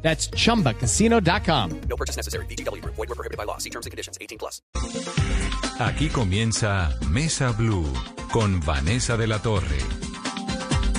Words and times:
That's 0.00 0.30
chumbacasino.com. 0.30 1.80
No 1.88 1.96
purchase 1.96 2.16
necessary. 2.16 2.46
BGW. 2.46 2.82
Void 2.84 2.96
were 2.96 3.14
prohibited 3.14 3.36
by 3.36 3.44
law. 3.44 3.58
See 3.58 3.70
terms 3.70 3.86
and 3.86 3.90
conditions. 3.90 4.16
18 4.20 4.38
plus. 4.38 4.62
Aquí 5.80 6.08
comienza 6.08 6.90
Mesa 7.08 7.52
Blue 7.52 7.86
con 8.32 8.60
Vanessa 8.60 9.16
de 9.16 9.26
la 9.26 9.40
Torre. 9.40 9.78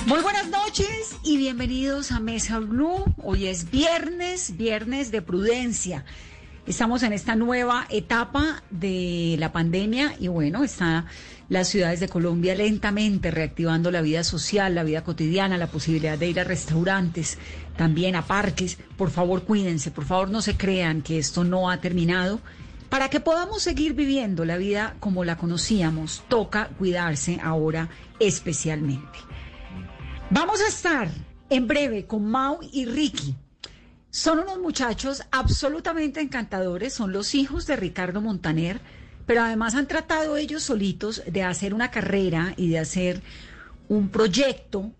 Muy 0.06 0.22
buenas 0.22 0.48
noches 0.48 1.16
y 1.22 1.36
bienvenidos 1.36 2.12
a 2.12 2.20
Mesa 2.20 2.58
Blue. 2.58 3.04
Hoy 3.22 3.46
es 3.46 3.70
viernes, 3.70 4.56
viernes 4.56 5.10
de 5.10 5.22
prudencia. 5.22 6.04
Estamos 6.66 7.02
en 7.02 7.12
esta 7.12 7.36
nueva 7.36 7.86
etapa 7.90 8.62
de 8.70 9.36
la 9.38 9.50
pandemia 9.52 10.14
y 10.18 10.28
bueno, 10.28 10.62
están 10.62 11.06
las 11.48 11.68
ciudades 11.68 12.00
de 12.00 12.08
Colombia 12.08 12.54
lentamente 12.54 13.30
reactivando 13.30 13.90
la 13.90 14.02
vida 14.02 14.22
social, 14.24 14.74
la 14.74 14.84
vida 14.84 15.02
cotidiana, 15.02 15.58
la 15.58 15.66
posibilidad 15.66 16.16
de 16.16 16.28
ir 16.28 16.38
a 16.38 16.44
restaurantes, 16.44 17.38
también 17.80 18.14
a 18.14 18.26
parques. 18.26 18.76
Por 18.98 19.08
favor, 19.08 19.44
cuídense, 19.44 19.90
por 19.90 20.04
favor, 20.04 20.28
no 20.28 20.42
se 20.42 20.54
crean 20.54 21.00
que 21.00 21.18
esto 21.18 21.44
no 21.44 21.70
ha 21.70 21.80
terminado. 21.80 22.38
Para 22.90 23.08
que 23.08 23.20
podamos 23.20 23.62
seguir 23.62 23.94
viviendo 23.94 24.44
la 24.44 24.58
vida 24.58 24.96
como 25.00 25.24
la 25.24 25.38
conocíamos, 25.38 26.22
toca 26.28 26.68
cuidarse 26.76 27.40
ahora 27.42 27.88
especialmente. 28.18 29.18
Vamos 30.28 30.60
a 30.60 30.68
estar 30.68 31.08
en 31.48 31.66
breve 31.66 32.04
con 32.04 32.30
Mau 32.30 32.58
y 32.70 32.84
Ricky. 32.84 33.34
Son 34.10 34.40
unos 34.40 34.58
muchachos 34.58 35.22
absolutamente 35.30 36.20
encantadores, 36.20 36.92
son 36.92 37.12
los 37.12 37.34
hijos 37.34 37.66
de 37.66 37.76
Ricardo 37.76 38.20
Montaner, 38.20 38.78
pero 39.24 39.40
además 39.40 39.74
han 39.74 39.88
tratado 39.88 40.36
ellos 40.36 40.64
solitos 40.64 41.22
de 41.26 41.44
hacer 41.44 41.72
una 41.72 41.90
carrera 41.90 42.52
y 42.58 42.68
de 42.68 42.78
hacer 42.78 43.22
un 43.88 44.10
proyecto 44.10 44.92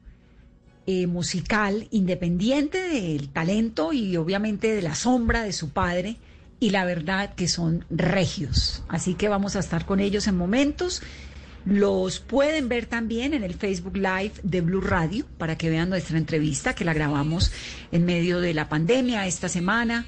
eh, 0.93 1.07
musical 1.07 1.87
independiente 1.93 2.81
del 2.81 3.29
talento 3.29 3.93
y 3.93 4.17
obviamente 4.17 4.75
de 4.75 4.83
la 4.83 4.97
sombra 4.97 5.45
de 5.45 5.53
su 5.53 5.71
padre. 5.71 6.17
Y 6.59 6.71
la 6.71 6.85
verdad 6.85 7.33
que 7.37 7.47
son 7.47 7.85
regios. 7.91 8.83
Así 8.89 9.15
que 9.15 9.29
vamos 9.29 9.55
a 9.55 9.61
estar 9.61 9.87
con 9.87 10.01
ellos 10.01 10.27
en 10.27 10.37
momentos. 10.37 11.01
Los 11.65 12.19
pueden 12.19 12.69
ver 12.69 12.87
también 12.87 13.35
en 13.35 13.45
el 13.45 13.55
Facebook 13.55 13.99
Live 13.99 14.33
de 14.43 14.63
Blue 14.63 14.81
Radio 14.81 15.27
para 15.39 15.57
que 15.57 15.71
vean 15.71 15.91
nuestra 15.91 16.19
entrevista 16.19 16.75
que 16.75 16.85
la 16.85 16.93
grabamos 16.93 17.53
en 17.93 18.05
medio 18.05 18.41
de 18.41 18.53
la 18.53 18.69
pandemia 18.69 19.29
esta 19.29 19.49
semana 19.49 20.07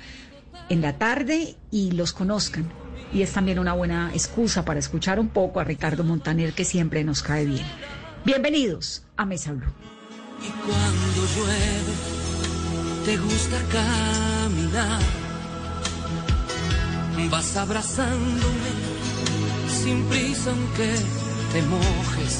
en 0.68 0.80
la 0.80 0.98
tarde 0.98 1.54
y 1.70 1.92
los 1.92 2.12
conozcan. 2.12 2.72
Y 3.14 3.22
es 3.22 3.30
también 3.30 3.60
una 3.60 3.74
buena 3.74 4.10
excusa 4.14 4.64
para 4.64 4.80
escuchar 4.80 5.20
un 5.20 5.28
poco 5.28 5.60
a 5.60 5.64
Ricardo 5.64 6.02
Montaner 6.02 6.54
que 6.54 6.64
siempre 6.64 7.04
nos 7.04 7.22
cae 7.22 7.44
bien. 7.44 7.66
Bienvenidos 8.24 9.04
a 9.16 9.24
Mesa 9.24 9.52
Blue. 9.52 9.91
Y 10.46 10.50
cuando 10.66 11.20
llueve, 11.34 11.94
te 13.04 13.16
gusta 13.16 13.58
caminar. 13.70 15.02
Vas 17.30 17.56
abrazándome 17.56 18.72
sin 19.68 20.04
prisa 20.04 20.50
aunque 20.50 20.94
te 21.52 21.62
mojes. 21.62 22.34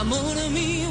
Amor 0.00 0.36
mío, 0.50 0.90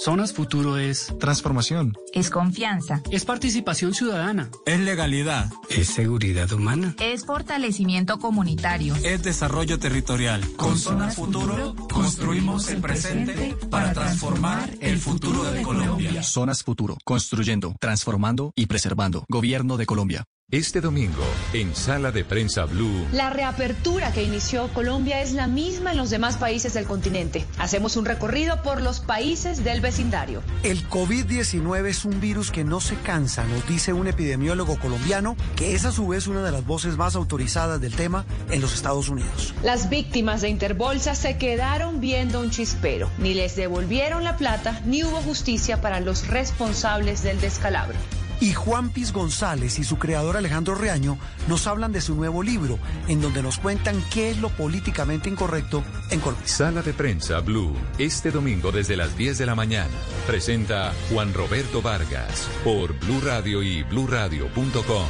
Zonas 0.00 0.32
Futuro 0.32 0.76
es 0.78 1.12
Transformación. 1.18 1.94
Es 2.12 2.30
confianza. 2.30 3.02
es 3.10 3.24
participación 3.24 3.94
ciudadana, 3.94 4.48
Es 4.64 4.78
legalidad. 4.78 5.50
es 5.70 5.88
seguridad 5.88 6.50
humana, 6.52 6.94
Es 7.00 7.26
fortalecimiento 7.26 8.18
comunitario. 8.20 8.94
Es 9.02 9.22
desarrollo 9.24 9.78
territorial. 9.80 10.40
Con 10.56 10.78
Zonas 10.78 11.16
Futuro 11.16 11.74
construimos 11.92 12.68
el 12.68 12.80
presente 12.80 13.56
para 13.70 13.92
transformar 13.92 14.70
el 14.80 14.98
futuro 14.98 15.42
de 15.44 15.62
Colombia. 15.62 16.22
Zonas 16.22 16.62
Futuro. 16.62 16.96
Construyendo, 17.04 17.74
transformando 17.80 18.52
y 18.54 18.66
preservando. 18.66 19.24
Gobierno 19.28 19.76
de 19.76 19.86
Colombia. 19.86 20.24
Este 20.50 20.80
domingo, 20.80 21.24
en 21.52 21.76
Sala 21.76 22.10
de 22.10 22.24
Prensa 22.24 22.64
Blue, 22.64 23.06
La 23.12 23.28
reapertura 23.28 24.12
que 24.12 24.22
inició 24.22 24.68
Colombia 24.72 25.20
es 25.20 25.34
la 25.34 25.46
misma 25.46 25.90
en 25.90 25.98
los 25.98 26.08
demás 26.08 26.38
países 26.38 26.72
del 26.72 26.86
continente. 26.86 27.44
Hacemos 27.58 27.98
un 27.98 28.06
recorrido 28.06 28.62
por 28.62 28.80
los 28.80 29.00
países 29.00 29.62
del 29.62 29.82
vecindario. 29.82 30.42
El 30.62 30.88
COVID-19 30.88 31.88
es 31.88 32.06
un 32.06 32.18
virus 32.18 32.50
que 32.50 32.64
no 32.64 32.80
se 32.80 32.94
cansa, 32.94 33.44
nos 33.44 33.68
dice 33.68 33.92
un 33.92 34.06
epidemiólogo 34.06 34.78
colombiano, 34.78 35.36
que 35.54 35.74
es 35.74 35.84
a 35.84 35.92
su 35.92 36.08
vez 36.08 36.26
una 36.26 36.42
de 36.42 36.50
las 36.50 36.64
voces 36.64 36.96
más 36.96 37.14
autorizadas 37.14 37.78
del 37.78 37.94
tema 37.94 38.24
en 38.50 38.62
los 38.62 38.72
Estados 38.72 39.10
Unidos. 39.10 39.52
Las 39.62 39.90
víctimas 39.90 40.40
de 40.40 40.48
Interbolsa 40.48 41.14
se 41.14 41.36
quedaron 41.36 42.00
viendo 42.00 42.40
un 42.40 42.48
chispero. 42.48 43.10
Ni 43.18 43.34
les 43.34 43.54
devolvieron 43.54 44.24
la 44.24 44.38
plata, 44.38 44.80
ni 44.86 45.04
hubo 45.04 45.20
justicia 45.20 45.82
para 45.82 46.00
los 46.00 46.26
responsables 46.26 47.22
del 47.22 47.38
descalabro. 47.38 47.98
Y 48.40 48.52
Juan 48.52 48.90
Piz 48.90 49.12
González 49.12 49.78
y 49.78 49.84
su 49.84 49.98
creador 49.98 50.36
Alejandro 50.36 50.74
Reaño 50.74 51.18
nos 51.48 51.66
hablan 51.66 51.92
de 51.92 52.00
su 52.00 52.14
nuevo 52.14 52.42
libro, 52.42 52.78
en 53.08 53.20
donde 53.20 53.42
nos 53.42 53.58
cuentan 53.58 54.02
qué 54.12 54.30
es 54.30 54.38
lo 54.38 54.48
políticamente 54.50 55.28
incorrecto 55.28 55.82
en 56.10 56.20
Colombia. 56.20 56.46
Sala 56.46 56.82
de 56.82 56.92
Prensa 56.92 57.40
Blue, 57.40 57.74
este 57.98 58.30
domingo 58.30 58.70
desde 58.70 58.96
las 58.96 59.16
10 59.16 59.38
de 59.38 59.46
la 59.46 59.54
mañana. 59.54 59.94
Presenta 60.26 60.92
Juan 61.10 61.34
Roberto 61.34 61.82
Vargas 61.82 62.48
por 62.62 62.98
Blue 63.00 63.20
Radio 63.24 63.62
y 63.62 63.82
bluradio.com. 63.82 65.06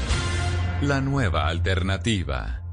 La 0.82 1.00
nueva 1.00 1.48
alternativa. 1.48 2.67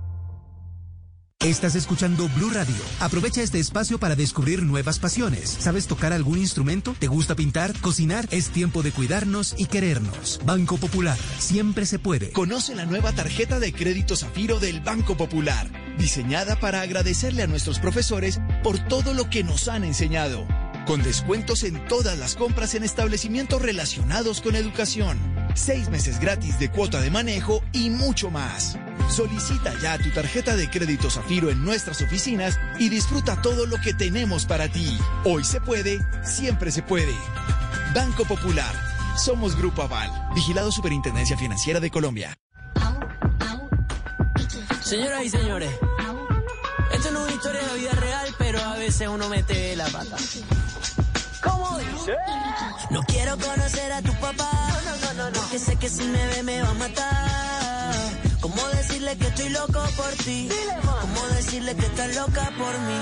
Estás 1.44 1.76
escuchando 1.76 2.28
Blue 2.30 2.50
Radio. 2.50 2.74
Aprovecha 3.00 3.44
este 3.44 3.60
espacio 3.60 4.00
para 4.00 4.16
descubrir 4.16 4.64
nuevas 4.64 4.98
pasiones. 4.98 5.48
¿Sabes 5.60 5.86
tocar 5.86 6.12
algún 6.12 6.40
instrumento? 6.40 6.96
¿Te 6.98 7.06
gusta 7.06 7.36
pintar? 7.36 7.80
¿Cocinar? 7.82 8.28
Es 8.32 8.50
tiempo 8.50 8.82
de 8.82 8.92
cuidarnos 8.92 9.54
y 9.56 9.68
querernos. 9.68 10.40
Banco 10.44 10.78
Popular. 10.78 11.18
Siempre 11.38 11.86
se 11.86 12.00
puede. 12.00 12.32
Conoce 12.32 12.74
la 12.74 12.88
nueva 12.88 13.12
tarjeta 13.12 13.60
de 13.60 13.74
crédito 13.74 14.16
Zafiro 14.16 14.60
del 14.60 14.82
Banco 14.82 15.18
Popular, 15.18 15.70
diseñada 16.00 16.60
para 16.60 16.82
agradecerle 16.82 17.44
a 17.44 17.48
nuestros 17.48 17.78
profesores 17.78 18.40
por 18.64 18.80
todo 18.80 19.14
lo 19.14 19.30
que 19.30 19.44
nos 19.44 19.68
han 19.68 19.84
enseñado, 19.84 20.48
con 20.88 21.04
descuentos 21.04 21.64
en 21.64 21.86
todas 21.88 22.18
las 22.18 22.36
compras 22.36 22.74
en 22.74 22.84
establecimientos 22.84 23.62
relacionados 23.62 24.42
con 24.42 24.56
educación, 24.56 25.20
seis 25.54 25.90
meses 25.90 26.20
gratis 26.20 26.58
de 26.58 26.72
cuota 26.72 27.02
de 27.02 27.12
manejo 27.12 27.62
y 27.72 27.92
mucho 27.92 28.32
más. 28.32 28.80
Solicita 29.10 29.74
ya 29.82 29.98
tu 29.98 30.10
tarjeta 30.12 30.56
de 30.56 30.70
crédito 30.70 31.10
Zafiro 31.10 31.50
en 31.50 31.64
nuestras 31.64 32.02
oficinas 32.02 32.60
y 32.80 32.90
disfruta 32.90 33.42
todo 33.42 33.66
lo 33.66 33.78
que 33.78 33.94
tenemos 33.94 34.46
para 34.46 34.68
ti. 34.68 34.98
Hoy 35.24 35.44
se 35.44 35.62
puede, 35.62 36.00
siempre 36.24 36.72
se 36.72 36.82
puede. 36.82 37.16
Banco 37.94 38.26
Popular. 38.26 38.76
Somos 39.18 39.56
Grupo 39.56 39.82
Aval, 39.82 40.12
vigilado 40.36 40.72
Superintendencia 40.72 41.38
Financiera 41.38 41.80
de 41.80 41.90
Colombia. 41.90 42.38
Señoras 44.82 45.24
y 45.24 45.30
señores, 45.30 45.72
esto 46.92 47.12
no 47.12 47.20
es 47.20 47.26
una 47.26 47.34
historia 47.34 47.62
de 47.62 47.68
la 47.68 47.74
vida 47.74 47.92
real, 47.94 48.36
pero 48.38 48.60
a 48.60 48.76
veces 48.76 49.08
uno 49.08 49.30
mete 49.30 49.76
la 49.76 49.88
pata. 49.88 50.18
¿Cómo 51.42 51.78
dice? 51.78 52.16
No 52.92 53.02
quiero 53.04 53.38
conocer 53.38 53.92
a 53.94 54.02
tu 54.02 54.14
papá, 54.20 54.52
porque 55.34 55.60
sé 55.60 55.76
que 55.78 55.90
si 55.90 56.04
me 56.04 56.28
ve 56.28 56.44
me 56.44 56.62
va 56.62 56.70
a 56.70 56.74
matar. 56.74 58.25
¿Cómo 58.56 58.70
decirle 58.70 59.18
que 59.18 59.28
estoy 59.28 59.50
loco 59.50 59.84
por 59.98 60.12
ti? 60.24 60.48
¿Cómo 61.02 61.28
decirle 61.36 61.76
que 61.76 61.86
estás 61.86 62.16
loca 62.16 62.54
por 62.58 62.80
mí? 62.88 63.00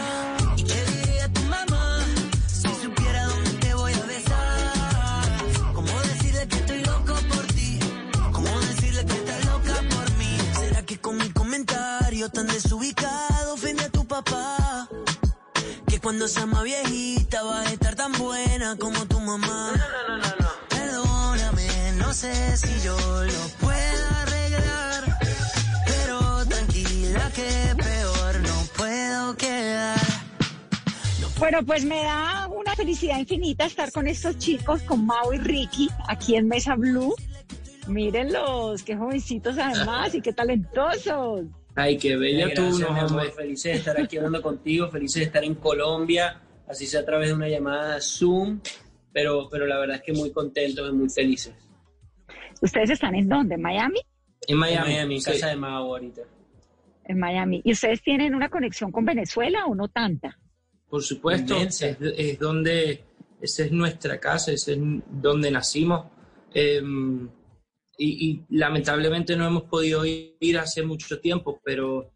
¿Y 0.58 0.64
qué 0.64 0.84
diría 0.86 1.32
tu 1.32 1.42
mamá 1.42 2.00
si 2.48 2.68
supiera 2.82 3.26
dónde 3.28 3.52
te 3.52 3.74
voy 3.76 3.94
a 3.94 4.06
besar? 4.06 5.74
¿Cómo 5.76 6.00
decirle 6.02 6.48
que 6.48 6.56
estoy 6.56 6.84
loco 6.84 7.14
por 7.30 7.46
ti? 7.54 7.80
¿Cómo 8.32 8.60
decirle 8.62 9.06
que 9.06 9.14
estás 9.14 9.46
loca 9.46 9.76
por 9.96 10.12
mí? 10.18 10.38
¿Será 10.60 10.86
que 10.86 11.00
con 11.00 11.18
mi 11.18 11.30
comentario 11.30 12.30
tan 12.30 12.48
desubicado 12.48 13.54
ofende 13.54 13.84
a 13.84 13.90
tu 13.90 14.08
papá? 14.08 14.90
Que 15.88 16.00
cuando 16.00 16.28
sea 16.28 16.48
más 16.48 16.64
viejita 16.64 17.44
va 17.44 17.62
a 17.62 17.66
estar 17.66 17.94
tan 17.96 18.12
buena 18.14 18.76
como 18.78 19.06
tu 19.06 19.20
mamá. 19.20 19.72
Perdóname, 20.70 21.92
no 21.98 22.12
sé 22.12 22.58
si 22.58 22.82
yo 22.82 22.98
lo 22.98 23.48
puedo 23.62 24.23
que 27.34 27.76
peor 27.76 28.42
no 28.42 28.64
puedo 28.78 29.36
quedar. 29.36 30.00
Bueno, 31.40 31.60
pues 31.66 31.84
me 31.84 32.04
da 32.04 32.48
una 32.48 32.76
felicidad 32.76 33.18
infinita 33.20 33.66
estar 33.66 33.92
con 33.92 34.08
estos 34.08 34.38
chicos, 34.38 34.82
con 34.84 35.06
Mau 35.06 35.34
y 35.34 35.38
Ricky, 35.38 35.90
aquí 36.08 36.36
en 36.36 36.48
Mesa 36.48 36.76
Blue. 36.76 37.14
Mírenlos, 37.88 38.84
qué 38.84 38.96
jovencitos 38.96 39.58
además 39.58 40.16
y 40.16 40.22
qué 40.22 40.32
talentosos. 40.32 41.46
Ay, 41.76 41.98
qué 41.98 42.16
bella 42.16 42.54
tú, 42.54 42.80
no, 42.80 42.88
amor. 42.88 43.06
hombre. 43.06 43.32
Felices 43.32 43.74
de 43.74 43.78
estar 43.80 44.00
aquí 44.00 44.18
hablando 44.18 44.42
contigo, 44.42 44.90
felices 44.90 45.22
de 45.22 45.26
estar 45.26 45.44
en 45.44 45.56
Colombia, 45.56 46.40
así 46.68 46.86
sea 46.86 47.02
a 47.02 47.06
través 47.06 47.30
de 47.30 47.34
una 47.34 47.50
llamada 47.50 48.00
Zoom, 48.00 48.62
pero, 49.12 49.50
pero 49.50 49.66
la 49.66 49.80
verdad 49.80 49.98
es 49.98 50.04
que 50.04 50.14
muy 50.14 50.32
contentos 50.32 50.88
y 50.90 50.94
muy 50.94 51.10
felices. 51.10 51.54
¿Ustedes 52.62 52.92
están 52.92 53.16
en 53.16 53.28
dónde? 53.28 53.56
¿En 53.56 53.62
Miami? 53.62 54.00
En 54.48 54.58
Miami, 54.58 55.16
en 55.16 55.22
sí. 55.22 55.32
casa 55.32 55.48
de 55.48 55.56
Mau 55.56 55.88
ahorita. 55.88 56.22
En 57.06 57.20
Miami. 57.20 57.62
¿Y 57.64 57.74
ustedes 57.74 58.02
tienen 58.02 58.34
una 58.34 58.50
conexión 58.50 58.92
con 58.92 59.06
Venezuela 59.06 59.66
o 59.66 59.76
no 59.76 59.88
tanta? 59.90 60.40
Por 60.88 61.04
supuesto, 61.04 61.58
es, 61.58 61.82
es 61.82 62.40
donde, 62.40 63.04
esa 63.42 63.66
es 63.66 63.72
nuestra 63.72 64.20
casa, 64.20 64.52
ese 64.52 64.74
es 64.74 64.80
donde 65.10 65.52
nacimos. 65.52 66.06
Eh, 66.54 66.82
y, 67.98 68.30
y 68.30 68.58
lamentablemente 68.58 69.36
no 69.36 69.48
hemos 69.48 69.64
podido 69.64 70.04
ir 70.06 70.58
hace 70.58 70.84
mucho 70.84 71.20
tiempo, 71.20 71.60
pero, 71.64 72.14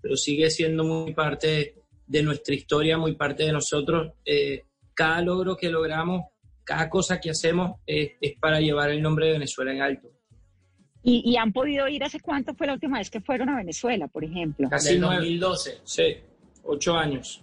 pero 0.00 0.16
sigue 0.16 0.50
siendo 0.50 0.84
muy 0.84 1.14
parte 1.14 1.74
de 2.06 2.22
nuestra 2.22 2.54
historia, 2.54 2.98
muy 2.98 3.14
parte 3.14 3.44
de 3.44 3.52
nosotros. 3.52 4.12
Eh, 4.24 4.64
cada 4.94 5.20
logro 5.22 5.56
que 5.56 5.70
logramos, 5.70 6.22
cada 6.62 6.88
cosa 6.88 7.20
que 7.20 7.30
hacemos 7.30 7.80
es, 7.86 8.12
es 8.20 8.38
para 8.38 8.60
llevar 8.60 8.90
el 8.90 9.02
nombre 9.02 9.26
de 9.26 9.32
Venezuela 9.32 9.72
en 9.72 9.82
alto. 9.82 10.13
¿Y, 11.06 11.22
y 11.30 11.36
han 11.36 11.52
podido 11.52 11.86
ir 11.86 12.02
hace 12.02 12.18
cuánto 12.18 12.54
fue 12.54 12.66
la 12.66 12.72
última 12.72 12.98
vez 12.98 13.10
que 13.10 13.20
fueron 13.20 13.50
a 13.50 13.56
Venezuela, 13.56 14.08
por 14.08 14.24
ejemplo? 14.24 14.68
Casi 14.70 14.98
nueve- 14.98 15.16
2012. 15.16 15.78
Sí, 15.84 16.16
ocho 16.64 16.96
años. 16.96 17.42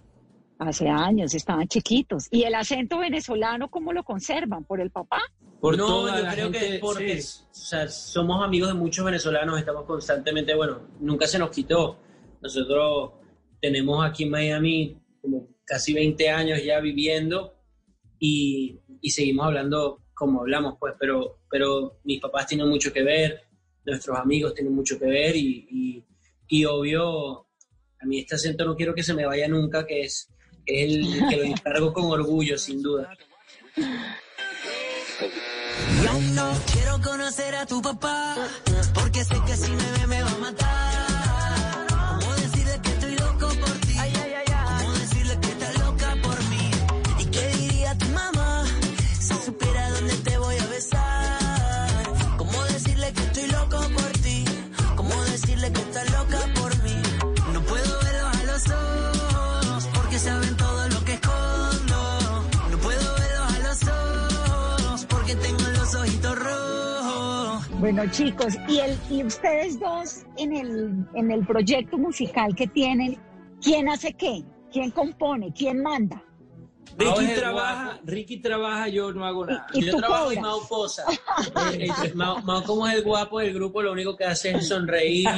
Hace 0.58 0.88
años, 0.88 1.34
estaban 1.34 1.66
chiquitos. 1.68 2.28
¿Y 2.30 2.42
el 2.42 2.54
acento 2.54 2.98
venezolano 2.98 3.68
cómo 3.68 3.92
lo 3.92 4.04
conservan? 4.04 4.64
¿Por 4.64 4.80
el 4.80 4.90
papá? 4.90 5.20
Por 5.60 5.76
no, 5.76 5.86
toda 5.86 6.18
yo 6.18 6.24
la 6.24 6.32
creo 6.34 6.50
que 6.50 6.74
es 6.74 6.80
porque 6.80 7.20
sí. 7.20 7.42
o 7.50 7.54
sea, 7.54 7.88
somos 7.88 8.44
amigos 8.44 8.68
de 8.68 8.74
muchos 8.74 9.04
venezolanos, 9.04 9.58
estamos 9.58 9.84
constantemente, 9.84 10.54
bueno, 10.54 10.88
nunca 11.00 11.26
se 11.28 11.38
nos 11.38 11.50
quitó. 11.50 11.98
Nosotros 12.40 13.12
tenemos 13.60 14.04
aquí 14.04 14.24
en 14.24 14.30
Miami 14.30 14.98
como 15.20 15.46
casi 15.64 15.94
20 15.94 16.28
años 16.30 16.60
ya 16.64 16.80
viviendo 16.80 17.54
y, 18.18 18.80
y 19.00 19.10
seguimos 19.10 19.46
hablando 19.46 20.00
como 20.14 20.40
hablamos, 20.40 20.76
pues, 20.78 20.94
pero, 20.98 21.38
pero 21.50 21.98
mis 22.04 22.20
papás 22.20 22.46
tienen 22.46 22.68
mucho 22.68 22.92
que 22.92 23.02
ver, 23.02 23.42
nuestros 23.84 24.18
amigos 24.18 24.54
tienen 24.54 24.74
mucho 24.74 24.98
que 24.98 25.06
ver 25.06 25.36
y, 25.36 25.66
y, 25.70 26.04
y 26.48 26.64
obvio, 26.64 27.46
a 28.00 28.06
mí 28.06 28.18
este 28.20 28.34
acento 28.34 28.64
no 28.64 28.76
quiero 28.76 28.94
que 28.94 29.02
se 29.02 29.14
me 29.14 29.26
vaya 29.26 29.48
nunca, 29.48 29.86
que 29.86 30.02
es, 30.02 30.28
es 30.66 30.90
el 30.90 31.28
que 31.28 31.36
lo 31.36 31.42
encargo 31.44 31.92
con 31.92 32.04
orgullo, 32.10 32.58
sin 32.58 32.82
duda. 32.82 33.12
No 36.34 36.52
quiero 36.72 37.00
conocer 37.00 37.54
a 37.54 37.66
tu 37.66 37.80
papá, 37.80 38.36
porque 38.94 39.24
sé 39.24 39.36
que 39.46 39.56
si 39.56 39.70
me 40.06 40.22
va 40.22 40.31
Bueno, 67.94 68.10
chicos, 68.10 68.54
y, 68.70 68.78
el, 68.78 68.96
y 69.10 69.22
ustedes 69.22 69.78
dos 69.78 70.24
en 70.38 70.56
el, 70.56 71.06
en 71.14 71.30
el 71.30 71.44
proyecto 71.44 71.98
musical 71.98 72.54
que 72.56 72.66
tienen, 72.66 73.18
¿quién 73.60 73.86
hace 73.90 74.14
qué? 74.14 74.42
¿Quién 74.72 74.90
compone? 74.92 75.52
¿Quién 75.52 75.82
manda? 75.82 76.24
Ricky 76.96 77.34
trabaja, 77.34 78.00
Ricky 78.02 78.40
trabaja, 78.40 78.88
yo 78.88 79.12
no 79.12 79.26
hago 79.26 79.44
nada. 79.44 79.66
Y- 79.74 79.80
y 79.80 79.84
yo 79.86 79.96
trabajo 79.98 80.32
y 80.32 80.36
cobras. 80.36 80.68
Posa. 80.68 81.04
Eh, 81.74 81.88
eh, 82.04 82.12
Mau, 82.14 82.42
Mau, 82.42 82.62
como 82.64 82.86
es 82.88 82.94
el 82.94 83.02
guapo 83.04 83.40
del 83.40 83.52
grupo, 83.52 83.82
lo 83.82 83.92
único 83.92 84.16
que 84.16 84.24
hace 84.24 84.52
es 84.52 84.68
sonreír, 84.68 85.28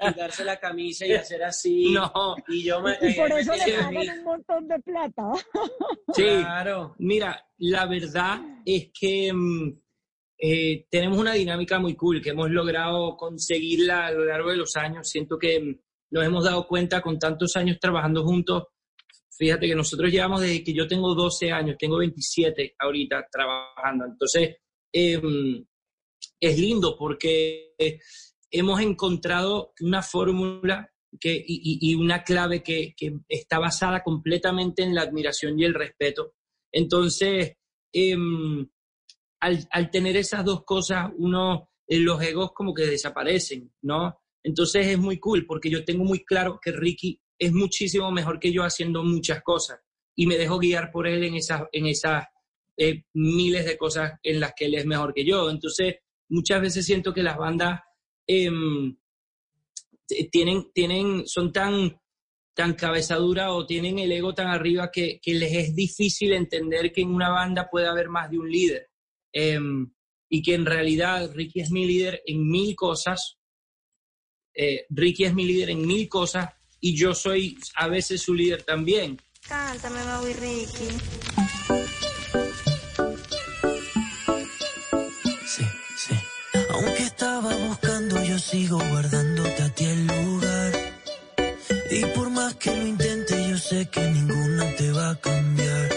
quitarse 0.00 0.44
la 0.44 0.58
camisa 0.58 1.06
y 1.06 1.12
hacer 1.12 1.44
así. 1.44 1.92
No. 1.92 2.34
Y 2.48 2.64
yo 2.64 2.80
me. 2.80 2.92
Y 3.02 3.14
por 3.14 3.30
eh, 3.30 3.40
eso 3.40 3.52
me 3.52 3.58
le 3.58 3.64
tiene 3.64 3.82
pagan 3.82 4.18
un 4.18 4.24
montón 4.24 4.66
de 4.68 4.78
plata. 4.80 5.22
Sí, 6.12 6.22
Claro. 6.24 6.94
Mira, 6.98 7.44
la 7.58 7.86
verdad 7.86 8.40
es 8.64 8.90
que 8.92 9.32
mm, 9.32 9.81
eh, 10.44 10.86
tenemos 10.90 11.18
una 11.18 11.34
dinámica 11.34 11.78
muy 11.78 11.94
cool 11.94 12.20
que 12.20 12.30
hemos 12.30 12.50
logrado 12.50 13.16
conseguirla 13.16 14.06
a 14.06 14.10
lo 14.10 14.24
largo 14.24 14.50
de 14.50 14.56
los 14.56 14.74
años. 14.74 15.08
Siento 15.08 15.38
que 15.38 15.78
nos 16.10 16.24
hemos 16.24 16.44
dado 16.44 16.66
cuenta 16.66 17.00
con 17.00 17.16
tantos 17.16 17.54
años 17.54 17.78
trabajando 17.80 18.24
juntos. 18.24 18.64
Fíjate 19.38 19.68
que 19.68 19.76
nosotros 19.76 20.10
llevamos 20.10 20.40
desde 20.40 20.64
que 20.64 20.74
yo 20.74 20.88
tengo 20.88 21.14
12 21.14 21.52
años, 21.52 21.76
tengo 21.78 21.96
27 21.98 22.74
ahorita 22.76 23.24
trabajando. 23.30 24.04
Entonces, 24.06 24.56
em, 24.92 25.64
es 26.40 26.58
lindo 26.58 26.96
porque 26.98 27.74
hemos 28.50 28.80
encontrado 28.80 29.72
una 29.80 30.02
fórmula 30.02 30.88
que, 31.20 31.34
y, 31.34 31.78
y- 31.80 31.94
una 31.94 32.24
clave 32.24 32.62
que, 32.64 32.94
que 32.96 33.18
está 33.28 33.58
basada 33.60 34.02
completamente 34.02 34.82
en 34.82 34.94
la 34.94 35.02
admiración 35.02 35.58
y 35.60 35.64
el 35.64 35.74
respeto. 35.74 36.34
Entonces, 36.72 37.52
em, 37.92 38.66
al, 39.42 39.90
tener 39.90 40.16
esas 40.16 40.44
dos 40.44 40.64
cosas, 40.64 41.10
uno, 41.16 41.68
eh, 41.86 41.98
los 41.98 42.22
egos 42.22 42.52
como 42.52 42.72
que 42.72 42.86
desaparecen, 42.86 43.72
¿no? 43.82 44.20
Entonces 44.42 44.86
es 44.86 44.98
muy 44.98 45.18
cool 45.18 45.46
porque 45.46 45.68
yo 45.68 45.84
tengo 45.84 46.04
muy 46.04 46.24
claro 46.24 46.60
que 46.62 46.70
Ricky 46.70 47.20
es 47.38 47.52
muchísimo 47.52 48.10
mejor 48.12 48.38
que 48.38 48.52
yo 48.52 48.62
haciendo 48.62 49.02
muchas 49.02 49.42
cosas 49.42 49.80
y 50.14 50.26
me 50.26 50.38
dejo 50.38 50.58
guiar 50.58 50.92
por 50.92 51.08
él 51.08 51.24
en 51.24 51.34
esas, 51.34 51.62
en 51.72 51.86
esas 51.86 52.24
eh, 52.76 53.04
miles 53.14 53.66
de 53.66 53.76
cosas 53.76 54.12
en 54.22 54.38
las 54.38 54.52
que 54.56 54.66
él 54.66 54.76
es 54.76 54.86
mejor 54.86 55.12
que 55.12 55.24
yo. 55.24 55.50
Entonces, 55.50 55.96
muchas 56.28 56.60
veces 56.60 56.86
siento 56.86 57.12
que 57.12 57.22
las 57.24 57.36
bandas 57.36 57.80
em, 58.26 58.96
tienen, 60.30 60.70
tienen, 60.72 61.26
son 61.26 61.52
tan 61.52 61.98
tan 62.54 62.74
cabezadura 62.74 63.52
o 63.52 63.64
tienen 63.64 63.98
el 63.98 64.12
ego 64.12 64.34
tan 64.34 64.48
arriba 64.48 64.90
que, 64.92 65.18
que 65.22 65.32
les 65.32 65.52
es 65.54 65.74
difícil 65.74 66.34
entender 66.34 66.92
que 66.92 67.00
en 67.00 67.08
una 67.14 67.30
banda 67.30 67.68
puede 67.70 67.86
haber 67.86 68.10
más 68.10 68.30
de 68.30 68.38
un 68.38 68.50
líder. 68.50 68.91
Em, 69.32 69.92
y 70.28 70.42
que 70.42 70.54
en 70.54 70.66
realidad 70.66 71.30
Ricky 71.34 71.60
es 71.60 71.70
mi 71.70 71.86
líder 71.86 72.22
en 72.26 72.48
mil 72.48 72.74
cosas. 72.74 73.38
Eh, 74.54 74.86
Ricky 74.90 75.24
es 75.24 75.34
mi 75.34 75.44
líder 75.44 75.70
en 75.70 75.86
mil 75.86 76.08
cosas 76.08 76.50
y 76.80 76.94
yo 76.94 77.14
soy 77.14 77.58
a 77.76 77.88
veces 77.88 78.22
su 78.22 78.34
líder 78.34 78.62
también. 78.62 79.18
Cántame, 79.46 80.02
Mau 80.04 80.26
y 80.26 80.32
Ricky. 80.32 80.88
Sí, 85.46 85.64
sí. 85.96 86.14
Aunque 86.70 87.02
estaba 87.02 87.54
buscando, 87.56 88.22
yo 88.24 88.38
sigo 88.38 88.78
guardándote 88.78 89.62
a 89.62 89.74
ti 89.74 89.84
el 89.84 90.06
lugar. 90.06 90.72
Y 91.90 92.04
por 92.14 92.30
más 92.30 92.54
que 92.54 92.74
lo 92.74 92.86
intente, 92.86 93.50
yo 93.50 93.58
sé 93.58 93.86
que 93.90 94.00
ninguno 94.00 94.64
te 94.78 94.92
va 94.92 95.10
a 95.10 95.20
cambiar. 95.20 95.88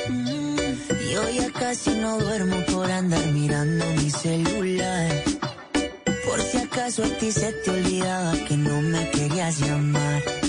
Yo 1.15 1.29
ya 1.29 1.49
casi 1.49 1.91
no 1.91 2.17
duermo 2.17 2.57
por 2.65 2.91
andar 2.91 3.25
mirando 3.31 3.85
mi 3.95 4.11
celular. 4.11 5.23
Por 6.25 6.41
si 6.41 6.57
acaso 6.57 7.05
a 7.05 7.07
ti 7.07 7.31
se 7.31 7.53
te 7.53 7.71
olvidaba 7.71 8.33
que 8.45 8.57
no 8.57 8.81
me 8.81 9.09
querías 9.11 9.57
llamar. 9.61 10.44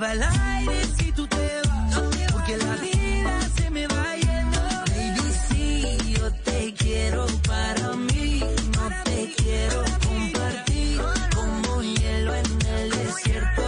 Va 0.00 0.12
el 0.12 0.22
aire 0.22 0.84
si 0.98 1.12
tú 1.12 1.26
te 1.26 1.60
vas. 1.68 2.00
Porque 2.32 2.56
la 2.56 2.74
vida 2.76 3.40
se 3.56 3.70
me 3.70 3.86
va 3.86 4.16
yendo. 4.16 4.60
Baby, 4.94 5.32
sí, 5.48 5.98
yo 6.14 6.32
te 6.44 6.74
quiero 6.74 7.26
para 7.46 7.92
mí. 7.96 8.42
No 8.76 8.88
te 9.04 9.34
quiero 9.36 9.84
compartir. 10.06 11.00
Como 11.34 11.82
hielo 11.82 12.34
en 12.34 12.66
el 12.78 12.90
desierto, 12.90 13.62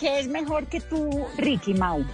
qué, 0.00 0.08
¿En 0.08 0.14
qué 0.14 0.20
es 0.20 0.28
mejor 0.28 0.66
que 0.66 0.80
tú, 0.80 1.26
Ricky 1.36 1.74
Mau? 1.74 2.04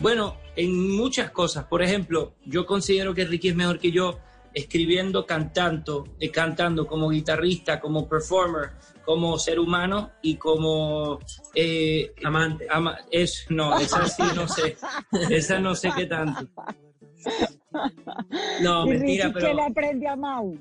Bueno, 0.00 0.36
en 0.56 0.96
muchas 0.96 1.30
cosas. 1.30 1.64
Por 1.64 1.82
ejemplo, 1.82 2.34
yo 2.44 2.66
considero 2.66 3.14
que 3.14 3.24
Ricky 3.24 3.48
es 3.48 3.56
mejor 3.56 3.78
que 3.78 3.92
yo 3.92 4.18
escribiendo, 4.52 5.26
cantando, 5.26 6.08
eh, 6.18 6.30
cantando 6.30 6.86
como 6.86 7.10
guitarrista, 7.10 7.80
como 7.80 8.08
performer, 8.08 8.70
como 9.04 9.38
ser 9.38 9.60
humano 9.60 10.10
y 10.22 10.36
como 10.36 11.20
eh, 11.54 12.14
amante. 12.24 12.66
es, 13.10 13.46
no, 13.50 13.78
esa 13.78 14.06
sí 14.08 14.22
no 14.34 14.48
sé. 14.48 14.76
Esa 15.30 15.60
no 15.60 15.74
sé 15.74 15.90
qué 15.96 16.06
tanto. 16.06 16.48
No, 18.60 18.86
¿Y 18.86 18.90
mentira, 18.90 19.26
Ricky 19.26 19.34
pero... 19.34 19.46
qué 19.46 19.54
le 19.54 19.62
aprende 19.62 20.08
a 20.08 20.16
Mau? 20.16 20.58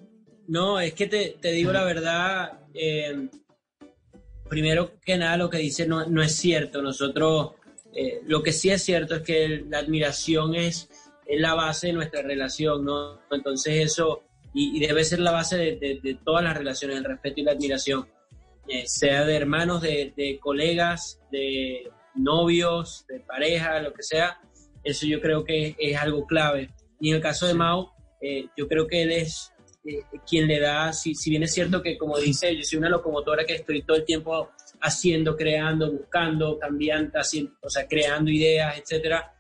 No, 0.48 0.80
es 0.80 0.94
que 0.94 1.08
te, 1.08 1.38
te 1.40 1.52
digo 1.52 1.72
la 1.72 1.84
verdad, 1.84 2.60
eh, 2.74 3.30
primero 4.50 5.00
que 5.06 5.18
nada 5.18 5.38
lo 5.38 5.50
que 5.50 5.58
dice 5.60 5.88
no, 5.88 6.06
no 6.08 6.22
es 6.22 6.36
cierto. 6.36 6.82
Nosotros, 6.82 7.52
eh, 7.94 8.20
lo 8.26 8.42
que 8.44 8.52
sí 8.52 8.70
es 8.70 8.84
cierto 8.84 9.16
es 9.16 9.22
que 9.22 9.64
la 9.70 9.80
admiración 9.80 10.56
es, 10.56 10.90
es 11.26 11.40
la 11.40 11.54
base 11.54 11.88
de 11.88 11.94
nuestra 11.94 12.22
relación, 12.22 12.84
¿no? 12.86 13.20
Entonces 13.32 13.76
eso, 13.92 14.24
y, 14.54 14.76
y 14.78 14.86
debe 14.88 15.04
ser 15.04 15.20
la 15.20 15.32
base 15.32 15.56
de, 15.58 15.76
de- 15.78 16.00
de 16.02 16.16
todas 16.26 16.44
las 16.44 16.58
relaciones, 16.58 16.98
el 16.98 17.04
respeto 17.06 17.40
y 17.40 17.44
la 17.44 17.52
admiración, 17.52 18.08
Eh, 18.72 18.86
sea 18.86 19.26
de 19.26 19.36
hermanos, 19.36 19.82
de, 19.82 20.14
de 20.16 20.38
colegas, 20.40 21.20
de 21.32 21.90
novios, 22.14 23.04
de 23.08 23.20
pareja, 23.22 23.80
lo 23.82 23.92
que 23.94 24.04
sea. 24.04 24.40
Eso 24.84 25.08
yo 25.08 25.20
creo 25.22 25.44
que 25.44 25.76
es 25.80 25.98
algo 25.98 26.26
clave. 26.28 26.70
Y 27.00 27.10
en 27.10 27.16
el 27.16 27.22
caso 27.22 27.48
de 27.48 27.56
Mau, 27.56 27.90
eh, 28.22 28.46
yo 28.58 28.68
creo 28.68 28.86
que 28.86 29.02
él 29.04 29.12
es 29.12 29.52
eh, 29.98 30.04
quien 30.28 30.48
le 30.48 30.60
da, 30.60 30.94
si, 30.94 31.16
si 31.16 31.30
bien 31.30 31.44
es 31.44 31.54
cierto 31.54 31.82
que 31.82 31.98
como 31.98 32.18
dice, 32.18 32.56
yo 32.56 32.64
soy 32.64 32.78
una 32.80 32.90
locomotora 32.90 33.46
que 33.46 33.56
estoy 33.56 33.82
todo 33.84 33.98
el 33.98 34.06
tiempo 34.06 34.50
haciendo, 34.82 35.36
creando, 35.36 35.92
buscando, 35.92 36.58
cambiando, 36.60 37.20
haciendo, 37.20 37.52
o 37.62 37.70
sea, 37.70 37.88
creando 37.88 38.32
ideas, 38.32 38.78
etcétera. 38.78 39.34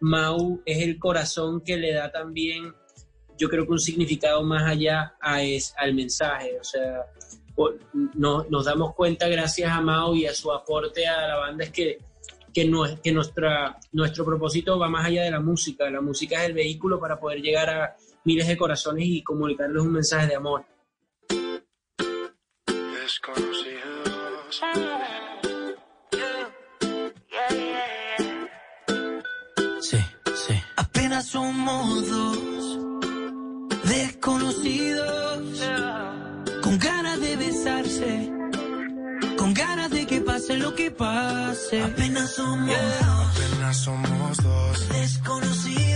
Mau 0.00 0.60
es 0.66 0.82
el 0.82 0.98
corazón 0.98 1.60
que 1.62 1.76
le 1.76 1.92
da 1.92 2.10
también, 2.12 2.72
yo 3.38 3.48
creo 3.48 3.64
que 3.66 3.72
un 3.72 3.78
significado 3.80 4.42
más 4.42 4.62
allá 4.64 5.14
a 5.20 5.42
es, 5.42 5.74
al 5.78 5.94
mensaje, 5.94 6.58
o 6.60 6.64
sea, 6.64 7.06
no- 8.14 8.44
nos 8.50 8.64
damos 8.66 8.94
cuenta 8.94 9.28
gracias 9.28 9.70
a 9.70 9.80
Mau 9.80 10.14
y 10.14 10.26
a 10.26 10.34
su 10.34 10.52
aporte 10.52 11.06
a 11.06 11.26
la 11.28 11.36
banda 11.36 11.64
es 11.64 11.70
que, 11.70 11.98
que, 12.52 12.64
no, 12.66 12.82
que 13.02 13.12
nuestra, 13.12 13.78
nuestro 13.92 14.24
propósito 14.24 14.78
va 14.78 14.88
más 14.88 15.06
allá 15.06 15.22
de 15.24 15.30
la 15.30 15.40
música, 15.40 15.90
la 15.90 16.00
música 16.00 16.40
es 16.42 16.48
el 16.48 16.54
vehículo 16.54 16.98
para 17.00 17.18
poder 17.18 17.40
llegar 17.40 17.70
a 17.70 17.96
miles 18.26 18.46
de 18.48 18.56
corazones 18.56 19.04
y 19.06 19.22
comunicarles 19.22 19.82
un 19.82 19.92
mensaje 19.92 20.26
de 20.26 20.34
amor. 20.34 20.64
Sí, 29.80 29.98
sí. 30.34 30.54
Apenas 30.76 31.26
somos 31.26 32.08
dos 32.08 32.78
desconocidos 33.84 35.62
con 36.62 36.78
ganas 36.78 37.20
de 37.20 37.36
besarse, 37.36 38.30
con 39.36 39.54
ganas 39.54 39.90
de 39.90 40.06
que 40.06 40.20
pase 40.20 40.56
lo 40.56 40.74
que 40.74 40.90
pase. 40.90 41.82
Apenas 41.82 42.30
somos 42.34 42.76
dos, 42.76 43.36
Apenas 43.36 43.76
somos 43.78 44.36
dos. 44.42 44.88
desconocidos, 44.88 45.95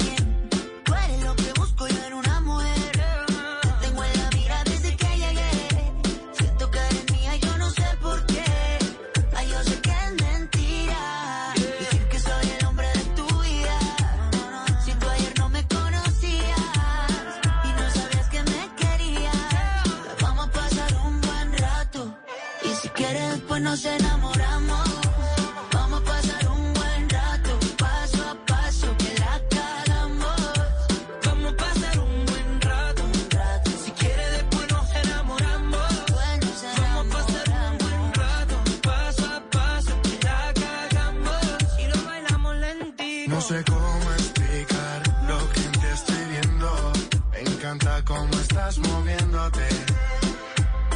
No 43.51 43.57
sé 43.57 43.63
cómo 43.65 44.11
explicar 44.13 45.03
lo 45.27 45.37
que 45.51 45.79
te 45.79 45.91
estoy 45.91 46.23
viendo. 46.29 46.93
Me 47.33 47.39
encanta 47.41 48.01
cómo 48.05 48.33
estás 48.39 48.77
moviéndote. 48.77 49.67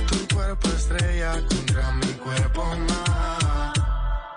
Tu 0.07 0.35
cuerpo 0.35 0.69
estrella 0.69 1.33
contra 1.49 1.91
mi 1.91 2.13
cuerpo 2.13 2.63
más. 2.87 3.73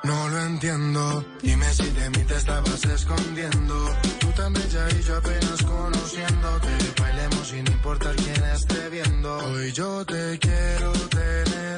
No 0.02 0.28
lo 0.30 0.40
entiendo. 0.46 1.24
Dime 1.42 1.72
si 1.72 1.88
de 1.90 2.10
mí 2.10 2.24
te 2.24 2.34
estabas 2.34 2.84
escondiendo. 2.86 3.74
Tú 4.18 4.26
tan 4.32 4.52
bella 4.52 4.88
y 4.98 5.02
yo 5.02 5.16
apenas 5.16 5.62
conociéndote. 5.62 6.68
Bailemos 7.00 7.46
sin 7.46 7.66
importar 7.68 8.16
quién 8.16 8.44
esté 8.52 8.88
viendo. 8.88 9.36
Hoy 9.36 9.70
yo 9.70 10.04
te 10.04 10.36
quiero 10.40 10.90
tener 11.08 11.77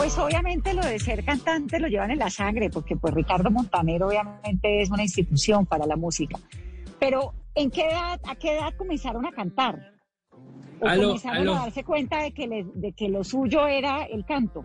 pues 0.00 0.16
obviamente 0.18 0.72
lo 0.72 0.80
de 0.80 0.98
ser 0.98 1.22
cantante 1.24 1.78
lo 1.78 1.86
llevan 1.86 2.10
en 2.10 2.18
la 2.18 2.30
sangre, 2.30 2.70
porque 2.70 2.96
pues 2.96 3.12
Ricardo 3.12 3.50
Montaner 3.50 4.02
obviamente 4.02 4.80
es 4.80 4.90
una 4.90 5.02
institución 5.02 5.66
para 5.66 5.86
la 5.86 5.96
música. 5.96 6.38
Pero 6.98 7.34
¿en 7.54 7.70
qué 7.70 7.82
edad, 7.86 8.18
a 8.26 8.34
qué 8.36 8.56
edad 8.56 8.72
comenzaron 8.78 9.26
a 9.26 9.32
cantar? 9.32 9.92
¿O 10.80 10.88
A 10.88 10.96
comenzaron 10.96 11.38
a 11.40 11.44
lo- 11.44 11.54
a 11.54 11.60
darse 11.64 11.84
cuenta 11.84 12.22
de 12.22 12.32
que, 12.32 12.46
le- 12.48 12.64
de 12.74 12.92
que 12.92 13.10
lo 13.10 13.22
suyo 13.24 13.66
era 13.66 14.04
el 14.04 14.24
canto? 14.24 14.64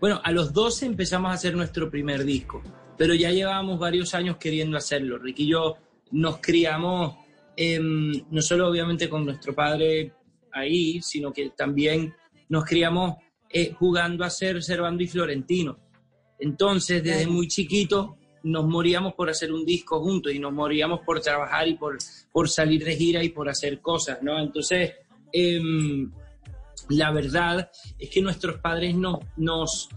Bueno, 0.00 0.20
a 0.24 0.32
los 0.32 0.52
12 0.52 0.86
empezamos 0.86 1.30
a 1.30 1.34
hacer 1.34 1.54
nuestro 1.54 1.88
primer 1.88 2.24
disco, 2.24 2.60
pero 2.98 3.14
ya 3.14 3.30
llevábamos 3.30 3.78
varios 3.78 4.12
años 4.14 4.38
queriendo 4.38 4.76
hacerlo. 4.76 5.18
Ricky 5.18 5.44
y 5.44 5.48
yo 5.50 5.76
nos 6.10 6.38
criamos 6.38 7.16
em, 7.56 8.10
no 8.30 8.42
solo 8.42 8.68
obviamente 8.68 9.08
con 9.08 9.24
nuestro 9.24 9.54
padre 9.54 10.12
ahí, 10.52 11.00
sino 11.00 11.32
que 11.32 11.50
también 11.50 12.12
nos 12.48 12.64
criamos 12.64 13.14
eh, 13.56 13.72
jugando 13.72 14.24
a 14.24 14.30
ser 14.30 14.60
Servando 14.64 15.04
y 15.04 15.06
Florentino. 15.06 15.78
Entonces, 16.40 17.04
desde 17.04 17.28
muy 17.28 17.46
chiquito 17.46 18.18
nos 18.42 18.66
moríamos 18.66 19.14
por 19.14 19.30
hacer 19.30 19.52
un 19.52 19.64
disco 19.64 20.00
juntos 20.00 20.32
y 20.32 20.40
nos 20.40 20.52
moríamos 20.52 21.00
por 21.06 21.20
trabajar 21.20 21.68
y 21.68 21.76
por, 21.76 21.96
por 22.32 22.50
salir 22.50 22.84
de 22.84 22.96
gira 22.96 23.22
y 23.22 23.28
por 23.28 23.48
hacer 23.48 23.80
cosas, 23.80 24.18
¿no? 24.22 24.40
Entonces, 24.40 24.92
em, 25.32 26.12
la 26.88 27.12
verdad 27.12 27.70
es 27.96 28.10
que 28.10 28.20
nuestros 28.20 28.58
padres 28.58 28.96
no, 28.96 29.20
nos, 29.36 29.88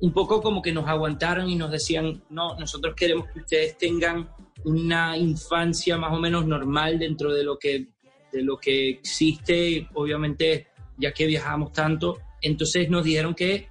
un 0.00 0.12
poco 0.12 0.42
como 0.42 0.60
que 0.60 0.72
nos 0.72 0.86
aguantaron 0.86 1.48
y 1.48 1.56
nos 1.56 1.70
decían, 1.70 2.22
no, 2.28 2.54
nosotros 2.58 2.94
queremos 2.94 3.28
que 3.32 3.40
ustedes 3.40 3.78
tengan 3.78 4.28
una 4.66 5.16
infancia 5.16 5.96
más 5.96 6.12
o 6.12 6.20
menos 6.20 6.46
normal 6.46 6.98
dentro 6.98 7.32
de 7.32 7.44
lo 7.44 7.58
que, 7.58 7.88
de 8.30 8.42
lo 8.42 8.58
que 8.58 8.90
existe, 8.90 9.88
obviamente, 9.94 10.68
ya 10.98 11.12
que 11.12 11.26
viajamos 11.26 11.72
tanto. 11.72 12.18
Entonces 12.40 12.88
nos 12.90 13.04
dijeron 13.04 13.34
que 13.34 13.68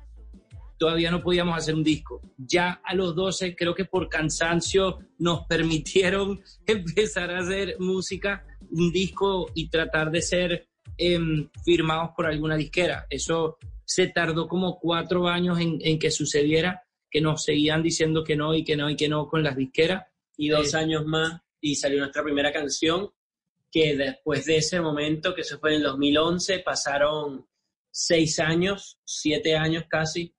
todavía 0.77 1.11
no 1.11 1.21
podíamos 1.21 1.57
hacer 1.57 1.75
un 1.75 1.83
disco. 1.83 2.21
Ya 2.37 2.81
a 2.83 2.93
los 2.93 3.15
12, 3.15 3.55
creo 3.55 3.73
que 3.73 3.85
por 3.85 4.09
cansancio, 4.09 4.99
nos 5.17 5.45
permitieron 5.49 6.41
empezar 6.65 7.31
a 7.31 7.39
hacer 7.39 7.77
música, 7.79 8.45
un 8.71 8.91
disco 8.91 9.51
y 9.53 9.69
tratar 9.69 10.11
de 10.11 10.21
ser 10.21 10.67
em, 10.97 11.49
firmados 11.63 12.11
por 12.15 12.27
alguna 12.27 12.55
disquera. 12.55 13.05
Eso 13.09 13.57
se 13.85 14.07
tardó 14.07 14.47
como 14.47 14.79
cuatro 14.79 15.27
años 15.27 15.59
en, 15.59 15.79
en 15.81 15.97
que 15.97 16.11
sucediera, 16.11 16.83
que 17.09 17.21
nos 17.21 17.43
seguían 17.43 17.81
diciendo 17.81 18.23
que 18.23 18.35
no 18.35 18.53
y 18.53 18.63
que 18.63 18.75
no 18.75 18.89
y 18.89 18.95
que 18.95 19.09
no 19.09 19.27
con 19.27 19.43
las 19.43 19.55
disqueras. 19.55 20.05
y 20.39 20.49
dos 20.49 20.75
años 20.75 21.03
más 21.05 21.41
y 21.59 21.75
salió 21.75 21.99
nuestra 21.99 22.23
primera 22.23 22.53
canción 22.53 23.09
que 23.71 23.97
después 23.97 24.45
de 24.45 24.57
ese 24.57 24.79
momento, 24.79 25.35
que 25.35 25.43
se 25.43 25.57
fue 25.57 25.71
en 25.71 25.77
el 25.77 25.83
2011, 25.83 26.59
pasaron 26.59 27.47
seis 27.99 28.39
años, 28.39 28.99
siete 29.03 29.55
años 29.55 29.85
casi, 29.89 30.31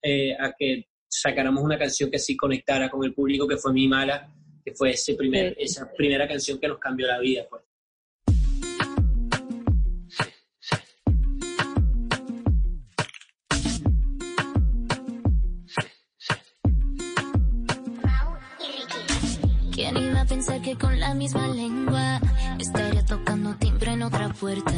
eh, 0.00 0.32
a 0.38 0.54
que 0.56 0.86
sacáramos 1.08 1.64
una 1.64 1.76
canción 1.76 2.08
que 2.08 2.20
sí 2.20 2.36
conectara 2.36 2.88
con 2.88 3.04
el 3.04 3.12
público, 3.12 3.48
que 3.48 3.56
fue 3.56 3.72
Mi 3.72 3.88
Mala, 3.88 4.32
que 4.64 4.72
fue 4.72 4.90
ese 4.90 5.14
primer, 5.14 5.56
esa 5.58 5.90
primera 5.92 6.28
canción 6.28 6.60
que 6.60 6.68
nos 6.68 6.78
cambió 6.78 7.08
la 7.08 7.18
vida. 7.18 7.46
Pues. 7.50 7.62
Iba 20.20 20.26
a 20.26 20.34
pensar 20.36 20.60
que 20.60 20.76
con 20.76 21.00
la 21.00 21.14
misma 21.14 21.48
lengua 21.48 22.20
estaría 22.58 23.02
tocando 23.06 23.54
timbre 23.56 23.92
en 23.92 24.02
otra 24.02 24.28
puerta? 24.28 24.72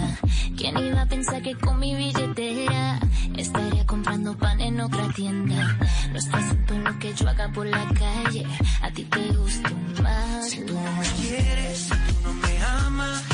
¿Quién 0.57 0.79
iba 0.79 1.03
a 1.03 1.07
pensar 1.07 1.43
que 1.43 1.57
con 1.57 1.81
mi 1.81 1.97
billetera 1.97 3.01
estaría 3.37 3.85
comprando 3.85 4.39
pan 4.39 4.61
en 4.61 4.81
otra 4.81 5.09
tienda? 5.09 5.77
No 6.13 6.19
es 6.19 6.29
fácil 6.31 6.65
todo 6.65 6.79
lo 6.79 6.99
que 7.01 7.13
yo 7.15 7.29
haga 7.29 7.51
por 7.53 7.67
la 7.67 7.85
calle, 7.89 8.47
a 8.83 8.91
ti 8.93 9.03
te 9.03 9.37
gusta 9.37 9.71
más. 10.01 10.49
Si 10.49 10.61
tú 10.65 10.75
no 10.75 10.93
me 11.01 11.09
quieres, 11.21 11.79
si 11.79 11.89
tú 11.89 12.15
no 12.23 12.35
me 12.35 12.63
amas, 12.63 13.25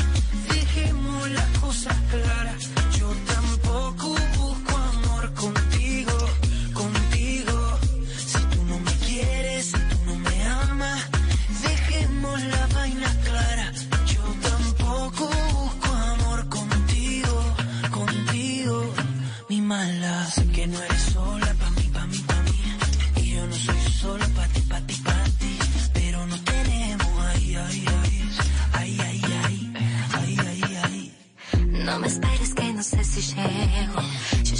dejemos 0.51 1.29
las 1.29 1.57
cosas 1.59 1.95
claras. 2.09 2.78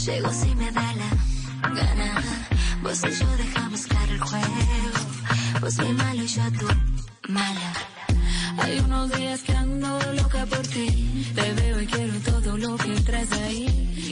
Llego 0.10 0.32
si 0.34 0.56
me 0.56 0.72
da 0.72 0.88
la 1.02 1.10
gana. 1.80 2.10
Vos 2.84 3.02
y 3.04 3.12
yo 3.20 3.30
dejamos 3.38 3.82
claro 3.88 4.12
el 4.14 4.20
juego. 4.20 5.00
Vos 5.62 5.78
mi 5.78 5.94
malo 5.94 6.24
y 6.24 6.28
yo 6.28 6.46
tu 6.60 6.68
mala. 7.32 7.70
Hay 8.62 8.80
unos 8.80 9.12
días 9.12 9.42
que 9.42 9.54
ando 9.54 10.00
loca 10.14 10.46
por 10.46 10.66
ti. 10.74 10.88
Te 11.36 11.54
veo 11.54 11.82
y 11.82 11.88
quiero 11.88 12.14
todo 12.32 12.58
lo 12.58 12.78
que 12.78 12.94
traes 13.08 13.32
ahí. 13.44 13.66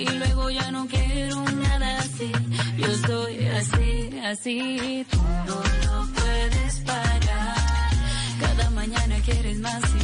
Y 0.06 0.10
luego 0.20 0.50
ya 0.50 0.72
no 0.72 0.88
quiero 0.88 1.44
nada 1.68 2.00
así. 2.00 2.32
Yo 2.78 2.88
estoy 2.88 3.48
así, 3.60 4.20
así. 4.32 5.06
Tú 5.12 5.22
no 5.48 5.58
lo 5.86 5.98
puedes 6.14 6.74
parar. 6.82 7.56
Cada 8.42 8.70
mañana 8.72 9.16
quieres 9.26 9.60
más. 9.60 9.97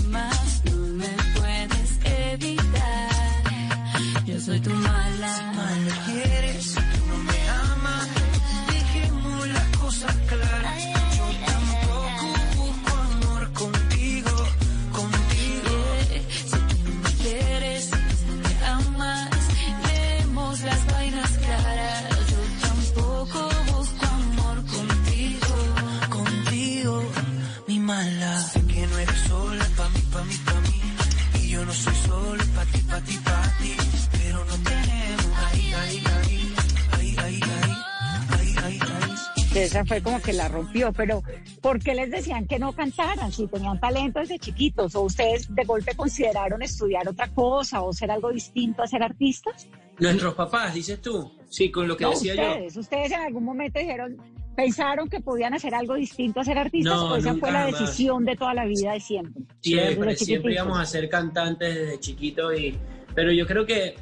Esa 39.73 39.85
fue 39.85 40.01
como 40.03 40.21
que 40.21 40.33
la 40.33 40.47
rompió, 40.47 40.93
pero 40.93 41.23
¿por 41.59 41.79
qué 41.79 41.95
les 41.95 42.11
decían 42.11 42.45
que 42.45 42.59
no 42.59 42.73
cantaran 42.73 43.31
si 43.31 43.47
tenían 43.47 43.79
talento 43.79 44.19
desde 44.19 44.37
chiquitos? 44.37 44.93
¿O 44.95 45.01
ustedes 45.01 45.53
de 45.53 45.63
golpe 45.63 45.95
consideraron 45.95 46.61
estudiar 46.61 47.07
otra 47.07 47.27
cosa 47.29 47.81
o 47.81 47.91
ser 47.91 48.11
algo 48.11 48.31
distinto 48.31 48.83
a 48.83 48.87
ser 48.87 49.01
artistas? 49.01 49.67
Nuestros 49.99 50.35
papás, 50.35 50.75
dices 50.75 51.01
tú. 51.01 51.31
Sí, 51.49 51.71
con 51.71 51.87
lo 51.87 51.97
que 51.97 52.03
No, 52.03 52.11
decía 52.11 52.35
yo. 52.35 52.41
ustedes, 52.43 52.77
ustedes 52.77 53.11
en 53.13 53.21
algún 53.21 53.43
momento 53.43 53.79
dijeron, 53.79 54.17
pensaron 54.55 55.09
que 55.09 55.19
podían 55.21 55.55
hacer 55.55 55.73
algo 55.73 55.95
distinto 55.95 56.39
a 56.39 56.43
ser 56.43 56.59
artistas 56.59 56.93
No, 56.93 57.13
o 57.13 57.15
esa 57.15 57.33
fue 57.35 57.51
la 57.51 57.65
decisión 57.65 58.25
de 58.25 58.35
toda 58.35 58.53
la 58.53 58.65
vida 58.65 58.93
de 58.93 58.99
siempre. 58.99 59.41
Siempre, 59.61 60.15
siempre 60.15 60.53
íbamos 60.53 60.79
a 60.79 60.85
ser 60.85 61.09
cantantes 61.09 61.73
desde 61.73 61.99
chiquitos, 61.99 62.59
y, 62.59 62.75
pero 63.15 63.31
yo 63.31 63.47
creo 63.47 63.65
que 63.65 63.95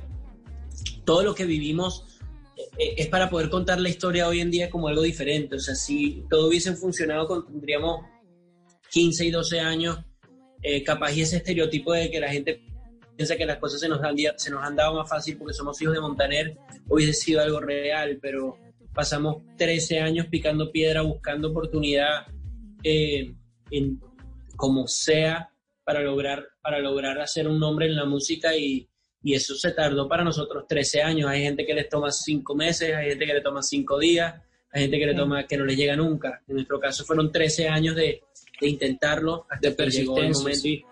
todo 1.06 1.24
lo 1.24 1.34
que 1.34 1.46
vivimos 1.46 2.06
es 2.78 3.08
para 3.08 3.30
poder 3.30 3.50
contar 3.50 3.80
la 3.80 3.90
historia 3.90 4.28
hoy 4.28 4.40
en 4.42 4.52
día 4.52 4.70
como 4.70 4.88
algo 4.88 5.02
diferente. 5.02 5.56
O 5.56 5.60
sea, 5.60 5.76
si 5.76 6.24
todo 6.30 6.48
hubiese 6.48 6.76
funcionado 6.76 7.44
tendríamos 7.44 8.06
15 8.92 9.26
y 9.26 9.32
12 9.32 9.60
años, 9.60 10.00
eh, 10.62 10.84
capaz 10.84 11.14
y 11.14 11.22
ese 11.22 11.38
estereotipo 11.38 11.94
de 11.94 12.12
que 12.12 12.20
la 12.20 12.30
gente 12.30 12.64
piensa 13.16 13.36
que 13.36 13.46
las 13.46 13.58
cosas 13.58 13.80
se 13.80 13.90
nos, 13.90 14.02
han, 14.04 14.16
se 14.38 14.52
nos 14.52 14.64
han 14.64 14.76
dado 14.76 14.96
más 14.96 15.10
fácil 15.10 15.38
porque 15.38 15.54
somos 15.54 15.82
hijos 15.82 15.94
de 15.94 16.02
Montaner, 16.02 16.58
hubiese 16.88 17.14
sido 17.14 17.42
algo 17.42 17.60
real, 17.60 18.20
pero 18.22 18.58
pasamos 18.94 19.44
13 19.58 20.00
años 20.00 20.28
picando 20.28 20.72
piedra, 20.72 21.02
buscando 21.02 21.50
oportunidad 21.50 22.28
eh, 22.84 23.34
en 23.70 24.00
como 24.56 24.88
sea 24.88 25.52
para 25.84 26.02
lograr, 26.02 26.46
para 26.62 26.80
lograr 26.80 27.20
hacer 27.20 27.48
un 27.48 27.60
nombre 27.60 27.88
en 27.88 27.96
la 27.96 28.06
música 28.06 28.56
y, 28.56 28.88
y 29.24 29.34
eso 29.34 29.56
se 29.56 29.72
tardó 29.72 30.08
para 30.08 30.24
nosotros 30.24 30.66
13 30.68 31.02
años. 31.02 31.30
Hay 31.30 31.44
gente 31.44 31.66
que 31.66 31.74
les 31.74 31.88
toma 31.90 32.12
5 32.12 32.56
meses, 32.56 32.96
hay 32.96 33.10
gente 33.10 33.26
que 33.26 33.34
le 33.34 33.42
toma 33.42 33.62
5 33.62 34.00
días, 34.00 34.36
hay 34.72 34.82
gente 34.84 35.00
que 35.00 35.06
le 35.06 35.14
toma 35.16 35.46
que 35.46 35.58
no 35.58 35.66
le 35.66 35.76
llega 35.76 35.96
nunca. 35.96 36.42
En 36.48 36.56
nuestro 36.56 36.80
caso 36.80 37.04
fueron 37.06 37.32
13 37.32 37.68
años 37.68 37.96
de, 37.96 38.24
de 38.60 38.68
intentarlo 38.70 39.46
hasta 39.50 39.70
De 39.70 39.76
que 39.76 39.90
llegó 39.90 40.18
el 40.18 40.28
persistencia, 40.28 40.42
momento. 40.42 40.60
sí. 40.62 40.86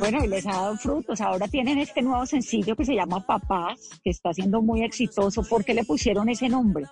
Bueno, 0.00 0.24
y 0.24 0.28
les 0.28 0.46
ha 0.46 0.52
dado 0.52 0.76
frutos. 0.78 1.20
Ahora 1.20 1.46
tienen 1.46 1.78
este 1.78 2.00
nuevo 2.00 2.24
sencillo 2.24 2.74
que 2.74 2.86
se 2.86 2.94
llama 2.94 3.24
Papás, 3.24 3.90
que 4.02 4.10
está 4.10 4.32
siendo 4.32 4.62
muy 4.62 4.82
exitoso. 4.82 5.42
¿Por 5.42 5.62
qué 5.62 5.74
le 5.74 5.84
pusieron 5.84 6.28
ese 6.30 6.48
nombre? 6.48 6.86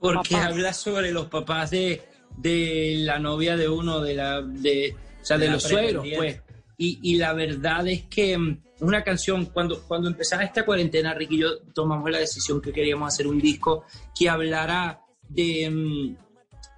Porque 0.00 0.34
Papás. 0.34 0.46
habla 0.46 0.72
sobre 0.72 1.12
los 1.12 1.26
papás 1.26 1.70
de, 1.70 2.02
de 2.36 2.96
la 2.98 3.20
novia 3.20 3.56
de 3.56 3.68
uno, 3.68 4.00
de 4.00 4.14
la, 4.14 4.42
de, 4.42 4.96
o 5.22 5.24
sea, 5.24 5.38
de, 5.38 5.48
los 5.48 5.62
suegros, 5.62 6.04
pues. 6.16 6.42
Y, 6.76 6.98
y 7.00 7.16
la 7.16 7.32
verdad 7.32 7.86
es 7.86 8.06
que 8.06 8.36
mm, 8.36 8.58
es 8.74 8.82
una 8.82 9.04
canción, 9.04 9.46
cuando, 9.46 9.80
cuando 9.84 10.08
empezaba 10.08 10.42
esta 10.42 10.64
cuarentena, 10.64 11.14
Ricky 11.14 11.36
y 11.36 11.40
yo 11.42 11.60
tomamos 11.72 12.10
la 12.10 12.18
decisión 12.18 12.60
que 12.60 12.72
queríamos 12.72 13.14
hacer 13.14 13.28
un 13.28 13.40
disco 13.40 13.84
que 14.18 14.28
hablara 14.28 15.00
de, 15.28 15.70
mm, 15.70 16.16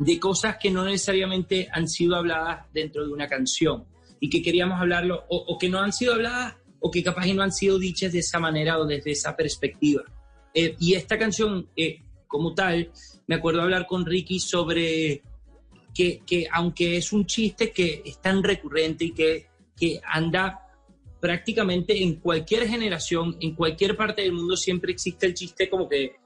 de 0.05 0.21
cosas 0.21 0.59
que 0.61 0.71
no 0.71 0.85
necesariamente 0.85 1.69
han 1.73 1.89
sido 1.89 2.17
habladas 2.17 2.67
dentro 2.75 3.07
de 3.07 3.13
una 3.15 3.27
canción 3.27 3.87
y 4.25 4.31
que 4.31 4.41
queríamos 4.41 4.81
hablarlo, 4.81 5.27
o, 5.29 5.37
o 5.37 5.59
que 5.59 5.69
no 5.69 5.81
han 5.81 5.93
sido 5.93 6.15
habladas, 6.15 6.55
o 6.81 6.91
que 6.91 7.03
capaz 7.03 7.27
y 7.27 7.35
no 7.35 7.43
han 7.43 7.53
sido 7.53 7.79
dichas 7.79 8.11
de 8.11 8.21
esa 8.21 8.39
manera 8.39 8.79
o 8.79 8.87
desde 8.87 9.11
esa 9.11 9.37
perspectiva. 9.37 10.03
Eh, 10.55 10.75
y 10.81 10.95
esta 10.95 11.19
canción, 11.19 11.69
eh, 11.77 11.99
como 12.27 12.55
tal, 12.55 12.91
me 13.27 13.35
acuerdo 13.35 13.61
hablar 13.61 13.87
con 13.87 14.07
Ricky 14.07 14.41
sobre 14.41 15.21
que, 15.95 16.23
que 16.27 16.47
aunque 16.51 16.97
es 16.97 17.13
un 17.13 17.27
chiste 17.27 17.71
que 17.71 18.01
es 18.03 18.19
tan 18.19 18.43
recurrente 18.43 19.05
y 19.05 19.13
que, 19.13 19.49
que 19.77 20.01
anda 20.11 20.71
prácticamente 21.21 22.03
en 22.03 22.15
cualquier 22.15 22.67
generación, 22.67 23.37
en 23.41 23.55
cualquier 23.55 23.95
parte 23.95 24.23
del 24.23 24.33
mundo, 24.33 24.57
siempre 24.57 24.93
existe 24.93 25.27
el 25.27 25.35
chiste 25.35 25.69
como 25.69 25.87
que 25.87 26.17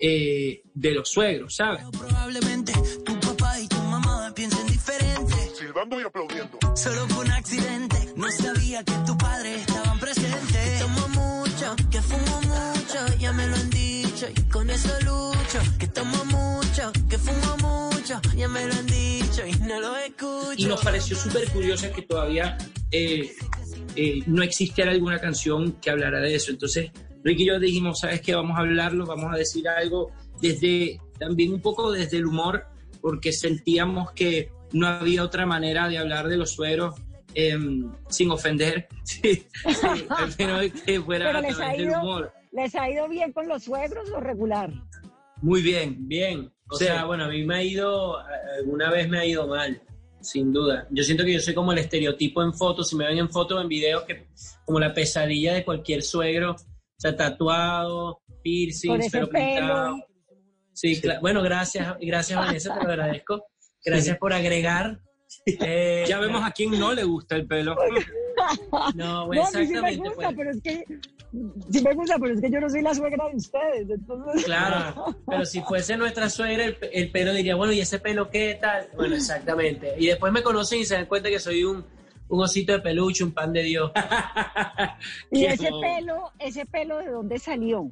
eh, 0.00 0.60
de 0.74 0.90
los 0.92 1.08
suegros, 1.08 1.54
¿sabes? 1.54 1.84
probablemente 1.96 2.72
tu 3.06 3.14
papá 3.20 3.60
y 3.60 3.68
tu 3.68 3.76
mamá 3.76 4.32
piensen 4.34 4.66
diferente? 4.66 5.34
Silbando 5.56 6.00
y 6.00 6.02
aplaudiendo. 6.02 6.33
Solo 6.74 7.06
fue 7.08 7.24
un 7.24 7.30
accidente, 7.30 7.96
no 8.16 8.28
sabía 8.32 8.82
que 8.82 8.92
tu 9.06 9.16
padre 9.16 9.54
estaban 9.54 9.98
presentes. 10.00 10.80
Tomo 10.80 11.08
mucho, 11.08 11.76
que 11.88 12.02
fumo 12.02 12.40
mucho, 12.42 13.16
ya 13.20 13.32
me 13.32 13.46
lo 13.46 13.54
han 13.54 13.70
dicho 13.70 14.26
y 14.36 14.40
con 14.50 14.68
eso 14.68 14.88
lucho. 15.00 15.60
Que 15.78 15.86
tomo 15.86 16.24
mucho, 16.24 16.92
que 17.08 17.16
fumo 17.16 17.90
mucho, 17.90 18.20
ya 18.36 18.48
me 18.48 18.66
lo 18.66 18.74
han 18.74 18.86
dicho 18.86 19.46
y 19.46 19.52
no 19.60 19.80
lo 19.80 19.96
escucho. 19.98 20.54
Y 20.56 20.64
nos 20.64 20.82
pareció 20.82 21.16
súper 21.16 21.48
curioso 21.50 21.92
que 21.94 22.02
todavía 22.02 22.58
eh, 22.90 23.30
eh, 23.94 24.22
no 24.26 24.42
existiera 24.42 24.90
alguna 24.90 25.20
canción 25.20 25.72
que 25.80 25.90
hablara 25.90 26.18
de 26.18 26.34
eso. 26.34 26.50
Entonces, 26.50 26.90
Ricky 27.22 27.44
y 27.44 27.46
yo 27.46 27.60
dijimos, 27.60 28.00
¿sabes 28.00 28.20
qué? 28.20 28.34
Vamos 28.34 28.58
a 28.58 28.62
hablarlo, 28.62 29.06
vamos 29.06 29.32
a 29.32 29.36
decir 29.36 29.68
algo 29.68 30.10
desde, 30.40 31.00
también 31.20 31.52
un 31.52 31.60
poco 31.60 31.92
desde 31.92 32.16
el 32.16 32.26
humor, 32.26 32.66
porque 33.00 33.32
sentíamos 33.32 34.10
que 34.10 34.50
no 34.74 34.86
había 34.86 35.22
otra 35.22 35.46
manera 35.46 35.88
de 35.88 35.96
hablar 35.98 36.28
de 36.28 36.36
los 36.36 36.50
sueros 36.52 36.94
em, 37.34 37.90
sin 38.08 38.30
ofender, 38.30 38.86
sí, 39.04 39.20
sí, 39.24 40.06
al 40.10 40.34
menos 40.38 40.82
que 40.84 41.00
fuera 41.00 41.26
Pero 41.26 41.38
a 41.38 41.40
les 41.40 41.54
ha, 41.54 41.56
través 41.56 41.78
del 41.78 41.88
ido, 41.88 42.00
humor. 42.02 42.32
¿les 42.52 42.74
ha 42.74 42.90
ido 42.90 43.08
bien 43.08 43.32
con 43.32 43.48
los 43.48 43.64
suegros 43.64 44.10
o 44.10 44.20
regular? 44.20 44.70
Muy 45.42 45.62
bien, 45.62 46.06
Bien, 46.06 46.52
o 46.70 46.76
Sí. 46.76 46.84
sea, 46.84 47.04
bueno, 47.06 47.24
a 47.24 47.28
mí 47.28 47.44
me 47.44 47.56
ha 47.56 47.62
ido, 47.62 48.18
alguna 48.58 48.90
vez 48.90 49.08
me 49.08 49.18
ha 49.18 49.26
ido 49.26 49.46
mal, 49.48 49.82
sin 50.20 50.52
duda. 50.52 50.86
Yo 50.90 51.02
siento 51.04 51.24
que 51.24 51.32
yo 51.34 51.40
soy 51.40 51.54
como 51.54 51.72
el 51.72 51.78
estereotipo 51.78 52.42
en 52.42 52.54
fotos, 52.54 52.88
si 52.88 52.96
me 52.96 53.06
ven 53.06 53.18
en 53.18 53.28
fotos 53.30 53.58
o 53.58 53.60
en 53.60 53.68
videos, 53.68 54.04
que 54.04 54.26
como 54.64 54.78
la 54.80 54.94
pesadilla 54.94 55.54
de 55.54 55.64
cualquier 55.64 56.02
suegro, 56.02 56.52
o 56.52 56.56
sea, 57.00 57.14
tatuado, 57.16 58.22
ese 58.44 58.88
pelo 59.10 59.28
pintado. 59.28 59.96
pelo. 59.96 60.06
Sí, 60.72 61.00
cla- 61.00 61.20
bueno, 61.20 61.42
gracias, 61.42 61.96
gracias 62.00 62.38
Vanessa, 62.38 62.74
te 62.78 62.84
lo 62.84 62.90
agradezco. 62.90 63.44
Gracias 63.84 64.18
por 64.18 64.32
agregar. 64.32 65.00
Eh, 65.46 66.04
Ya 66.08 66.18
vemos 66.20 66.42
a 66.44 66.50
quién 66.52 66.78
no 66.78 66.92
le 66.92 67.04
gusta 67.04 67.36
el 67.36 67.46
pelo. 67.46 67.76
No, 68.94 68.94
No, 68.94 69.22
a 69.22 69.28
mí 69.28 69.36
sí 69.52 69.56
me 69.56 69.62
exactamente. 69.62 70.08
gusta, 70.08 70.22
pues. 70.32 70.36
pero 70.36 70.50
es 70.50 70.60
que 70.62 70.84
sí 71.70 71.82
me 71.84 71.94
gusta, 71.94 72.16
pero 72.18 72.34
es 72.34 72.40
que 72.40 72.50
yo 72.50 72.60
no 72.60 72.68
soy 72.68 72.82
la 72.82 72.94
suegra 72.94 73.28
de 73.28 73.36
ustedes, 73.36 73.88
entonces. 73.90 74.44
Claro, 74.44 75.16
pero 75.26 75.44
si 75.46 75.60
fuese 75.62 75.96
nuestra 75.96 76.28
suegra, 76.28 76.64
el, 76.64 76.76
el 76.92 77.10
pelo 77.12 77.32
diría, 77.32 77.54
bueno, 77.54 77.72
¿y 77.72 77.80
ese 77.80 78.00
pelo 78.00 78.30
qué 78.30 78.58
tal? 78.60 78.88
Bueno, 78.96 79.14
exactamente. 79.14 79.94
Y 79.98 80.06
después 80.08 80.32
me 80.32 80.42
conocen 80.42 80.80
y 80.80 80.84
se 80.84 80.94
dan 80.96 81.06
cuenta 81.06 81.28
que 81.30 81.38
soy 81.38 81.62
un, 81.64 81.86
un 82.28 82.42
osito 82.42 82.72
de 82.72 82.80
peluche, 82.80 83.22
un 83.22 83.32
pan 83.32 83.52
de 83.52 83.62
Dios. 83.62 83.92
Y 85.30 85.44
ese 85.44 85.70
pelo, 85.80 86.32
ese 86.38 86.66
pelo 86.66 86.98
de 86.98 87.10
dónde 87.10 87.38
salió. 87.38 87.90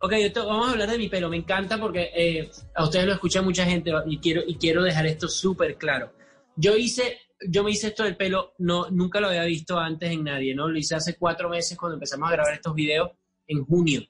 Ok, 0.00 0.12
yo 0.20 0.32
te- 0.32 0.40
vamos 0.40 0.68
a 0.68 0.72
hablar 0.72 0.90
de 0.90 0.98
mi 0.98 1.08
pelo. 1.08 1.28
Me 1.28 1.36
encanta 1.38 1.78
porque 1.78 2.10
eh, 2.14 2.50
a 2.74 2.84
ustedes 2.84 3.06
lo 3.06 3.12
escucha 3.14 3.42
mucha 3.42 3.64
gente 3.64 3.90
y 4.06 4.18
quiero, 4.18 4.42
y 4.46 4.56
quiero 4.56 4.82
dejar 4.82 5.06
esto 5.06 5.28
súper 5.28 5.76
claro. 5.76 6.12
Yo 6.54 6.76
hice, 6.76 7.18
yo 7.48 7.62
me 7.64 7.70
hice 7.70 7.88
esto 7.88 8.04
del 8.04 8.16
pelo, 8.16 8.54
no, 8.58 8.90
nunca 8.90 9.20
lo 9.20 9.28
había 9.28 9.44
visto 9.44 9.78
antes 9.78 10.10
en 10.10 10.24
nadie, 10.24 10.54
¿no? 10.54 10.68
Lo 10.68 10.78
hice 10.78 10.94
hace 10.94 11.16
cuatro 11.16 11.48
meses 11.48 11.76
cuando 11.78 11.94
empezamos 11.94 12.28
a 12.28 12.32
grabar 12.32 12.54
estos 12.54 12.74
videos 12.74 13.10
en 13.46 13.64
junio, 13.64 14.02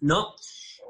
¿no? 0.00 0.34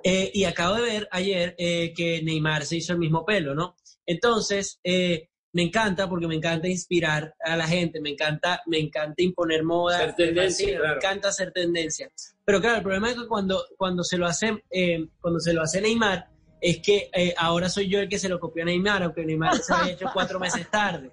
Eh, 0.05 0.31
y 0.35 0.45
acabo 0.45 0.75
de 0.77 0.83
ver 0.83 1.09
ayer 1.13 1.55
eh, 1.59 1.93
que 1.95 2.23
Neymar 2.23 2.65
se 2.65 2.77
hizo 2.77 2.93
el 2.93 2.99
mismo 2.99 3.25
pelo, 3.25 3.55
¿no? 3.55 3.77
Entonces, 4.05 4.81
eh, 4.83 5.29
me 5.53 5.63
encanta 5.63 6.09
porque 6.09 6.27
me 6.27 6.35
encanta 6.35 6.67
inspirar 6.67 7.35
a 7.45 7.57
la 7.57 7.67
gente, 7.67 8.01
me 8.01 8.11
encanta, 8.11 8.63
me 8.67 8.79
encanta 8.79 9.23
imponer 9.23 9.63
moda, 9.63 10.15
tendencia, 10.15 10.67
me 10.67 10.73
claro. 10.79 10.89
me 10.89 10.97
encanta 10.97 11.29
hacer 11.29 11.53
tendencia. 11.53 12.11
Pero 12.45 12.61
claro, 12.61 12.79
el 12.79 12.83
problema 12.83 13.11
es 13.11 13.17
que 13.17 13.27
cuando, 13.27 13.65
cuando 13.77 14.03
se 14.03 14.19
lo 14.19 14.27
hace, 14.27 14.65
eh, 14.71 15.07
cuando 15.21 15.39
se 15.39 15.53
lo 15.53 15.63
hace 15.63 15.81
Neymar, 15.81 16.29
es 16.61 16.79
que 16.79 17.11
eh, 17.13 17.35
ahora 17.37 17.69
soy 17.69 17.89
yo 17.89 18.01
el 18.01 18.09
que 18.09 18.19
se 18.19 18.29
lo 18.29 18.41
copió 18.41 18.63
a 18.63 18.67
Neymar, 18.67 19.03
aunque 19.03 19.25
Neymar 19.25 19.59
se 19.59 19.73
había 19.73 19.93
hecho 19.93 20.07
cuatro 20.13 20.39
meses 20.41 20.69
tarde. 20.71 21.11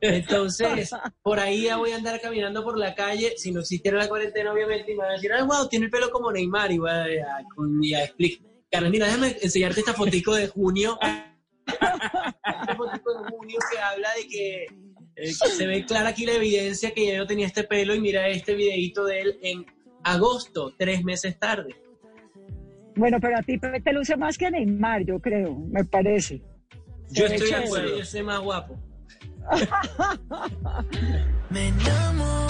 Entonces, 0.00 0.90
por 1.22 1.38
ahí 1.38 1.64
ya 1.64 1.76
voy 1.76 1.92
a 1.92 1.96
andar 1.96 2.20
caminando 2.20 2.64
por 2.64 2.78
la 2.78 2.94
calle, 2.94 3.34
si 3.36 3.52
no 3.52 3.60
existiera 3.60 3.98
la 3.98 4.08
cuarentena, 4.08 4.52
obviamente, 4.52 4.92
y 4.92 4.94
me 4.94 5.02
van 5.02 5.10
a 5.10 5.14
decir, 5.14 5.30
ay, 5.32 5.42
wow, 5.42 5.68
tiene 5.68 5.86
el 5.86 5.90
pelo 5.90 6.10
como 6.10 6.32
Neymar, 6.32 6.72
y 6.72 6.78
voy 6.78 6.90
a, 6.90 7.04
a 7.04 8.04
explicar, 8.04 8.90
mira, 8.90 9.06
déjame 9.06 9.36
enseñarte 9.42 9.80
esta 9.80 9.92
fotico 9.92 10.34
de 10.34 10.48
junio, 10.48 10.98
esta 11.02 12.76
fotico 12.76 13.22
de 13.22 13.30
junio 13.30 13.58
que 13.70 13.78
habla 13.78 14.08
de 14.14 14.26
que, 14.26 14.62
eh, 14.64 14.68
que 15.16 15.32
se 15.32 15.66
ve 15.66 15.84
clara 15.84 16.08
aquí 16.08 16.24
la 16.24 16.32
evidencia 16.32 16.92
que 16.92 17.06
ya 17.06 17.16
yo 17.16 17.26
tenía 17.26 17.46
este 17.46 17.64
pelo, 17.64 17.94
y 17.94 18.00
mira 18.00 18.26
este 18.28 18.54
videito 18.54 19.04
de 19.04 19.20
él 19.20 19.38
en 19.42 19.66
agosto, 20.04 20.74
tres 20.76 21.04
meses 21.04 21.38
tarde. 21.38 21.74
Bueno, 22.96 23.18
pero 23.20 23.38
a 23.38 23.42
ti 23.42 23.58
te 23.58 23.92
luce 23.92 24.16
más 24.16 24.36
que 24.36 24.50
Neymar, 24.50 25.04
yo 25.04 25.20
creo, 25.20 25.54
me 25.54 25.84
parece. 25.84 26.42
Yo 27.10 27.26
estoy 27.26 27.48
de 27.48 27.56
acuerdo, 27.56 27.98
yo 27.98 28.04
soy 28.04 28.22
más 28.22 28.40
guapo. 28.40 28.78
Me 31.50 31.68
enamora 31.68 32.49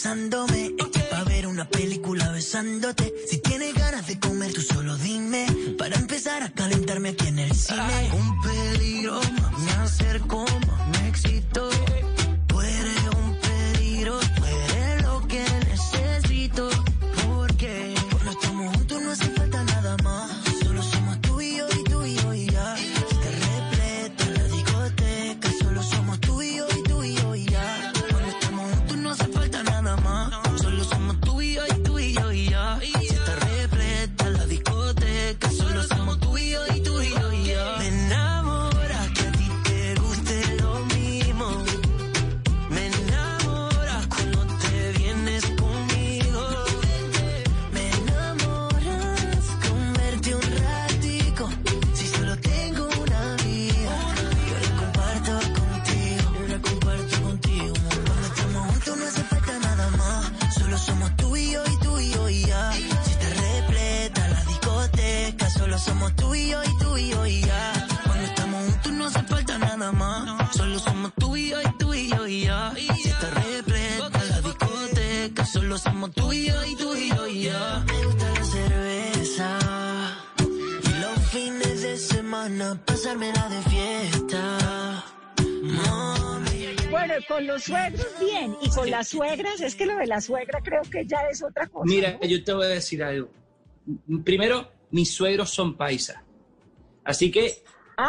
Confesándome. 0.00 0.70
Pa' 1.10 1.24
ver 1.24 1.46
una 1.46 1.68
película 1.68 2.30
besándote. 2.30 3.12
Si 3.28 3.38
tienes 3.38 3.74
ganas 3.74 4.06
de 4.06 4.18
comer, 4.18 4.52
tú 4.52 4.62
solo 4.62 4.96
dime. 4.96 5.46
Para 5.78 5.96
empezar 5.96 6.42
a 6.42 6.50
calentarme 6.50 7.10
aquí 7.10 7.26
en 7.26 7.38
el 7.38 7.54
cine. 7.54 8.10
Un 8.12 8.40
peligro, 8.40 9.20
me 9.58 9.72
acerco, 9.72 10.44
me 10.92 11.08
excito. 11.08 11.68
Somos 75.80 76.10
tú 76.12 76.32
y 76.32 76.46
yo 76.46 76.64
y 76.64 76.76
tú 76.76 76.94
y 76.94 77.08
yo 77.08 77.26
y 77.26 77.42
ya. 77.44 77.84
Me 77.86 78.04
gusta 78.04 78.32
la 78.34 78.44
cerveza 78.44 79.58
y 80.84 81.00
los 81.00 81.30
fines 81.30 81.82
de 81.82 81.96
semana 81.96 82.80
pasármela 82.84 83.48
de 83.48 83.62
fiesta. 83.70 85.04
Mami. 85.62 86.76
Bueno, 86.90 87.14
con 87.26 87.46
los 87.46 87.62
suegros 87.62 88.06
bien, 88.20 88.56
y 88.60 88.68
con 88.70 88.90
las 88.90 89.08
suegras, 89.08 89.60
es 89.60 89.74
que 89.74 89.86
lo 89.86 89.96
de 89.96 90.06
la 90.06 90.20
suegra 90.20 90.60
creo 90.62 90.82
que 90.82 91.06
ya 91.06 91.18
es 91.30 91.42
otra 91.42 91.66
cosa. 91.66 91.84
Mira, 91.86 92.18
yo 92.20 92.42
te 92.44 92.52
voy 92.52 92.66
a 92.66 92.68
decir 92.68 93.02
algo. 93.02 93.30
Primero, 94.24 94.70
mis 94.90 95.14
suegros 95.14 95.50
son 95.50 95.76
paisas. 95.76 96.18
Así 97.04 97.30
que 97.30 97.62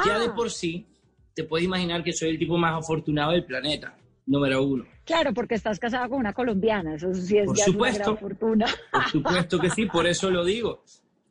ya 0.05 0.19
de 0.19 0.29
por 0.29 0.51
sí 0.51 0.87
te 1.33 1.43
puedes 1.43 1.65
imaginar 1.65 2.03
que 2.03 2.11
soy 2.11 2.29
el 2.29 2.39
tipo 2.39 2.57
más 2.57 2.77
afortunado 2.77 3.31
del 3.31 3.45
planeta, 3.45 3.95
número 4.25 4.63
uno. 4.63 4.85
Claro, 5.11 5.33
porque 5.33 5.55
estás 5.55 5.77
casado 5.79 6.09
con 6.09 6.19
una 6.19 6.33
colombiana, 6.33 6.95
eso 6.95 7.13
sí 7.13 7.37
es 7.37 7.45
Por 7.45 7.57
ya 7.57 7.65
supuesto. 7.65 7.97
una 7.97 8.05
gran 8.05 8.17
fortuna. 8.17 8.65
Por 8.91 9.07
supuesto 9.09 9.59
que 9.59 9.69
sí, 9.69 9.85
por 9.87 10.07
eso 10.07 10.31
lo 10.31 10.45
digo. 10.45 10.83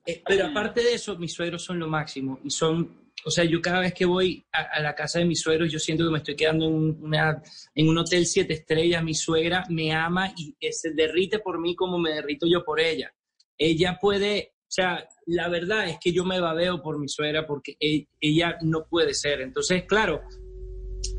Eh, 0.06 0.22
pero 0.26 0.46
aparte 0.46 0.82
de 0.82 0.94
eso, 0.94 1.16
mis 1.18 1.32
suegros 1.32 1.62
son 1.64 1.78
lo 1.78 1.88
máximo 1.88 2.40
y 2.44 2.50
son, 2.50 3.10
o 3.24 3.30
sea, 3.30 3.44
yo 3.44 3.60
cada 3.62 3.80
vez 3.80 3.94
que 3.94 4.04
voy 4.04 4.44
a, 4.52 4.60
a 4.76 4.80
la 4.80 4.94
casa 4.94 5.18
de 5.18 5.24
mis 5.24 5.40
suegros, 5.40 5.72
yo 5.72 5.78
siento 5.78 6.04
que 6.04 6.10
me 6.10 6.18
estoy 6.18 6.36
quedando 6.36 6.66
en 6.66 6.98
una, 7.02 7.42
en 7.74 7.88
un 7.88 7.96
hotel 7.98 8.26
siete 8.26 8.52
estrellas. 8.54 9.02
Mi 9.02 9.14
suegra 9.14 9.64
me 9.70 9.92
ama 9.92 10.32
y 10.36 10.54
eh, 10.60 10.72
se 10.72 10.92
derrite 10.92 11.38
por 11.38 11.58
mí 11.60 11.74
como 11.74 11.98
me 11.98 12.10
derrito 12.12 12.46
yo 12.46 12.62
por 12.64 12.80
ella. 12.80 13.10
Ella 13.56 13.98
puede, 14.00 14.52
o 14.58 14.70
sea, 14.70 15.06
la 15.26 15.48
verdad 15.48 15.88
es 15.88 15.98
que 16.00 16.12
yo 16.12 16.24
me 16.24 16.38
babeo 16.40 16.82
por 16.82 16.98
mi 16.98 17.08
suegra 17.08 17.46
porque 17.46 17.76
e- 17.80 18.06
ella 18.20 18.56
no 18.62 18.84
puede 18.88 19.14
ser. 19.14 19.40
Entonces, 19.42 19.84
claro, 19.86 20.20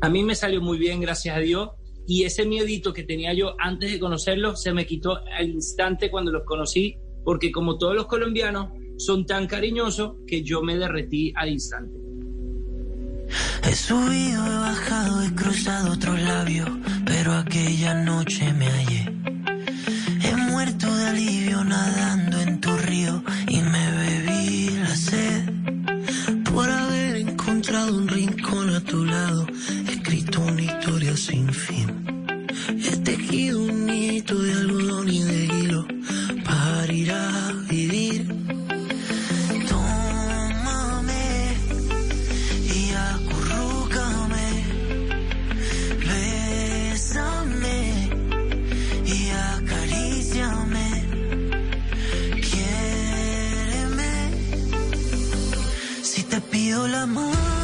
a 0.00 0.08
mí 0.08 0.22
me 0.22 0.34
salió 0.34 0.60
muy 0.60 0.78
bien, 0.78 1.00
gracias 1.00 1.36
a 1.36 1.40
Dios. 1.40 1.70
Y 2.06 2.24
ese 2.24 2.44
miedito 2.46 2.92
que 2.92 3.04
tenía 3.04 3.32
yo 3.32 3.54
antes 3.58 3.92
de 3.92 4.00
conocerlos 4.00 4.62
se 4.62 4.72
me 4.72 4.86
quitó 4.86 5.18
al 5.36 5.48
instante 5.48 6.10
cuando 6.10 6.32
los 6.32 6.44
conocí, 6.44 6.96
porque 7.24 7.52
como 7.52 7.78
todos 7.78 7.94
los 7.94 8.06
colombianos 8.06 8.70
son 8.98 9.26
tan 9.26 9.46
cariñosos 9.46 10.16
que 10.26 10.42
yo 10.42 10.62
me 10.62 10.76
derretí 10.76 11.32
al 11.36 11.50
instante. 11.50 12.02
He 13.64 13.74
subido, 13.74 14.46
he 14.46 14.56
bajado, 14.56 15.22
he 15.22 15.34
cruzado 15.34 15.92
otros 15.92 16.20
labios, 16.20 16.68
pero 17.04 17.32
aquella 17.32 17.94
noche 17.94 18.52
me 18.52 18.66
hallé. 18.66 19.12
He 20.22 20.36
muerto 20.36 20.94
de 20.94 21.06
alivio 21.06 21.64
nadando 21.64 22.40
en 22.40 22.60
tu 22.60 22.76
río 22.76 23.22
y 23.48 23.60
me 23.60 23.90
bebí 23.92 24.70
la 24.78 24.96
sed. 24.96 25.50
Por 26.52 26.68
haber 26.68 26.91
encontrado 27.62 27.96
un 27.96 28.08
rincón 28.08 28.70
a 28.70 28.80
tu 28.80 29.04
lado, 29.04 29.46
he 29.86 29.92
escrito 29.92 30.40
una 30.40 30.62
historia 30.62 31.16
sin 31.16 31.54
fin. 31.54 31.86
He 32.70 32.96
tejido 32.96 33.62
un 33.62 33.86
nidito 33.86 34.36
de 34.36 34.52
algodón 34.52 35.08
y 35.08 35.22
de 35.22 35.41
Pido 56.72 56.88
la 56.88 57.04
mano, 57.04 57.61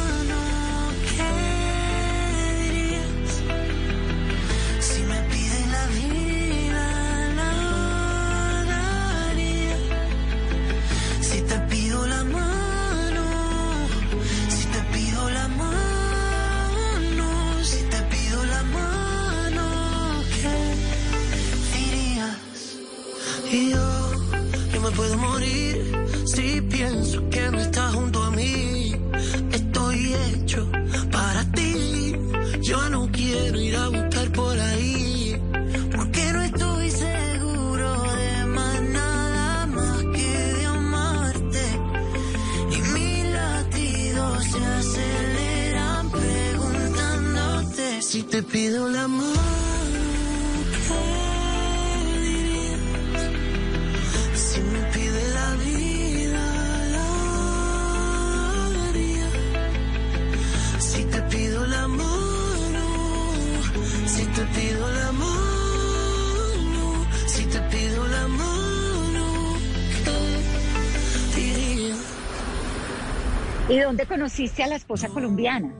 conociste 74.08 74.62
a 74.62 74.66
la 74.66 74.76
esposa 74.76 75.08
colombiana? 75.08 75.72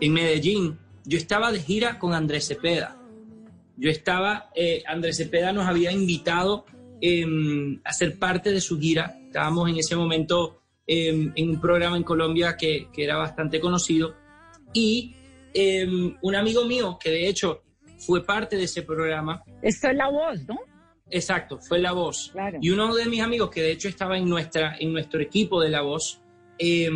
En 0.00 0.12
Medellín, 0.12 0.78
yo 1.04 1.18
estaba 1.18 1.50
de 1.50 1.60
gira 1.60 1.98
con 1.98 2.12
Andrés 2.14 2.46
Cepeda. 2.46 2.96
Yo 3.76 3.90
estaba, 3.90 4.50
eh, 4.54 4.82
Andrés 4.86 5.16
Cepeda 5.16 5.52
nos 5.52 5.66
había 5.66 5.90
invitado 5.90 6.66
em, 7.00 7.80
a 7.82 7.92
ser 7.92 8.18
parte 8.18 8.52
de 8.52 8.60
su 8.60 8.78
gira. 8.78 9.18
Estábamos 9.26 9.70
en 9.70 9.78
ese 9.78 9.96
momento 9.96 10.60
em, 10.86 11.32
en 11.34 11.50
un 11.50 11.60
programa 11.60 11.96
en 11.96 12.02
Colombia 12.02 12.56
que, 12.56 12.88
que 12.92 13.04
era 13.04 13.16
bastante 13.16 13.58
conocido. 13.58 14.14
Y 14.74 15.16
em, 15.54 16.16
un 16.20 16.34
amigo 16.36 16.64
mío, 16.66 16.98
que 17.02 17.10
de 17.10 17.28
hecho 17.28 17.62
fue 17.98 18.24
parte 18.24 18.56
de 18.56 18.64
ese 18.64 18.82
programa, 18.82 19.42
Esto 19.62 19.88
es 19.88 19.96
la 19.96 20.08
voz, 20.08 20.46
¿no? 20.46 20.58
Exacto, 21.10 21.58
fue 21.58 21.78
La 21.78 21.92
Voz. 21.92 22.30
Claro. 22.32 22.58
Y 22.60 22.70
uno 22.70 22.94
de 22.94 23.06
mis 23.06 23.20
amigos, 23.20 23.50
que 23.50 23.62
de 23.62 23.72
hecho 23.72 23.88
estaba 23.88 24.16
en, 24.16 24.28
nuestra, 24.28 24.76
en 24.78 24.92
nuestro 24.92 25.20
equipo 25.20 25.60
de 25.60 25.68
La 25.68 25.82
Voz, 25.82 26.22
eh, 26.58 26.88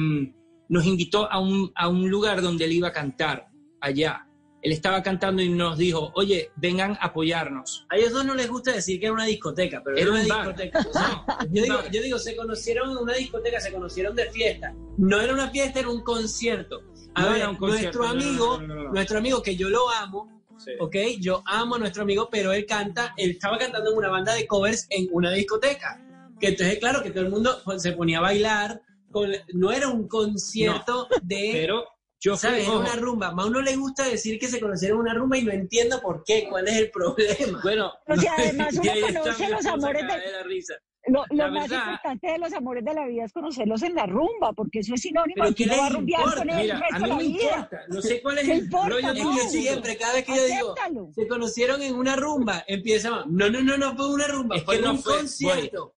nos 0.68 0.86
invitó 0.86 1.30
a 1.30 1.38
un, 1.40 1.72
a 1.74 1.88
un 1.88 2.08
lugar 2.10 2.40
donde 2.42 2.64
él 2.64 2.72
iba 2.72 2.88
a 2.88 2.92
cantar 2.92 3.48
allá. 3.80 4.26
él 4.62 4.72
estaba 4.72 5.02
cantando 5.02 5.42
y 5.42 5.48
nos 5.50 5.76
dijo, 5.76 6.10
oye, 6.14 6.50
vengan 6.56 6.92
a 6.92 7.06
apoyarnos. 7.08 7.86
A 7.90 7.96
ellos 7.96 8.12
dos 8.12 8.24
no 8.24 8.34
les 8.34 8.48
gusta 8.48 8.72
decir 8.72 8.98
que 8.98 9.06
era 9.06 9.12
una 9.14 9.26
discoteca, 9.26 9.82
pero 9.84 9.96
Era 9.96 10.04
era 10.06 10.12
una 10.24 10.34
bar. 10.34 10.56
discoteca. 10.56 10.86
No, 11.38 11.46
yo, 11.52 11.62
digo, 11.62 11.76
yo 11.92 12.02
digo, 12.02 12.18
se 12.18 12.34
conocieron 12.34 12.90
en 12.92 12.96
una 12.96 13.12
discoteca, 13.12 13.60
se 13.60 13.70
conocieron 13.72 14.16
de 14.16 14.30
fiesta. 14.30 14.74
No 14.96 15.20
era 15.20 15.34
una 15.34 15.50
fiesta, 15.50 15.80
era 15.80 15.90
un 15.90 16.02
concierto. 16.02 16.80
A 17.14 17.22
No 17.22 17.32
ver, 17.32 17.46
un 17.48 17.56
concierto, 17.56 17.98
nuestro 17.98 18.06
amigo, 18.06 18.58
no, 18.60 18.66
no, 18.66 18.74
no, 18.74 18.82
no. 18.84 18.92
nuestro 18.92 19.18
amigo 19.18 19.42
que 19.42 19.54
yo 19.54 19.68
lo 19.68 19.90
amo, 19.90 20.42
¿ok? 20.80 20.96
Yo 21.20 21.42
amo 21.46 21.74
a 21.74 21.78
nuestro 21.78 22.02
amigo, 22.02 22.28
pero 22.32 22.52
él 22.54 22.64
canta, 22.64 23.12
él 23.18 23.32
estaba 23.32 23.58
cantando 23.58 23.90
en 23.90 23.98
una 23.98 24.08
banda 24.08 24.32
de 24.34 24.46
covers 24.46 24.86
en 24.88 25.08
una 25.12 25.30
discoteca. 25.30 26.00
Que 26.40 26.48
entonces, 26.48 26.78
claro, 26.78 27.02
que 27.02 27.10
todo 27.10 27.22
el 27.24 27.30
mundo 27.30 27.50
se 27.76 27.92
ponía 27.92 28.18
a 28.18 28.22
bailar. 28.22 28.80
Con- 29.14 29.32
no 29.54 29.72
era 29.72 29.88
un 29.88 30.06
concierto 30.08 31.08
de... 31.22 31.50
Pero 31.52 31.84
yo 32.20 32.36
¿Sabes? 32.36 32.66
Una 32.68 32.96
rumba. 32.96 33.28
A 33.28 33.46
uno 33.46 33.60
le 33.60 33.76
gusta 33.76 34.04
decir 34.08 34.38
que 34.38 34.48
se 34.48 34.58
conocieron 34.58 34.98
en 34.98 35.02
una 35.02 35.14
rumba 35.14 35.36
y 35.38 35.44
no 35.44 35.52
entiendo 35.52 36.00
por 36.00 36.24
qué, 36.24 36.46
cuál 36.48 36.66
es 36.68 36.76
el 36.76 36.90
problema. 36.90 37.60
Bueno, 37.62 37.92
O 38.08 38.16
sea, 38.16 38.32
además 38.38 38.74
uno 38.82 38.92
conoce 39.22 39.48
los 39.50 39.66
amores 39.66 40.02
cagada 40.02 40.20
de- 40.20 40.26
de 40.26 40.32
la 40.32 40.42
risa. 40.42 40.74
Lo, 41.06 41.22
lo 41.28 41.36
La 41.36 41.50
más 41.50 41.68
verdad- 41.68 41.84
importante 41.90 42.26
de 42.32 42.38
los 42.38 42.52
amores 42.54 42.82
de 42.82 42.94
la 42.94 43.06
vida 43.06 43.24
es 43.26 43.32
conocerlos 43.34 43.82
en 43.82 43.94
la 43.94 44.06
rumba, 44.06 44.54
porque 44.56 44.78
eso 44.78 44.94
es 44.94 45.02
sinónimo 45.02 45.44
de 45.44 45.54
que 45.54 45.64
¿qué 45.64 45.70
uno 45.70 45.76
va 45.78 45.84
a 45.86 45.88
les 45.90 45.96
rumbear 45.98 46.20
importa? 46.22 46.38
con 46.40 46.50
él 46.50 46.56
el 46.56 46.62
Mira, 46.64 46.80
resto 46.80 46.94
a 46.94 46.98
de 46.98 47.04
mí 47.04 47.08
la 47.10 47.16
me 47.16 47.22
vida. 47.24 47.42
importa. 47.56 47.80
No 47.88 48.00
sé 48.02 48.22
cuál 48.22 48.38
es 48.38 48.44
¿Qué 48.46 48.52
el 48.54 48.70
rollo 48.70 48.96
Es 48.98 49.04
de 49.04 49.12
que 49.12 49.20
chico. 49.20 49.48
siempre, 49.50 49.96
cada 49.98 50.12
vez 50.14 50.24
que 50.24 50.34
yo 50.36 50.44
digo, 50.46 50.72
Acéptalo. 50.72 51.10
se 51.14 51.28
conocieron 51.28 51.82
en 51.82 51.94
una 51.94 52.16
rumba, 52.16 52.64
empiezan, 52.66 53.12
no, 53.36 53.50
no, 53.50 53.60
no, 53.62 53.76
no 53.76 53.94
fue 53.94 54.14
una 54.14 54.26
rumba, 54.28 54.56
Es 54.56 54.64
fue 54.64 54.76
que 54.76 54.82
no 54.82 54.92
un 54.92 54.98
fue, 55.02 55.16
concierto. 55.18 55.94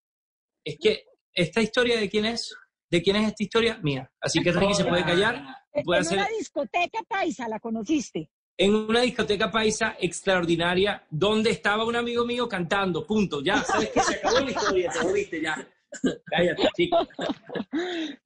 Es 0.66 0.78
que 0.78 1.06
esta 1.34 1.62
historia 1.62 1.98
de 1.98 2.10
quién 2.10 2.26
es, 2.26 2.54
de 2.90 3.02
quién 3.02 3.16
es 3.18 3.28
esta 3.30 3.44
historia, 3.44 3.80
mía. 3.84 4.10
Así 4.22 4.42
que 4.42 4.52
Ricky 4.52 4.74
se 4.76 4.86
puede 4.86 5.04
callar. 5.04 5.44
En 5.74 5.84
Puede 5.84 6.00
en 6.02 6.06
hacer 6.06 6.18
una 6.20 6.28
discoteca 6.30 7.00
paisa 7.08 7.48
la 7.48 7.60
conociste. 7.60 8.30
en 8.58 8.74
una 8.74 9.02
discoteca 9.02 9.52
paisa 9.52 9.96
extraordinaria 10.00 11.06
donde 11.12 11.52
estaba 11.52 11.86
un 11.86 11.96
amigo 11.96 12.26
mío 12.26 12.48
cantando. 12.50 13.06
Punto. 13.06 13.42
Ya, 13.44 13.62
sabes 13.64 13.90
que 13.90 14.00
se 14.02 14.16
acabó 14.16 14.40
la 14.40 14.52
historia, 14.52 14.90
te 14.92 15.00
jodiste 15.00 15.42
ya. 15.42 15.68
Cállate, 16.26 16.68
chico. 16.76 17.08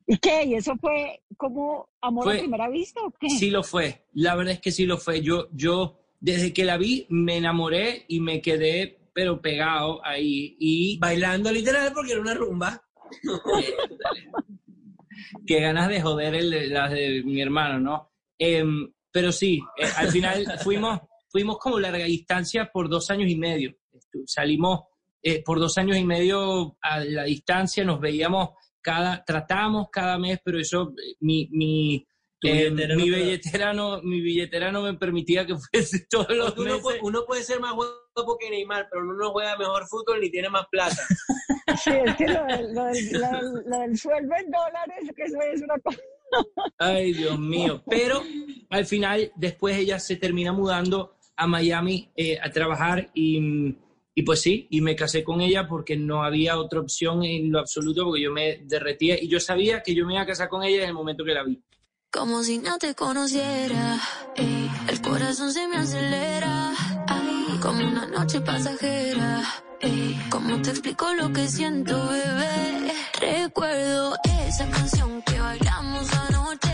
¿Y 0.08 0.18
qué? 0.18 0.44
¿Y 0.46 0.56
eso 0.56 0.76
fue 0.78 1.22
como 1.38 1.90
amor 2.02 2.24
Fue- 2.24 2.38
a 2.38 2.40
primera 2.40 2.70
vista 2.70 3.02
o 3.04 3.12
qué? 3.12 3.30
Sí 3.30 3.50
lo 3.50 3.64
fue. 3.64 4.06
La 4.14 4.36
verdad 4.36 4.54
es 4.54 4.62
que 4.62 4.72
sí 4.72 4.86
lo 4.86 4.98
fue. 4.98 5.22
Yo, 5.22 5.48
yo, 5.52 6.00
desde 6.20 6.54
que 6.54 6.66
la 6.66 6.78
vi, 6.78 7.06
me 7.10 7.38
enamoré 7.38 8.06
y 8.08 8.20
me 8.20 8.42
quedé, 8.42 9.00
pero 9.14 9.42
pegado 9.42 10.06
ahí. 10.06 10.56
Y 10.60 10.98
Bailando 11.00 11.52
literal 11.52 11.92
porque 11.94 12.14
era 12.14 12.22
una 12.22 12.34
rumba. 12.34 12.84
qué 15.46 15.60
ganas 15.62 15.90
de 15.90 16.02
joder 16.02 16.36
el, 16.36 16.74
las 16.74 16.92
de 16.92 17.22
mi 17.26 17.42
hermano, 17.42 17.80
¿no? 17.80 18.12
Em, 18.38 18.92
pero 19.12 19.32
sí, 19.32 19.60
eh, 19.78 19.86
al 19.98 20.10
final 20.10 20.46
fuimos, 20.64 21.00
fuimos 21.30 21.58
como 21.58 21.80
larga 21.80 22.06
distancia 22.06 22.70
por 22.72 22.90
dos 22.90 23.10
años 23.12 23.30
y 23.30 23.36
medio. 23.36 23.76
Salimos 24.26 24.82
eh, 25.22 25.44
por 25.44 25.60
dos 25.60 25.78
años 25.78 25.98
y 25.98 26.04
medio 26.04 26.78
a 26.82 27.00
la 27.02 27.24
distancia, 27.26 27.84
nos 27.84 28.00
veíamos 28.00 28.50
cada, 28.82 29.24
tratábamos 29.24 29.90
cada 29.92 30.18
mes, 30.18 30.40
pero 30.44 30.60
eso, 30.60 30.94
eh, 30.98 31.16
mi, 31.20 31.48
mi, 31.52 32.08
eh, 32.44 32.70
billetera 32.72 32.96
mi 32.96 33.06
no 33.10 33.16
te- 33.16 33.22
billetera 33.22 33.74
no, 33.74 34.02
mi 34.02 34.22
billetera 34.22 34.72
no 34.72 34.82
me 34.82 34.94
permitía 34.96 35.46
que 35.46 35.56
fuese 35.56 36.06
todos 36.10 36.36
los 36.36 36.54
uno, 36.58 36.64
meses. 36.64 36.82
puede, 36.82 37.00
uno 37.04 37.26
puede 37.28 37.44
ser 37.44 37.60
más 37.60 37.74
guapo 37.76 38.38
que 38.40 38.50
Neymar, 38.50 38.88
pero 38.90 39.04
uno 39.04 39.14
no 39.14 39.32
juega 39.32 39.56
mejor 39.58 39.86
fútbol 39.88 40.20
ni 40.22 40.32
tiene 40.32 40.50
más 40.50 40.66
plata. 40.72 40.98
Sí, 41.78 41.92
es 42.06 42.16
que 42.16 42.28
lo 42.28 42.44
del, 42.46 42.74
lo 42.74 42.86
del- 42.86 43.12
lo 43.14 43.28
del- 43.30 43.64
lo 43.66 43.80
del 43.80 43.98
sueldo 43.98 44.34
en 44.44 44.52
dólares, 44.52 45.12
que 45.16 45.24
eso 45.24 45.38
es 45.54 45.62
una 45.62 45.78
cosa. 45.80 46.00
Ay, 46.78 47.14
Dios 47.14 47.38
mío. 47.40 47.84
Pero 47.90 48.22
al 48.70 48.86
final, 48.86 49.32
después 49.36 49.78
ella 49.78 50.00
se 50.00 50.16
termina 50.16 50.54
mudando 50.54 51.16
a 51.36 51.48
Miami 51.48 52.10
eh, 52.16 52.38
a 52.42 52.50
trabajar 52.52 53.10
y, 53.14 53.76
y 54.16 54.22
pues 54.24 54.42
sí, 54.42 54.68
y 54.70 54.82
me 54.82 54.96
casé 54.96 55.24
con 55.24 55.42
ella 55.42 55.68
porque 55.68 55.98
no 55.98 56.24
había 56.24 56.58
otra 56.60 56.80
opción 56.80 57.24
en 57.24 57.52
lo 57.52 57.60
absoluto 57.60 58.06
porque 58.06 58.22
yo 58.22 58.32
me 58.32 58.60
derretía 58.64 59.22
y 59.22 59.28
yo 59.28 59.40
sabía 59.40 59.82
que 59.84 59.94
yo 59.96 60.06
me 60.06 60.14
iba 60.14 60.22
a 60.22 60.26
casar 60.26 60.50
con 60.50 60.64
ella 60.64 60.84
en 60.84 60.90
el 60.90 60.94
momento 60.94 61.24
que 61.26 61.34
la 61.34 61.44
vi. 61.44 61.62
Como 62.12 62.44
si 62.44 62.58
no 62.58 62.78
te 62.78 62.94
conociera, 62.94 63.98
ey, 64.36 64.70
el 64.90 65.02
corazón 65.02 65.52
se 65.54 65.66
me 65.70 65.78
acelera, 65.78 66.71
como 67.62 67.88
una 67.88 68.08
noche 68.08 68.42
pasajera, 68.42 69.44
ey, 69.82 70.20
¿cómo 70.30 70.60
te 70.64 70.72
explico 70.72 71.14
lo 71.14 71.32
que 71.32 71.48
siento, 71.48 72.08
bebé? 72.08 72.92
Recuerdo 73.20 74.16
esa 74.48 74.68
canción 74.70 75.22
que 75.22 75.40
bailamos 75.40 76.12
anoche, 76.14 76.71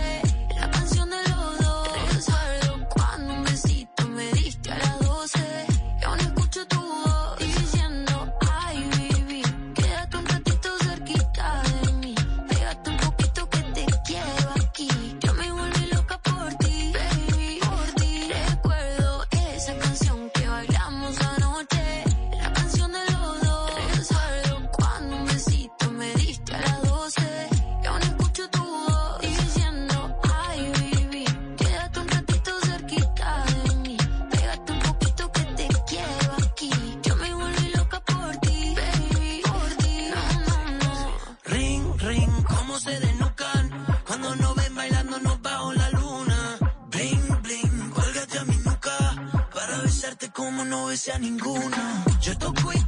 a 51.14 51.20
ninguna. 51.20 52.04
Yo 52.22 52.38
toco 52.38 52.74
y 52.74 52.87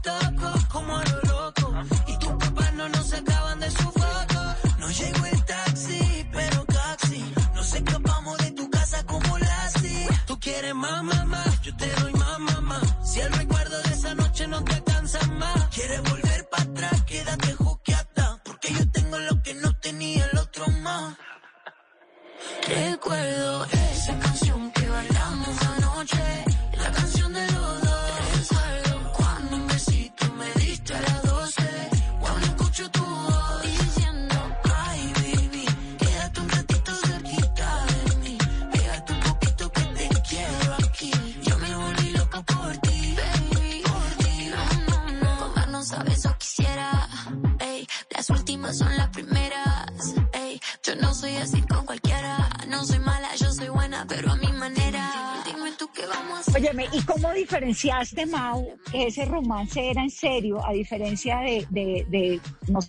diferenciaste, 57.39 58.25
Mau, 58.25 58.75
que 58.91 59.07
ese 59.07 59.25
romance 59.25 59.89
era 59.89 60.01
en 60.03 60.09
serio, 60.09 60.65
a 60.65 60.71
diferencia 60.73 61.39
de, 61.39 61.65
de, 61.69 62.05
de 62.09 62.41
no, 62.67 62.79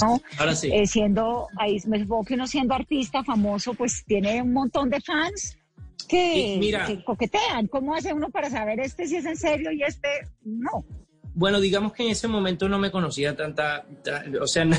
no, 0.00 0.20
Ahora 0.38 0.54
sí. 0.54 0.70
eh, 0.72 0.86
siendo, 0.86 1.46
ahí 1.56 1.78
me 1.86 2.00
supongo 2.00 2.24
que 2.24 2.34
uno 2.34 2.46
siendo 2.46 2.74
artista 2.74 3.22
famoso, 3.24 3.74
pues 3.74 4.04
tiene 4.06 4.42
un 4.42 4.52
montón 4.52 4.90
de 4.90 5.00
fans 5.00 5.56
que, 6.08 6.56
mira. 6.58 6.86
que 6.86 7.04
coquetean. 7.04 7.66
¿Cómo 7.68 7.94
hace 7.94 8.12
uno 8.14 8.28
para 8.30 8.48
saber 8.50 8.80
este 8.80 9.06
si 9.06 9.16
es 9.16 9.26
en 9.26 9.36
serio 9.36 9.70
y 9.72 9.82
este 9.82 10.08
no? 10.42 10.84
Bueno, 11.34 11.60
digamos 11.60 11.92
que 11.92 12.02
en 12.04 12.10
ese 12.10 12.26
momento 12.26 12.68
no 12.68 12.78
me 12.78 12.90
conocía 12.90 13.36
tanta, 13.36 13.86
ta- 14.02 14.24
o 14.40 14.46
sea, 14.46 14.64
la 14.64 14.78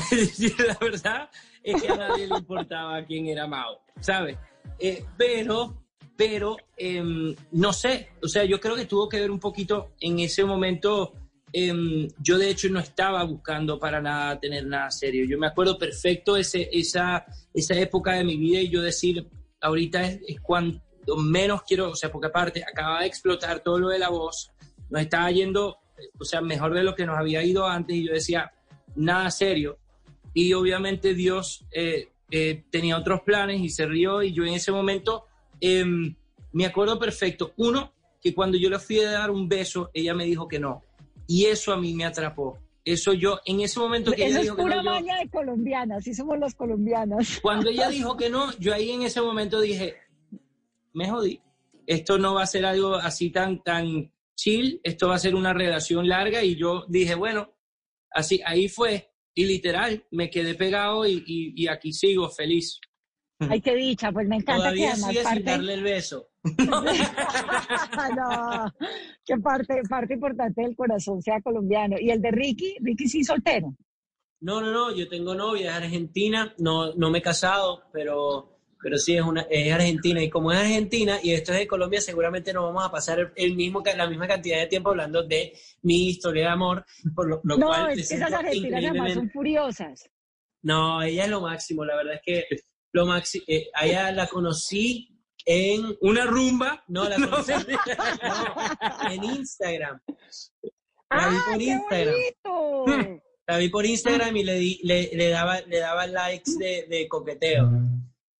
verdad 0.80 1.30
es 1.62 1.80
que 1.82 1.88
a 1.88 1.96
nadie 1.96 2.26
le 2.26 2.36
importaba 2.38 3.02
quién 3.04 3.26
era 3.28 3.46
Mao, 3.46 3.80
¿sabes? 4.00 4.36
Eh, 4.78 5.04
pero, 5.16 5.79
pero, 6.20 6.58
em, 6.76 7.34
no 7.52 7.72
sé, 7.72 8.10
o 8.22 8.28
sea, 8.28 8.44
yo 8.44 8.60
creo 8.60 8.76
que 8.76 8.84
tuvo 8.84 9.08
que 9.08 9.18
ver 9.18 9.30
un 9.30 9.40
poquito 9.40 9.92
en 10.00 10.18
ese 10.18 10.44
momento. 10.44 11.14
em, 11.52 12.08
yo 12.18 12.36
de 12.36 12.50
hecho 12.50 12.68
no 12.68 12.78
estaba 12.78 13.24
buscando 13.24 13.78
para 13.78 14.02
nada 14.02 14.38
tener 14.38 14.66
nada 14.66 14.90
serio. 14.90 15.24
Yo 15.24 15.38
me 15.38 15.46
acuerdo 15.46 15.78
perfecto 15.78 16.36
ese, 16.36 16.68
esa, 16.70 17.24
esa 17.54 17.74
época 17.74 18.12
de 18.12 18.22
mi 18.22 18.36
vida 18.36 18.60
y 18.60 18.68
yo 18.68 18.82
decir, 18.82 19.26
ahorita 19.62 20.06
es, 20.06 20.20
es 20.28 20.40
cuando, 20.42 20.78
menos 21.16 21.62
quiero, 21.62 21.88
o 21.90 21.96
sea, 21.96 22.12
porque 22.12 22.26
aparte 22.28 22.62
acaba 22.62 23.00
de 23.00 23.06
explotar 23.06 23.60
todo 23.60 23.78
lo 23.78 23.88
de 23.88 23.98
la 23.98 24.10
voz, 24.10 24.50
nos 24.90 25.00
estaba 25.00 25.30
yendo, 25.30 25.78
o 26.18 26.24
sea, 26.24 26.42
mejor 26.42 26.74
de 26.74 26.84
lo 26.84 26.94
que 26.94 27.06
nos 27.06 27.18
había 27.18 27.42
ido 27.42 27.66
antes 27.66 27.96
y 27.96 28.06
yo 28.06 28.12
decía, 28.12 28.52
nada 28.94 29.30
serio. 29.30 29.78
Y 30.34 30.52
obviamente 30.52 31.14
Dios 31.14 31.64
eh, 31.72 32.10
eh, 32.30 32.62
tenía 32.70 32.98
otros 32.98 33.22
planes 33.22 33.60
y 33.62 33.70
se 33.70 33.86
rió 33.86 34.22
y 34.22 34.34
yo 34.34 34.44
en 34.44 34.52
ese 34.52 34.70
momento 34.70 35.24
em, 35.60 36.14
me 36.52 36.66
acuerdo 36.66 36.98
perfecto, 36.98 37.52
uno, 37.56 37.92
que 38.20 38.34
cuando 38.34 38.58
yo 38.58 38.68
le 38.70 38.78
fui 38.78 39.00
a 39.00 39.10
dar 39.10 39.30
un 39.30 39.48
beso, 39.48 39.90
ella 39.94 40.14
me 40.14 40.24
dijo 40.24 40.46
que 40.48 40.58
no. 40.58 40.82
Y 41.26 41.46
eso 41.46 41.72
a 41.72 41.76
mí 41.76 41.94
me 41.94 42.04
atrapó. 42.04 42.58
Eso 42.84 43.12
yo, 43.12 43.38
en 43.44 43.60
ese 43.60 43.78
momento 43.78 44.10
que 44.12 44.22
Eso 44.22 44.30
ella 44.30 44.38
es 44.38 44.42
dijo 44.44 44.56
que 44.56 44.62
pura 44.62 44.76
yo- 44.76 44.82
maña 44.90 45.18
de 45.18 45.28
colombianas, 45.28 45.98
así 45.98 46.14
somos 46.14 46.38
los 46.38 46.54
colombianos. 46.54 47.38
cuando 47.42 47.70
ella 47.70 47.88
dijo 47.88 48.16
que 48.16 48.28
no, 48.30 48.56
yo 48.58 48.74
ahí 48.74 48.90
en 48.90 49.02
ese 49.02 49.20
momento 49.20 49.60
dije, 49.60 49.96
me 50.92 51.08
jodí. 51.08 51.40
Esto 51.86 52.18
no 52.18 52.34
va 52.34 52.42
a 52.42 52.46
ser 52.46 52.64
algo 52.66 52.94
así 52.94 53.30
tan, 53.30 53.62
tan 53.62 54.12
chill, 54.36 54.80
esto 54.82 55.08
va 55.08 55.16
a 55.16 55.18
ser 55.18 55.34
una 55.34 55.52
relación 55.52 56.08
larga 56.08 56.42
y 56.42 56.56
yo 56.56 56.84
dije, 56.88 57.14
bueno, 57.14 57.52
así, 58.10 58.40
ahí 58.44 58.68
fue. 58.68 59.10
Y 59.34 59.44
literal, 59.44 60.04
me 60.10 60.28
quedé 60.30 60.54
pegado 60.54 61.06
y, 61.06 61.22
y- 61.26 61.52
y 61.64 61.68
aquí 61.68 61.92
sigo 61.92 62.28
feliz. 62.30 62.80
Ay, 63.48 63.60
qué 63.60 63.74
dicha, 63.74 64.12
pues 64.12 64.28
me 64.28 64.36
encanta 64.36 64.54
que 64.54 64.60
Todavía 64.60 64.92
además 64.92 65.08
sigue 65.08 65.20
sin 65.20 65.28
parte... 65.28 65.50
darle 65.50 65.74
el 65.74 65.82
beso. 65.82 66.28
no, 68.16 68.74
que 69.24 69.36
parte, 69.38 69.82
parte 69.88 70.14
importante 70.14 70.62
del 70.62 70.76
corazón 70.76 71.22
sea 71.22 71.40
colombiano. 71.40 71.96
Y 71.98 72.10
el 72.10 72.20
de 72.20 72.30
Ricky, 72.30 72.76
Ricky 72.80 73.08
sí 73.08 73.24
soltero. 73.24 73.74
No, 74.40 74.60
no, 74.60 74.70
no, 74.72 74.94
yo 74.94 75.08
tengo 75.08 75.34
novia, 75.34 75.70
es 75.70 75.84
argentina, 75.84 76.54
no, 76.58 76.94
no 76.94 77.10
me 77.10 77.18
he 77.18 77.22
casado, 77.22 77.82
pero, 77.92 78.58
pero 78.82 78.96
sí 78.96 79.16
es, 79.16 79.22
una, 79.22 79.42
es 79.50 79.72
argentina. 79.72 80.22
Y 80.22 80.30
como 80.30 80.52
es 80.52 80.58
argentina 80.58 81.18
y 81.22 81.32
esto 81.32 81.52
es 81.52 81.58
de 81.60 81.66
Colombia, 81.66 82.00
seguramente 82.00 82.52
nos 82.52 82.64
vamos 82.64 82.84
a 82.84 82.90
pasar 82.90 83.32
el 83.36 83.54
mismo, 83.54 83.82
la 83.96 84.08
misma 84.08 84.26
cantidad 84.26 84.58
de 84.58 84.66
tiempo 84.66 84.90
hablando 84.90 85.22
de 85.22 85.52
mi 85.82 86.08
historia 86.08 86.44
de 86.44 86.50
amor, 86.50 86.84
por 87.14 87.28
lo, 87.28 87.40
lo 87.44 87.56
no, 87.58 87.66
cual 87.66 87.94
te 87.94 88.00
es 88.00 88.08
que 88.08 88.14
esas 88.14 88.32
argentinas 88.32 88.84
además 88.84 89.14
son 89.14 89.30
furiosas. 89.30 90.10
No, 90.62 91.02
ella 91.02 91.24
es 91.24 91.30
lo 91.30 91.40
máximo, 91.40 91.84
la 91.84 91.96
verdad 91.96 92.14
es 92.14 92.22
que 92.22 92.44
lo 92.92 93.06
máximo, 93.06 93.44
a 93.74 93.86
ella 93.86 94.12
la 94.12 94.26
conocí 94.26 95.08
en... 95.44 95.96
Una 96.00 96.26
rumba. 96.26 96.84
No, 96.88 97.08
la 97.08 97.16
conocí 97.28 97.52
no, 97.52 99.10
en 99.10 99.24
Instagram. 99.24 100.00
La 101.10 101.28
vi 101.28 101.36
¡Ah, 101.36 101.44
por 101.48 101.58
qué 101.58 101.64
Instagram. 101.64 102.14
bonito! 102.14 103.22
La 103.46 103.58
vi 103.58 103.68
por 103.68 103.84
Instagram 103.84 104.36
y 104.36 104.44
le, 104.44 104.54
di, 104.54 104.80
le, 104.84 105.10
le 105.12 105.28
daba, 105.28 105.60
le 105.62 105.78
daba 105.78 106.06
likes 106.06 106.52
de, 106.56 106.86
de 106.88 107.08
coqueteo. 107.08 107.68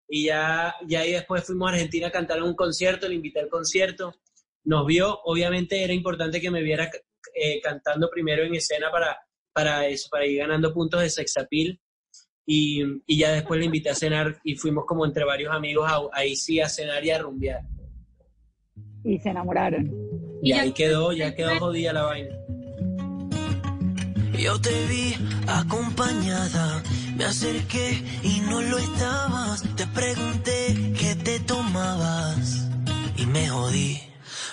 Y 0.09 0.27
ya, 0.27 0.77
ya 0.87 1.01
ahí 1.01 1.11
después 1.11 1.43
fuimos 1.43 1.69
a 1.69 1.73
Argentina 1.73 2.07
a 2.07 2.11
cantar 2.13 2.39
en 2.39 2.45
un 2.45 2.55
concierto, 2.55 3.09
le 3.09 3.17
invité 3.17 3.41
al 3.41 3.49
concierto. 3.49 4.15
Nos 4.63 4.87
vio, 4.87 5.21
obviamente 5.25 5.83
era 5.83 5.93
importante 5.93 6.41
que 6.41 6.53
me 6.53 6.63
viera 6.63 6.89
eh, 7.35 7.61
cantando 7.61 8.09
primero 8.09 8.45
en 8.45 8.55
escena 8.55 8.89
para, 8.93 9.19
para 9.53 9.89
eso, 9.89 10.09
para 10.13 10.27
ir 10.27 10.39
ganando 10.39 10.73
puntos 10.73 11.01
de 11.03 11.11
sexapil. 11.11 11.81
Y, 12.53 12.83
y 13.07 13.17
ya 13.19 13.31
después 13.31 13.61
le 13.61 13.67
invité 13.67 13.91
a 13.91 13.95
cenar 13.95 14.41
y 14.43 14.57
fuimos 14.57 14.85
como 14.85 15.07
entre 15.07 15.25
varios 15.25 15.55
amigos 15.55 15.89
a- 15.89 16.01
ahí 16.19 16.35
sí 16.35 16.59
a 16.59 16.69
cenar 16.69 17.05
y 17.05 17.11
a 17.11 17.19
rumbear. 17.21 17.61
Y 19.05 19.19
se 19.21 19.29
enamoraron. 19.31 19.89
Y 20.43 20.51
ahí 20.53 20.73
quedó, 20.73 21.13
ya 21.13 21.33
quedó 21.33 21.57
jodida 21.61 21.93
la 21.93 22.03
vaina. 22.03 22.35
Yo 24.37 24.61
te 24.61 24.71
vi 24.89 25.15
acompañada, 25.47 26.83
me 27.17 27.25
acerqué 27.25 28.03
y 28.25 28.41
no 28.51 28.61
lo 28.63 28.79
estabas. 28.79 29.63
Te 29.77 29.87
pregunté 29.87 30.93
qué 30.99 31.15
te 31.23 31.39
tomabas 31.41 32.69
y 33.17 33.27
me 33.27 33.49
jodí. 33.49 33.99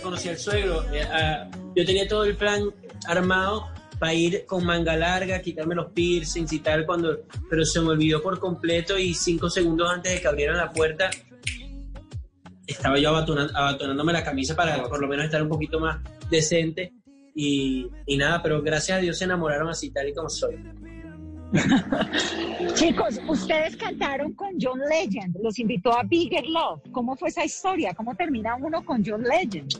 Conocí 0.00 0.28
al 0.28 0.38
suegro. 0.38 0.84
Eh, 0.92 1.02
ah, 1.02 1.48
yo 1.76 1.84
tenía 1.84 2.06
todo 2.08 2.24
el 2.24 2.36
plan 2.36 2.62
armado 3.06 3.68
para 3.98 4.14
ir 4.14 4.46
con 4.46 4.64
manga 4.64 4.96
larga, 4.96 5.40
quitarme 5.42 5.74
los 5.74 5.92
piercings 5.92 6.52
y 6.52 6.60
tal, 6.60 6.86
cuando, 6.86 7.20
pero 7.48 7.64
se 7.64 7.80
me 7.80 7.88
olvidó 7.88 8.22
por 8.22 8.38
completo 8.38 8.98
y 8.98 9.12
cinco 9.14 9.50
segundos 9.50 9.90
antes 9.90 10.12
de 10.14 10.20
que 10.20 10.28
abrieran 10.28 10.56
la 10.56 10.70
puerta 10.70 11.10
estaba 12.66 12.98
yo 12.98 13.10
abatona- 13.10 13.50
abatonándome 13.52 14.12
la 14.12 14.22
camisa 14.22 14.54
para 14.54 14.82
por 14.88 15.00
lo 15.00 15.08
menos 15.08 15.24
estar 15.24 15.42
un 15.42 15.48
poquito 15.48 15.80
más 15.80 15.98
decente 16.30 16.92
y 17.34 17.88
nada, 18.16 18.42
pero 18.42 18.62
gracias 18.62 18.98
a 18.98 19.00
Dios 19.00 19.18
se 19.18 19.24
enamoraron 19.24 19.68
así 19.68 19.90
tal 19.90 20.08
y 20.08 20.14
como 20.14 20.28
soy. 20.28 20.56
Chicos, 22.74 23.20
ustedes 23.28 23.76
cantaron 23.76 24.32
con 24.34 24.50
John 24.60 24.80
Legend, 24.88 25.36
los 25.42 25.58
invitó 25.58 25.92
a 25.92 26.02
Bigger 26.04 26.46
Love. 26.46 26.80
¿Cómo 26.92 27.16
fue 27.16 27.28
esa 27.28 27.44
historia? 27.44 27.92
¿Cómo 27.94 28.14
termina 28.14 28.56
uno 28.56 28.84
con 28.84 29.02
John 29.04 29.22
Legend? 29.22 29.74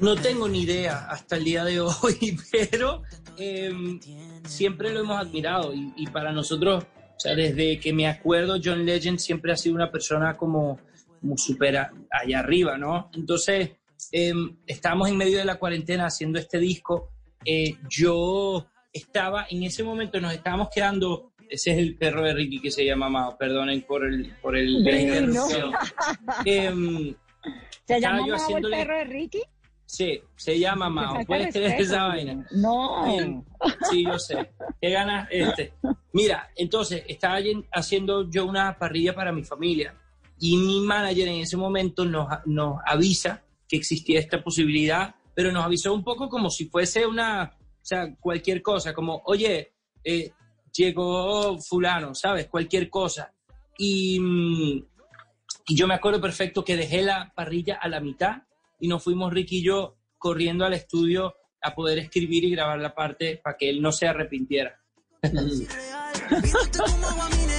No 0.00 0.14
tengo 0.16 0.48
ni 0.48 0.62
idea 0.62 1.06
hasta 1.08 1.36
el 1.36 1.44
día 1.44 1.64
de 1.64 1.80
hoy, 1.80 2.36
pero 2.52 3.02
em, 3.36 3.98
siempre 4.44 4.92
lo 4.92 5.00
hemos 5.00 5.18
admirado 5.20 5.72
y, 5.74 6.06
para 6.06 6.30
nosotros, 6.32 6.84
o 6.84 7.20
sea, 7.20 7.34
desde 7.34 7.80
que 7.80 7.92
me 7.92 8.06
acuerdo, 8.06 8.58
John 8.62 8.84
Legend 8.84 9.18
siempre 9.18 9.52
ha 9.52 9.56
sido 9.56 9.74
una 9.74 9.90
persona 9.90 10.36
como, 10.36 10.78
como 11.20 11.36
súper 11.36 11.76
a- 11.78 11.92
allá 12.10 12.40
arriba, 12.40 12.78
¿no? 12.78 13.10
Entonces, 13.14 13.70
em, 14.12 14.56
estábamos 14.66 15.08
en 15.08 15.16
medio 15.16 15.38
de 15.38 15.44
la 15.44 15.56
cuarentena 15.58 16.06
haciendo 16.06 16.38
este 16.38 16.58
disco. 16.58 17.10
Eh, 17.44 17.76
yo 17.88 18.66
estaba, 18.94 19.46
en 19.50 19.64
ese 19.64 19.82
momento 19.82 20.20
nos 20.20 20.32
estábamos 20.32 20.68
quedando, 20.72 21.32
ese 21.50 21.72
es 21.72 21.78
el 21.78 21.96
perro 21.96 22.22
de 22.22 22.32
Ricky 22.32 22.60
que 22.60 22.70
se 22.70 22.86
llama 22.86 23.10
Mao, 23.10 23.36
perdonen 23.36 23.82
por 23.82 24.06
el, 24.06 24.32
por 24.40 24.56
el, 24.56 24.82
la 24.82 24.98
interrupción. 24.98 25.72
Em, 26.46 27.14
¿Se 27.86 28.00
llama 28.00 28.26
yo 28.26 28.36
Mao 28.36 28.56
el 28.56 28.70
perro 28.70 28.98
de 28.98 29.04
Ricky? 29.04 29.42
Sí, 29.84 30.20
se 30.36 30.58
llama 30.58 30.88
Mao. 30.88 31.18
¿Puedes 31.26 31.52
creer 31.52 31.80
esa 31.80 32.06
vaina? 32.06 32.46
No. 32.52 33.44
Sí, 33.90 34.04
yo 34.04 34.18
sé. 34.18 34.52
¿Qué 34.80 34.90
ganas 34.90 35.28
este? 35.30 35.74
Mira, 36.12 36.50
entonces 36.56 37.04
estaba 37.08 37.38
haciendo 37.72 38.30
yo 38.30 38.46
una 38.46 38.78
parrilla 38.78 39.14
para 39.14 39.32
mi 39.32 39.44
familia 39.44 39.94
y 40.38 40.56
mi 40.56 40.80
manager 40.80 41.28
en 41.28 41.40
ese 41.40 41.56
momento 41.56 42.04
nos, 42.04 42.28
nos 42.46 42.78
avisa 42.86 43.42
que 43.68 43.76
existía 43.76 44.20
esta 44.20 44.42
posibilidad, 44.42 45.14
pero 45.34 45.52
nos 45.52 45.64
avisó 45.64 45.92
un 45.92 46.04
poco 46.04 46.28
como 46.28 46.50
si 46.50 46.66
fuese 46.66 47.06
una, 47.06 47.52
o 47.84 47.86
sea, 47.86 48.16
cualquier 48.18 48.62
cosa, 48.62 48.94
como, 48.94 49.20
oye, 49.26 49.74
eh, 50.02 50.32
llegó 50.72 51.60
fulano, 51.60 52.14
¿sabes? 52.14 52.46
Cualquier 52.46 52.88
cosa. 52.88 53.34
Y, 53.76 54.18
mm, 54.18 54.86
y 55.68 55.76
yo 55.76 55.86
me 55.86 55.92
acuerdo 55.92 56.18
perfecto 56.18 56.64
que 56.64 56.78
dejé 56.78 57.02
la 57.02 57.30
parrilla 57.36 57.74
a 57.74 57.88
la 57.88 58.00
mitad 58.00 58.44
y 58.80 58.88
nos 58.88 59.04
fuimos 59.04 59.34
Ricky 59.34 59.58
y 59.58 59.64
yo 59.64 59.98
corriendo 60.16 60.64
al 60.64 60.72
estudio 60.72 61.34
a 61.60 61.74
poder 61.74 61.98
escribir 61.98 62.44
y 62.44 62.52
grabar 62.52 62.78
la 62.78 62.94
parte 62.94 63.38
para 63.44 63.58
que 63.58 63.68
él 63.68 63.82
no 63.82 63.92
se 63.92 64.06
arrepintiera. 64.06 64.80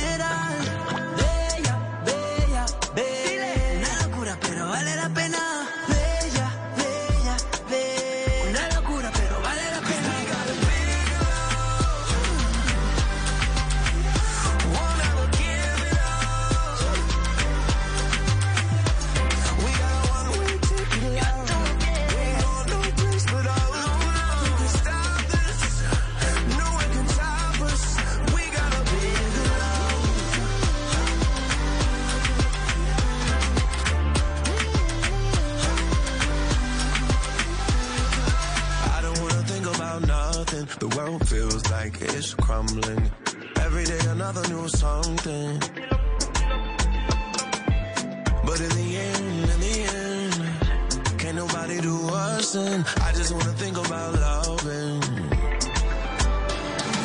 nothing. 40.55 40.89
The 40.89 40.95
world 40.95 41.27
feels 41.27 41.69
like 41.71 42.01
it's 42.01 42.33
crumbling. 42.33 43.11
Every 43.57 43.85
day 43.85 43.99
another 44.09 44.47
new 44.49 44.67
something. 44.67 45.59
But 48.45 48.61
in 48.61 48.69
the 48.69 48.97
end, 48.97 49.49
in 49.49 49.59
the 49.59 49.83
end, 50.03 50.35
can't 51.19 51.35
nobody 51.35 51.81
do 51.81 51.97
us 52.09 52.55
in. 52.55 52.85
I 53.01 53.11
just 53.13 53.31
wanna 53.33 53.53
think 53.53 53.77
about 53.77 54.13
loving. 54.13 55.01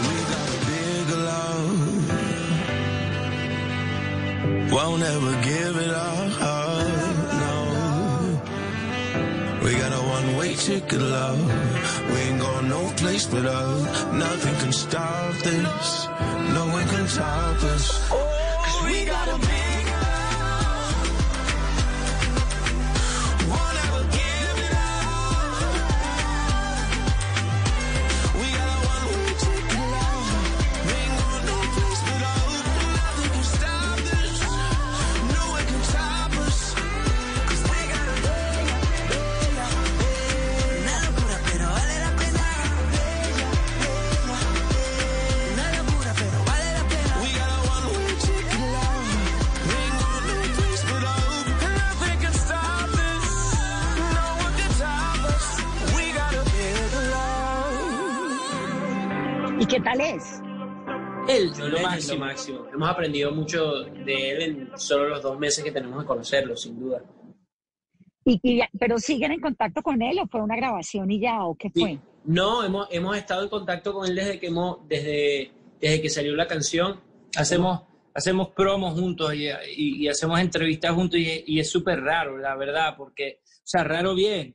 We 0.07 0.15
got 0.33 0.49
a 0.57 0.59
big 0.71 1.09
love. 1.31 1.89
Won't 4.73 5.03
ever 5.03 5.33
give 5.43 5.77
it 5.77 5.91
up. 5.91 6.41
No. 7.43 7.57
We 9.65 9.71
got 9.73 9.93
a 9.93 10.03
one-way 10.17 10.55
ticket, 10.55 11.01
love. 11.01 11.90
We 12.13 12.19
ain't 12.21 12.41
going 12.41 12.69
no 12.69 12.93
place 12.97 13.27
up. 13.47 14.15
Nothing 14.15 14.57
can 14.57 14.73
stop 14.73 15.35
this. 15.35 16.07
No 16.55 16.67
one 16.73 16.87
can 16.89 17.07
stop 17.07 17.63
us. 17.63 18.30
Máximo. 62.01 62.25
máximo. 62.25 62.57
lo 62.59 62.63
máximo. 62.65 62.75
Hemos 62.77 62.89
aprendido 62.91 63.33
mucho 63.33 63.73
de 63.85 64.31
él 64.31 64.43
en 64.43 64.71
solo 64.79 65.09
los 65.09 65.23
dos 65.23 65.39
meses 65.39 65.63
que 65.65 65.73
tenemos 65.73 66.01
de 66.01 66.07
conocerlo, 66.07 66.57
sin 66.57 66.79
duda. 66.79 67.03
¿Y, 68.25 68.39
y 68.43 68.57
ya- 68.59 68.69
¿Pero 68.79 68.99
siguen 68.99 69.33
en 69.33 69.41
contacto 69.41 69.83
con 69.83 70.01
él 70.03 70.19
o 70.21 70.27
fue 70.27 70.43
una 70.43 70.57
grabación 70.57 71.11
y 71.11 71.21
ya 71.21 71.45
o 71.45 71.55
qué 71.57 71.71
fue? 71.71 71.99
No, 72.25 72.63
hemos, 72.63 72.87
hemos 72.91 73.17
estado 73.17 73.43
en 73.43 73.49
contacto 73.49 73.93
con 73.95 74.07
él 74.07 74.15
desde 74.15 74.39
que 74.39 74.49
hemos, 74.49 74.87
desde, 74.87 75.51
desde 75.81 76.03
que 76.03 76.11
salió 76.11 76.37
la 76.37 76.47
canción. 76.47 77.01
Hacemos, 77.37 77.83
hacemos 78.15 78.49
promos 78.51 78.93
juntos 78.99 79.33
y, 79.35 79.47
y- 79.49 80.05
y 80.05 80.09
hacemos 80.09 80.39
entrevistas 80.39 80.93
juntos 80.93 81.19
y, 81.19 81.45
y 81.47 81.61
es 81.61 81.71
súper 81.71 82.01
raro, 82.03 82.37
la 82.37 82.55
verdad, 82.57 82.95
porque, 82.97 83.41
o 83.45 83.63
sea, 83.65 83.85
raro 83.85 84.15
bien, 84.15 84.55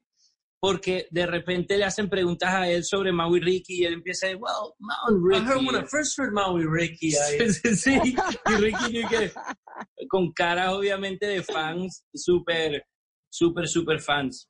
porque 0.66 1.06
de 1.12 1.28
repente 1.28 1.78
le 1.78 1.84
hacen 1.84 2.10
preguntas 2.10 2.50
a 2.52 2.68
él 2.68 2.84
sobre 2.84 3.12
Mau 3.12 3.36
y 3.36 3.40
Ricky 3.40 3.82
y 3.82 3.86
él 3.86 3.94
empieza 3.94 4.26
a 4.26 4.30
decir, 4.30 4.42
well, 4.42 4.74
Mau 4.80 4.98
and 5.10 5.24
Ricky. 5.24 5.44
I 5.44 5.46
heard 5.48 5.58
when 5.64 5.76
I 5.76 5.86
first 5.88 6.18
heard 6.18 6.34
Mau 6.34 6.58
y 6.60 6.66
Ricky. 6.66 7.10
I- 7.10 7.50
Sí, 7.54 7.76
sí. 7.76 8.16
Y 8.50 8.54
Ricky 8.56 9.04
con 10.10 10.32
caras 10.32 10.74
obviamente 10.74 11.28
de 11.28 11.44
fans, 11.44 12.04
súper, 12.16 12.84
súper, 13.30 13.68
súper 13.68 14.00
fans. 14.02 14.50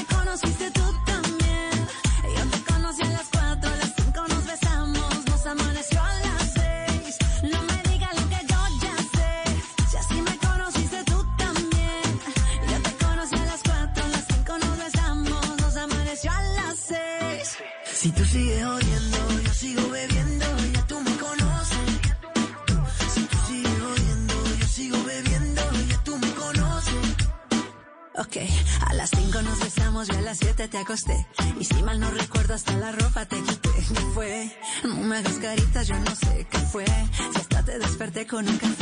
acosté. 30.91 31.25
Y 31.57 31.63
si 31.63 31.81
mal 31.83 31.99
no 32.01 32.11
recuerdo, 32.11 32.53
hasta 32.53 32.75
la 32.75 32.91
ropa 32.91 33.25
te 33.25 33.41
quité. 33.41 33.69
¿Qué 33.69 34.01
fue? 34.13 34.51
No 34.83 34.95
me 34.95 35.17
hagas 35.17 35.37
caritas, 35.37 35.87
yo 35.87 35.97
no 35.97 36.13
sé 36.15 36.45
qué 36.51 36.57
fue. 36.57 36.85
Si 36.85 37.39
hasta 37.39 37.63
te 37.63 37.79
desperté 37.79 38.27
con 38.27 38.47
un 38.47 38.57
café. 38.57 38.80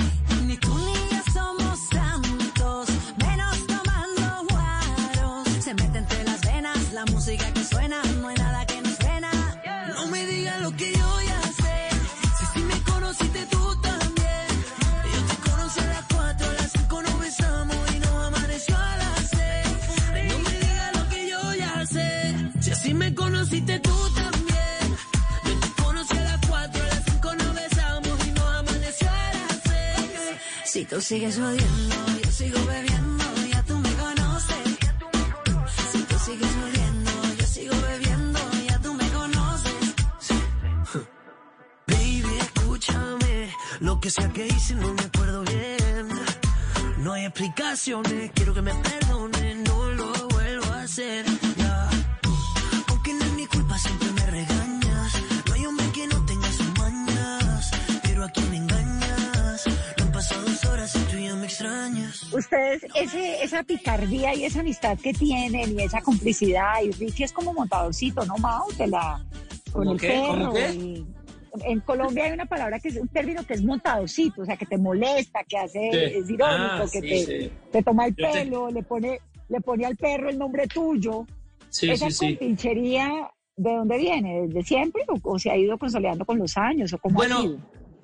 Explicaciones, 47.80 48.32
quiero 48.36 48.54
que 48.54 48.62
me 48.62 48.74
perdones, 48.76 49.56
no 49.70 49.90
lo 49.92 50.12
vuelvo 50.34 50.66
a 50.74 50.82
hacer. 50.82 51.26
Ya. 51.56 51.90
Aunque 52.90 53.14
no 53.14 53.24
es 53.24 53.34
mi 53.34 53.46
culpa, 53.46 53.78
siempre 53.78 54.12
me 54.12 54.26
regañas. 54.26 55.14
No 55.48 55.54
hay 55.54 55.66
hombre 55.66 55.86
que 55.94 56.08
no 56.08 56.26
tenga 56.26 56.52
sus 56.52 56.78
mañas, 56.78 57.72
pero 58.04 58.26
a 58.26 58.30
quien 58.32 58.54
engañas. 58.54 59.64
No 59.98 60.04
han 60.04 60.12
pasado 60.12 60.42
dos 60.42 60.66
horas 60.66 60.94
y 60.96 61.00
tú 61.12 61.18
ya 61.20 61.36
me 61.36 61.46
extrañas. 61.46 62.24
Ustedes, 62.34 62.86
ese, 62.96 63.44
esa 63.44 63.64
picardía 63.64 64.36
y 64.36 64.44
esa 64.44 64.60
amistad 64.60 64.98
que 64.98 65.14
tienen 65.14 65.80
y 65.80 65.84
esa 65.84 66.02
complicidad, 66.02 66.82
y 66.84 66.92
Ricky 66.92 67.24
es 67.24 67.32
como 67.32 67.54
montadorcito, 67.54 68.26
¿no, 68.26 68.36
Mao? 68.40 68.66
Te 68.78 68.88
la, 68.88 69.24
con 69.72 69.84
¿Cómo 69.86 69.92
el 69.94 70.00
qué? 70.02 70.08
perro. 70.10 70.28
¿Cómo 70.48 70.54
qué? 70.54 70.74
y- 70.74 71.08
en 71.66 71.80
Colombia 71.82 72.26
hay 72.26 72.32
una 72.32 72.46
palabra 72.46 72.80
que 72.80 72.90
es 72.90 72.96
un 72.98 73.08
término 73.08 73.44
que 73.46 73.54
es 73.56 73.64
montadorcito, 73.64 74.42
o 74.42 74.46
sea, 74.46 74.58
que 74.58 74.66
te 74.66 74.78
molesta, 74.78 75.44
que 75.48 75.58
hace, 75.58 75.90
Sí. 75.92 75.98
es 76.18 76.30
irónico, 76.30 76.74
Ah, 76.74 76.86
que 76.92 77.02
sí, 77.02 77.08
te, 77.10 77.26
sí. 77.26 77.52
te 77.72 77.84
toma 77.84 78.06
el 78.08 78.16
Yo 78.16 78.28
te- 78.28 78.40
pelo, 78.40 78.70
le 78.70 78.84
pone, 78.84 79.20
le 79.50 79.62
pone 79.62 79.86
al 79.86 79.96
perro 79.98 80.30
el 80.30 80.38
nombre 80.38 80.68
tuyo. 80.68 81.26
Esa 81.82 82.08
compinchería, 82.26 83.30
¿de 83.56 83.72
dónde 83.74 83.98
viene? 83.98 84.48
¿Desde 84.48 84.64
siempre 84.64 85.04
o, 85.08 85.20
o 85.34 85.40
se 85.40 85.52
ha 85.52 85.58
ido 85.58 85.78
consolidando 85.78 86.26
con 86.26 86.38
los 86.40 86.58
años? 86.58 86.92
¿O 86.94 86.98
cómo 86.98 87.22
ha 87.22 87.26
sido? 87.28 87.58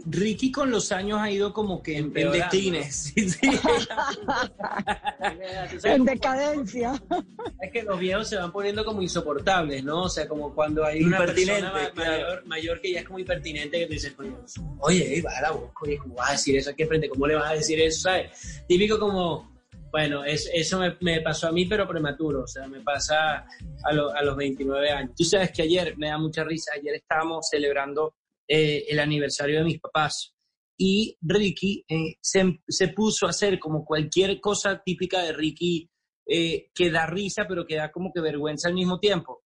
Ricky 0.08 0.52
con 0.52 0.70
los 0.70 0.92
años 0.92 1.20
ha 1.20 1.32
ido 1.32 1.52
como 1.52 1.82
que 1.82 1.94
en, 1.94 1.98
en 1.98 2.06
Empeorando. 2.06 2.44
declines. 2.46 2.96
Sí, 3.16 3.28
sí. 3.30 3.40
en 5.84 6.06
decadencia. 6.06 6.94
Es 7.62 7.72
que 7.72 7.84
los 7.84 8.00
viejos 8.00 8.28
se 8.30 8.38
van 8.38 8.52
poniendo 8.52 8.84
como 8.86 9.02
insoportables, 9.02 9.84
¿no? 9.84 10.04
O 10.04 10.10
sea, 10.10 10.28
como 10.28 10.54
cuando 10.54 10.86
hay 10.86 11.04
una 11.04 11.18
persona 11.20 11.72
ma- 11.72 11.90
claro. 11.92 12.24
mayor, 12.24 12.46
mayor 12.46 12.82
que 12.82 12.92
ya 12.94 13.00
es 13.00 13.06
como 13.06 13.20
impertinente 13.20 13.80
que 13.80 13.86
tú 13.88 13.94
dices, 13.94 14.16
oye, 14.80 15.22
va 15.22 15.38
a 15.38 15.42
la 15.42 15.52
boca, 15.52 15.74
oye, 15.82 15.98
¿cómo 15.98 16.16
vas 16.16 16.30
a 16.30 16.32
decir 16.34 16.56
eso 16.58 16.70
aquí 16.70 16.86
frente? 16.86 17.10
¿Cómo 17.10 17.28
le 17.28 17.36
vas 17.36 17.52
a 17.52 17.56
decir 17.56 17.80
eso? 17.82 18.02
¿Sabes? 18.02 18.64
Típico 18.68 19.00
como, 19.00 19.54
bueno, 19.92 20.24
es- 20.24 20.50
eso 20.54 20.80
me, 20.80 20.96
me 21.02 21.22
pasó 21.22 21.48
a 21.48 21.52
mí, 21.52 21.66
pero 21.66 21.88
prematuro, 21.88 22.44
o 22.44 22.48
sea, 22.48 22.68
me 22.68 22.82
pasa 22.82 23.46
a, 23.84 23.94
lo- 23.94 24.12
a 24.14 24.22
los 24.24 24.36
29 24.36 24.90
años. 24.92 25.12
Tú 25.18 25.24
sabes 25.24 25.52
que 25.52 25.64
ayer, 25.64 25.98
me 25.98 26.08
da 26.10 26.18
mucha 26.18 26.44
risa, 26.44 26.72
ayer 26.76 26.96
estábamos 26.96 27.48
celebrando 27.50 28.14
eh, 28.48 28.86
el 28.90 29.00
aniversario 29.00 29.60
de 29.60 29.66
mis 29.66 29.80
papás 29.80 30.36
y 30.78 31.18
Ricky 31.22 31.86
eh, 31.88 32.18
se, 32.22 32.60
se 32.68 32.90
puso 32.90 33.28
a 33.28 33.30
hacer 33.30 33.60
como 33.60 33.86
cualquier 33.86 34.40
cosa 34.42 34.82
típica 34.84 35.22
de 35.22 35.34
Ricky 35.34 35.90
eh, 36.28 36.70
que 36.74 36.92
da 36.92 37.06
risa, 37.06 37.46
pero 37.48 37.66
que 37.66 37.76
da 37.76 37.92
como 37.92 38.12
que 38.14 38.22
vergüenza 38.22 38.68
al 38.68 38.74
mismo 38.74 39.00
tiempo. 39.00 39.44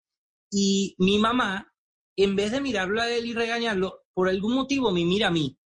Y 0.51 0.95
mi 0.99 1.19
mamá, 1.19 1.73
en 2.17 2.35
vez 2.37 2.53
de 2.53 2.61
mirarlo 2.61 3.01
a 3.03 3.11
él 3.11 3.27
y 3.27 3.35
regañarlo, 3.35 4.05
por 4.15 4.29
algún 4.29 4.55
motivo 4.55 4.91
me 4.91 5.05
mira 5.05 5.29
a 5.29 5.33
mí, 5.33 5.59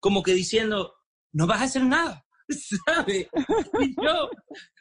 como 0.00 0.22
que 0.22 0.32
diciendo, 0.34 0.94
no 1.32 1.46
vas 1.46 1.60
a 1.60 1.64
hacer 1.64 1.84
nada, 1.84 2.26
¿sabes? 2.86 3.28
Y 3.80 3.94
yo 4.02 4.28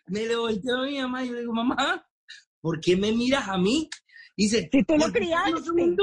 me 0.07 0.25
le 0.25 0.35
volteo 0.35 0.77
a 0.77 0.85
mi 0.85 0.99
mamá 0.99 1.23
y 1.23 1.29
le 1.29 1.41
digo, 1.41 1.53
mamá, 1.53 2.07
¿por 2.59 2.79
qué 2.79 2.95
me 2.95 3.11
miras 3.11 3.47
a 3.47 3.57
mí? 3.57 3.89
Y 4.35 4.43
dice, 4.45 4.69
Si 4.71 4.83
tú 4.83 4.93
lo 4.95 5.05
"Porque 5.05 5.19
ustedes 5.53 5.97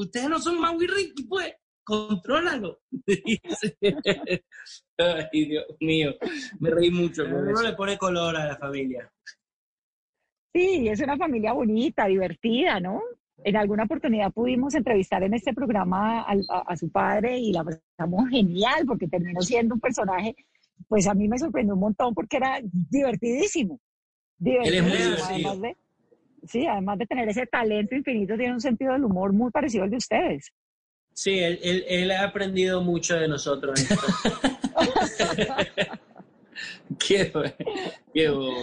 ustedes 0.00 0.28
no 0.28 0.38
son 0.38 0.60
Mau 0.60 0.80
y 0.82 0.86
Ricky, 0.86 1.24
pues, 1.24 1.54
contrólalo. 1.84 2.80
Ay, 4.98 5.44
Dios 5.46 5.66
mío, 5.80 6.14
me 6.60 6.70
reí 6.70 6.90
mucho. 6.90 7.24
Uno 7.24 7.62
le 7.62 7.72
pone 7.74 7.96
color 7.98 8.36
a 8.36 8.46
la 8.46 8.56
familia. 8.56 9.10
Sí, 10.54 10.88
es 10.88 11.00
una 11.00 11.16
familia 11.16 11.52
bonita, 11.52 12.06
divertida, 12.06 12.80
¿no? 12.80 13.00
En 13.44 13.56
alguna 13.56 13.84
oportunidad 13.84 14.32
pudimos 14.32 14.74
entrevistar 14.74 15.22
en 15.22 15.34
este 15.34 15.52
programa 15.54 16.22
al- 16.22 16.44
a, 16.50 16.60
a 16.72 16.76
su 16.76 16.90
padre 16.90 17.38
y 17.38 17.52
la 17.52 17.62
pasamos 17.64 18.28
genial 18.30 18.84
porque 18.86 19.06
terminó 19.06 19.40
siendo 19.40 19.74
un 19.74 19.80
personaje, 19.80 20.34
pues 20.88 21.06
a 21.06 21.14
mí 21.14 21.28
me 21.28 21.38
sorprendió 21.38 21.74
un 21.74 21.80
montón 21.80 22.14
porque 22.14 22.38
era 22.38 22.60
divertidísimo. 22.62 23.78
Él 24.40 24.74
es 24.74 24.82
muy 24.82 24.90
Divertidísimo, 24.92 24.96
divertido. 24.96 25.50
además 25.50 25.60
de, 25.60 25.76
sí, 26.48 26.66
además 26.66 26.98
de 26.98 27.06
tener 27.06 27.28
ese 27.28 27.46
talento 27.46 27.94
infinito, 27.94 28.36
tiene 28.36 28.52
un 28.54 28.60
sentido 28.60 28.92
del 28.94 29.04
humor 29.04 29.32
muy 29.32 29.50
parecido 29.50 29.84
al 29.84 29.90
de 29.90 29.96
ustedes. 29.98 30.50
Sí, 31.12 31.38
él, 31.38 31.58
él- 31.62 31.84
él 31.88 32.10
ha 32.12 32.24
aprendido 32.24 32.80
mucho 32.82 33.16
de 33.16 33.28
nosotros. 33.28 33.78
Qué, 36.98 37.30
bueno, 37.32 37.52
qué 38.12 38.28
bobo. 38.30 38.62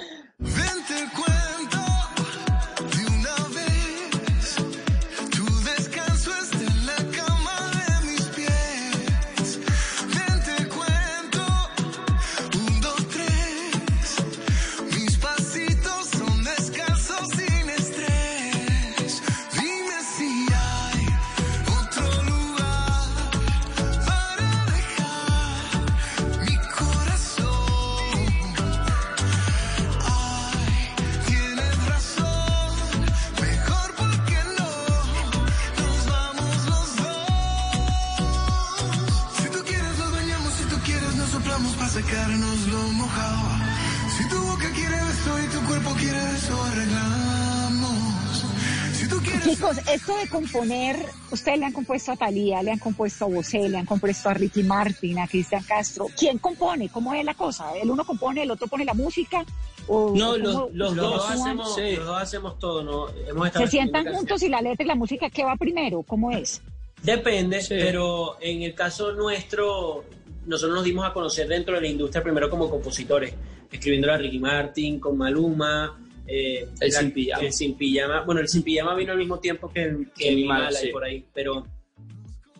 Chicos, 49.55 49.77
esto 49.89 50.17
de 50.17 50.27
componer, 50.27 50.97
ustedes 51.31 51.59
le 51.59 51.65
han 51.65 51.71
compuesto 51.71 52.11
a 52.11 52.17
Talía, 52.17 52.61
le 52.61 52.71
han 52.71 52.79
compuesto 52.79 53.23
a 53.23 53.27
Bosé, 53.29 53.69
le 53.69 53.77
han 53.77 53.85
compuesto 53.85 54.27
a 54.27 54.33
Ricky 54.33 54.63
Martin, 54.63 55.17
a 55.19 55.27
Cristian 55.29 55.63
Castro. 55.63 56.07
¿Quién 56.17 56.39
compone? 56.39 56.89
¿Cómo 56.89 57.13
es 57.13 57.23
la 57.23 57.35
cosa? 57.35 57.71
¿El 57.81 57.89
uno 57.89 58.03
compone, 58.03 58.43
el 58.43 58.51
otro 58.51 58.67
pone 58.67 58.83
la 58.83 58.93
música? 58.93 59.45
¿O, 59.87 60.13
No, 60.13 60.31
o 60.31 60.37
los, 60.37 60.95
dos 60.97 61.29
hacemos, 61.29 61.77
los 61.77 62.05
dos 62.05 62.21
hacemos 62.21 62.59
todo, 62.59 62.83
¿no? 62.83 63.07
Hemos 63.29 63.49
¿Se 63.53 63.67
sientan 63.67 64.13
juntos 64.13 64.43
y 64.43 64.49
la 64.49 64.61
letra 64.61 64.83
y 64.83 64.87
la 64.89 64.95
música 64.95 65.29
qué 65.29 65.45
va 65.45 65.55
primero? 65.55 66.03
¿Cómo 66.03 66.31
es? 66.31 66.61
Depende, 67.01 67.63
pero 67.69 68.35
en 68.41 68.63
el 68.63 68.75
caso 68.75 69.13
nuestro, 69.13 70.03
nosotros 70.45 70.75
nos 70.75 70.83
dimos 70.83 71.05
a 71.05 71.13
conocer 71.13 71.47
dentro 71.47 71.75
de 71.75 71.81
la 71.81 71.87
industria 71.87 72.21
primero 72.21 72.49
como 72.49 72.69
compositores, 72.69 73.33
escribiendo 73.71 74.11
a 74.11 74.17
Ricky 74.17 74.39
Martin, 74.39 74.99
con 74.99 75.17
Maluma, 75.17 75.97
eh, 76.27 76.67
El 76.81 76.91
la- 76.91 76.99
Sin 76.99 77.11
Pijama. 77.11 77.43
el 77.45 77.53
Sin 77.53 77.75
Pijama. 77.77 78.21
Bueno, 78.23 78.41
el 78.41 78.47
Sin 78.47 78.63
Pijama 78.63 78.95
vino 78.95 79.11
al 79.11 79.17
mismo 79.17 79.39
tiempo 79.39 79.69
que, 79.71 79.83
el- 79.83 80.11
que 80.15 80.35
mala 80.45 80.71
sí. 80.71 80.89
y 80.89 80.91
por 80.91 81.03
ahí, 81.03 81.25
pero, 81.33 81.67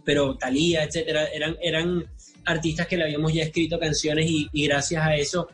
pero 0.04 0.36
Thalía, 0.38 0.84
etcétera, 0.84 1.28
eran, 1.28 1.58
eran 1.62 2.06
artistas 2.46 2.88
que 2.88 2.98
le 2.98 3.04
habíamos 3.06 3.34
ya 3.34 3.44
escrito 3.44 3.80
canciones 3.80 4.30
y, 4.30 4.48
y 4.54 4.68
gracias 4.68 5.04
a 5.04 5.16
eso, 5.16 5.48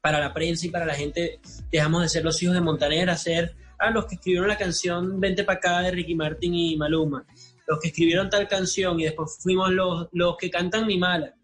para 0.00 0.18
la 0.18 0.32
prensa 0.32 0.66
y 0.66 0.70
para 0.70 0.86
la 0.86 0.94
gente, 0.94 1.40
dejamos 1.70 2.02
de 2.02 2.08
ser 2.08 2.24
los 2.24 2.42
hijos 2.42 2.54
de 2.54 2.62
Montaner 2.62 3.10
a 3.10 3.16
ser 3.16 3.54
a 3.78 3.90
los 3.90 4.06
que 4.06 4.14
escribieron 4.14 4.48
la 4.48 4.56
canción 4.58 5.20
Vente 5.20 5.44
pa' 5.44 5.54
acá 5.54 5.80
de 5.80 5.90
Ricky 5.90 6.14
Martin 6.14 6.54
y 6.54 6.76
Maluma 6.76 7.26
los 7.66 7.78
que 7.78 7.88
escribieron 7.88 8.28
tal 8.28 8.48
canción 8.48 8.98
y 8.98 9.04
después 9.04 9.38
fuimos 9.40 9.70
los, 9.70 10.08
los 10.10 10.36
que 10.36 10.50
cantan 10.50 10.86
Mi 10.88 10.98
Mala. 10.98 11.34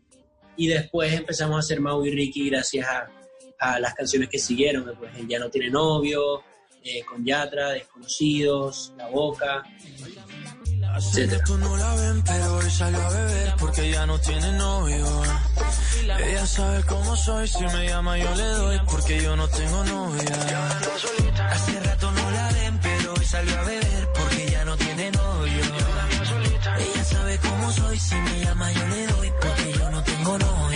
Y 0.57 0.67
después 0.67 1.13
empezamos 1.13 1.55
a 1.55 1.59
hacer 1.61 1.81
Mau 1.81 2.05
y 2.05 2.11
Ricky 2.11 2.51
gracias 2.51 2.85
a, 2.89 3.09
a 3.59 3.79
las 3.81 3.95
canciones 3.95 4.29
que 4.29 4.39
siguieron. 4.39 4.93
Pues 4.99 5.15
el 5.17 5.29
Ya 5.29 5.39
no 5.39 5.49
tiene 5.51 5.71
novio, 5.71 6.43
eh, 6.83 7.05
con 7.05 7.25
Yatra, 7.25 7.71
Desconocidos, 7.71 8.93
La 8.97 9.09
Boca, 9.09 9.65
etcétera. 10.97 11.43
no 11.59 11.77
la 11.77 11.95
ven, 11.97 12.23
pero 12.23 12.57
hoy 12.57 12.71
salió 12.71 13.01
a 13.01 13.11
beber 13.11 13.55
porque 13.59 13.91
ya 13.91 14.07
no 14.07 14.21
tiene 14.21 14.53
novio. 14.53 15.07
Ella 16.19 16.47
sabe 16.47 16.85
cómo 16.85 17.17
soy, 17.17 17.49
si 17.49 17.65
me 17.65 17.89
llama 17.89 18.17
yo 18.19 18.35
le 18.35 18.45
doy 18.45 18.81
porque 18.89 19.21
yo 19.21 19.37
no 19.37 19.49
tengo 19.49 19.85
novia. 19.85 20.37
Hace 21.51 21.81
rato 21.81 22.11
no 22.13 22.31
la 22.31 22.53
ven, 22.53 22.79
pero 22.81 23.15
hoy 23.15 23.25
salió 23.25 23.59
a 23.59 23.63
beber 23.65 24.09
porque 24.15 24.51
ya 24.51 24.65
no 24.65 24.77
tiene 24.77 25.11
novio. 25.11 25.63
Ella 26.79 27.05
sabe 27.05 27.39
cómo 27.39 27.73
soy, 27.73 27.99
si 27.99 28.15
me 28.15 28.45
llama 28.45 28.73
yo 28.73 28.87
le 28.87 29.07
doy 29.09 29.33
porque 29.41 29.73
yo 29.79 29.91
no 29.91 30.03
tengo 30.05 30.39
novia. 30.39 30.76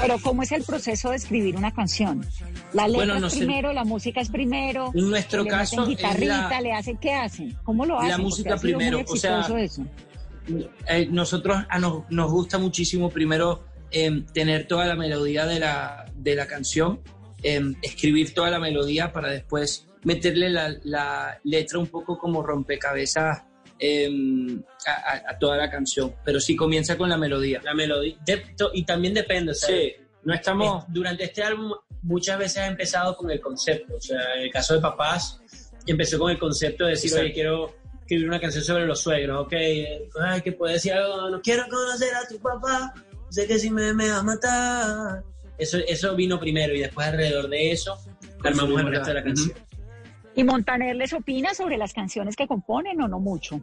pero 0.00 0.18
¿cómo 0.22 0.42
es 0.42 0.52
el 0.52 0.62
proceso 0.62 1.10
de 1.10 1.16
escribir 1.16 1.56
una 1.56 1.72
canción? 1.74 2.24
La 2.72 2.86
letra 2.86 3.04
Bueno, 3.06 3.20
no 3.20 3.26
es 3.26 3.32
sé. 3.32 3.40
primero, 3.40 3.72
la 3.72 3.84
música 3.84 4.20
es 4.20 4.28
primero. 4.30 4.90
En 4.94 5.10
nuestro 5.10 5.42
le 5.44 5.50
caso, 5.50 5.86
guitarrita, 5.86 6.48
la- 6.50 6.60
le 6.60 6.72
hacen, 6.72 6.96
¿qué 6.98 7.12
hacen? 7.14 7.56
¿Cómo 7.64 7.84
lo 7.84 7.98
hacen? 7.98 8.10
La 8.10 8.18
música 8.18 8.56
primero, 8.56 9.02
o 9.06 9.16
sea, 9.16 9.40
eso. 9.58 9.84
Eh, 10.88 11.08
nosotros 11.10 11.58
a 11.68 11.78
nos, 11.78 12.04
nos 12.10 12.30
gusta 12.30 12.56
muchísimo 12.58 13.10
primero 13.10 13.64
em, 13.90 14.24
tener 14.26 14.66
toda 14.66 14.86
la 14.86 14.96
melodía 14.96 15.44
de 15.46 15.60
la, 15.60 16.06
de 16.14 16.34
la 16.34 16.46
canción, 16.46 17.00
em, 17.42 17.74
escribir 17.82 18.32
toda 18.34 18.50
la 18.50 18.58
melodía 18.58 19.12
para 19.12 19.28
después 19.30 19.86
meterle 20.04 20.48
la, 20.50 20.74
la 20.84 21.38
letra 21.44 21.78
un 21.78 21.86
poco 21.88 22.18
como 22.18 22.42
rompecabezas 22.42 23.42
em, 23.78 24.62
a, 24.86 25.30
a- 25.30 25.38
toda 25.38 25.56
la 25.56 25.70
canción. 25.70 26.14
Pero 26.24 26.40
sí 26.40 26.56
comienza 26.56 26.96
con 26.96 27.08
la 27.08 27.16
melodía. 27.16 27.60
La 27.64 27.74
melodía. 27.74 28.16
de- 28.24 28.38
to- 28.56 28.70
y 28.74 28.84
también 28.84 29.14
depende, 29.14 29.52
o 29.52 29.54
sea, 29.54 29.68
Sí, 29.68 29.92
no 30.24 30.34
estamos... 30.34 30.84
es- 30.84 30.92
durante 30.92 31.24
este 31.24 31.42
álbum 31.42 31.72
muchas 32.02 32.38
veces 32.38 32.58
ha 32.58 32.66
empezado 32.66 33.16
con 33.16 33.30
el 33.30 33.40
concepto. 33.40 33.96
O 33.96 34.00
sea, 34.00 34.20
en 34.36 34.42
el 34.44 34.50
caso 34.50 34.74
de 34.74 34.80
Papás, 34.80 35.40
empezó 35.86 36.18
con 36.18 36.30
el 36.30 36.38
concepto 36.38 36.84
de 36.84 36.90
decir, 36.90 37.08
Exacto. 37.10 37.24
oye, 37.24 37.32
quiero 37.34 37.74
escribir 38.00 38.28
una 38.28 38.40
canción 38.40 38.64
sobre 38.64 38.86
los 38.86 39.00
suegros, 39.00 39.42
ok, 39.46 39.52
eh, 39.52 40.08
ay, 40.22 40.40
que 40.42 40.52
puede 40.52 40.74
decir 40.74 40.92
algo, 40.94 41.28
no 41.30 41.40
quiero 41.42 41.64
conocer 41.68 42.14
a 42.14 42.26
tu 42.26 42.38
papá, 42.40 42.94
sé 43.30 43.46
que 43.46 43.58
si 43.58 43.68
me, 43.70 43.92
me 43.92 44.08
va 44.08 44.18
a 44.18 44.22
matar. 44.22 45.22
Eso, 45.58 45.76
eso 45.86 46.14
vino 46.14 46.38
primero 46.38 46.74
y 46.74 46.80
después 46.80 47.06
alrededor 47.08 47.48
de 47.48 47.72
eso 47.72 47.98
armamos 48.44 48.80
el 48.80 48.86
resto 48.88 49.08
de 49.08 49.14
la 49.14 49.22
canción. 49.24 49.52
¿Y 50.38 50.44
Montaner 50.44 50.94
les 50.94 51.12
opina 51.12 51.52
sobre 51.52 51.76
las 51.76 51.92
canciones 51.92 52.36
que 52.36 52.46
componen 52.46 53.00
o 53.00 53.08
no 53.08 53.18
mucho? 53.18 53.60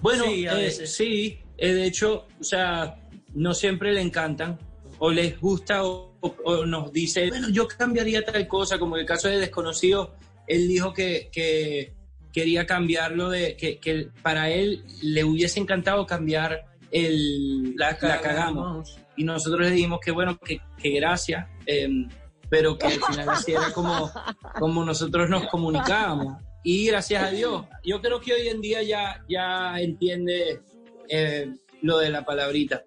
Bueno, 0.00 0.24
Sí, 0.24 0.48
a 0.48 0.60
eh, 0.60 0.70
sí, 0.72 1.38
eh, 1.56 1.72
de 1.72 1.86
hecho, 1.86 2.26
o 2.40 2.42
sea, 2.44 2.96
no 3.34 3.54
siempre 3.54 3.92
le 3.92 4.00
encantan 4.00 4.58
o 4.98 5.12
les 5.12 5.38
gusta 5.40 5.84
o, 5.84 6.16
o- 6.20 6.34
o 6.44 6.66
nos 6.66 6.92
dice, 6.92 7.28
bueno, 7.28 7.48
yo 7.50 7.68
cambiaría 7.68 8.24
tal 8.24 8.48
cosa, 8.48 8.80
como 8.80 8.96
en 8.96 9.02
el 9.02 9.06
caso 9.06 9.28
de 9.28 9.38
Desconocido, 9.38 10.16
él 10.48 10.66
dijo 10.66 10.92
que, 10.92 11.30
que 11.32 11.92
quería 12.32 12.66
cambiarlo, 12.66 13.30
de 13.30 13.56
que, 13.56 13.78
que 13.78 14.08
para 14.22 14.50
él 14.50 14.84
le 15.02 15.22
hubiese 15.22 15.60
encantado 15.60 16.04
cambiar 16.04 16.64
el 16.90 17.76
La, 17.76 17.96
la 18.02 18.20
cagamos. 18.20 18.98
Y 19.16 19.22
nosotros 19.22 19.60
le 19.60 19.70
dijimos 19.70 20.00
que 20.04 20.10
bueno, 20.10 20.36
que, 20.38 20.60
que 20.82 20.90
gracias, 20.90 21.46
em, 21.66 22.08
pero 22.52 22.76
que 22.76 22.86
al 22.86 23.00
final 23.00 23.28
así 23.30 23.52
era 23.52 23.70
como, 23.74 24.12
como 24.58 24.84
nosotros 24.84 25.30
nos 25.30 25.46
comunicábamos. 25.46 26.36
Y 26.62 26.86
gracias 26.86 27.22
a 27.22 27.30
Dios, 27.30 27.64
yo 27.82 28.02
creo 28.02 28.20
que 28.20 28.34
hoy 28.34 28.48
en 28.48 28.60
día 28.60 28.82
ya, 28.82 29.24
ya 29.26 29.80
entiende 29.80 30.60
eh, 31.08 31.50
lo 31.80 31.96
de 31.96 32.10
la 32.10 32.26
palabrita. 32.26 32.84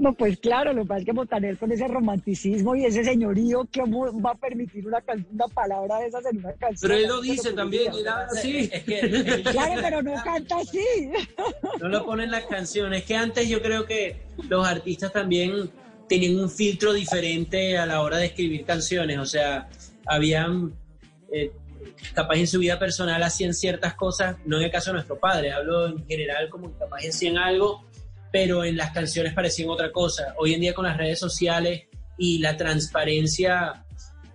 No, 0.00 0.12
pues 0.14 0.40
claro, 0.40 0.72
lo 0.72 0.82
que 0.82 0.88
pasa 0.88 0.98
es 0.98 1.06
que 1.06 1.12
Montaner 1.12 1.56
con 1.56 1.70
ese 1.70 1.86
romanticismo 1.86 2.74
y 2.74 2.84
ese 2.84 3.04
señorío, 3.04 3.68
¿cómo 3.72 4.20
va 4.20 4.32
a 4.32 4.34
permitir 4.34 4.88
una, 4.88 4.98
una 5.30 5.46
palabra 5.46 6.00
de 6.00 6.06
esas 6.08 6.26
en 6.26 6.38
una 6.38 6.52
canción? 6.54 6.90
Pero 6.90 6.94
él 6.94 7.06
lo 7.06 7.20
dice 7.20 7.52
también, 7.52 7.92
él 7.94 8.08
habla 8.08 8.26
así. 8.26 8.68
Es 8.72 8.82
que 8.82 9.42
Claro, 9.52 9.80
pero 9.80 10.02
no 10.02 10.14
canta 10.24 10.56
así. 10.56 11.12
no 11.80 11.88
lo 11.88 12.04
ponen 12.04 12.32
las 12.32 12.46
canciones. 12.46 13.04
Que 13.04 13.14
antes 13.14 13.48
yo 13.48 13.62
creo 13.62 13.84
que 13.86 14.20
los 14.48 14.66
artistas 14.66 15.12
también 15.12 15.70
tenían 16.08 16.38
un 16.38 16.50
filtro 16.50 16.92
diferente 16.92 17.78
a 17.78 17.86
la 17.86 18.02
hora 18.02 18.18
de 18.18 18.26
escribir 18.26 18.64
canciones. 18.64 19.18
O 19.18 19.26
sea, 19.26 19.68
habían, 20.06 20.74
eh, 21.32 21.52
capaz 22.14 22.36
en 22.36 22.46
su 22.46 22.58
vida 22.58 22.78
personal 22.78 23.22
hacían 23.22 23.54
ciertas 23.54 23.94
cosas, 23.94 24.36
no 24.44 24.58
en 24.58 24.64
el 24.64 24.70
caso 24.70 24.90
de 24.90 24.94
nuestro 24.94 25.18
padre, 25.18 25.52
hablo 25.52 25.86
en 25.86 26.06
general 26.06 26.48
como 26.48 26.72
que 26.72 26.78
capaz 26.78 26.98
hacían 27.08 27.38
algo, 27.38 27.84
pero 28.30 28.64
en 28.64 28.76
las 28.76 28.92
canciones 28.92 29.34
parecían 29.34 29.70
otra 29.70 29.92
cosa. 29.92 30.34
Hoy 30.38 30.54
en 30.54 30.60
día 30.60 30.74
con 30.74 30.86
las 30.86 30.96
redes 30.96 31.18
sociales 31.18 31.82
y 32.18 32.38
la 32.38 32.56
transparencia 32.56 33.84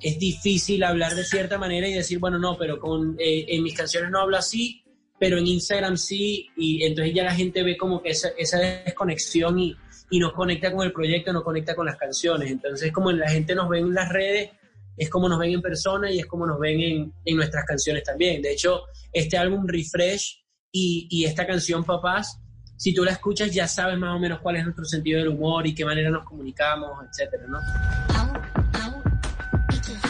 es 0.02 0.20
difícil 0.20 0.84
hablar 0.84 1.16
de 1.16 1.24
cierta 1.24 1.58
manera 1.58 1.88
y 1.88 1.94
decir, 1.94 2.20
bueno, 2.20 2.38
no, 2.38 2.58
pero 2.58 2.80
con, 2.80 3.16
eh, 3.20 3.46
en 3.50 3.64
mis 3.64 3.76
canciones 3.76 4.12
no 4.12 4.20
hablo 4.20 4.38
así, 4.38 4.84
pero 5.20 5.38
en 5.40 5.48
Instagram 5.48 5.98
sí, 5.98 6.50
y 6.56 6.84
entonces 6.84 7.14
ya 7.16 7.24
la 7.24 7.34
gente 7.34 7.64
ve 7.64 7.76
como 7.76 8.02
que 8.02 8.10
esa, 8.10 8.30
esa 8.38 8.60
desconexión 8.60 9.60
y, 9.60 9.76
y 10.10 10.20
nos 10.20 10.34
conecta 10.34 10.72
con 10.72 10.86
el 10.86 10.94
proyecto, 10.94 11.34
nos 11.34 11.44
conecta 11.44 11.76
con 11.76 11.86
las 11.86 11.98
canciones. 11.98 12.50
Entonces, 12.52 12.92
como 12.92 13.12
la 13.12 13.30
gente 13.30 13.56
nos 13.56 13.70
ve 13.70 13.80
en 13.80 13.94
las 13.94 14.10
redes, 14.10 14.52
es 14.96 15.10
como 15.10 15.30
nos 15.30 15.40
ven 15.40 15.52
en 15.52 15.62
persona 15.62 16.12
y 16.12 16.20
es 16.20 16.26
como 16.26 16.46
nos 16.48 16.60
ven 16.60 16.80
en, 16.80 17.14
en 17.24 17.36
nuestras 17.36 17.66
canciones 17.66 18.04
también. 18.04 18.42
De 18.42 18.52
hecho, 18.52 18.84
este 19.14 19.38
álbum 19.38 19.68
Refresh 19.68 20.44
y, 20.72 21.08
y 21.10 21.26
esta 21.26 21.46
canción 21.46 21.84
Papás, 21.84 22.40
si 22.78 22.94
tú 22.94 23.04
la 23.04 23.12
escuchas 23.12 23.52
ya 23.54 23.68
sabes 23.68 23.98
más 23.98 24.16
o 24.16 24.20
menos 24.20 24.40
cuál 24.40 24.56
es 24.58 24.64
nuestro 24.64 24.86
sentido 24.86 25.20
del 25.20 25.30
humor 25.30 25.66
y 25.68 25.76
qué 25.76 25.86
manera 25.86 26.10
nos 26.10 26.24
comunicamos, 26.24 27.06
etcétera, 27.10 27.46
¿no? 27.48 27.60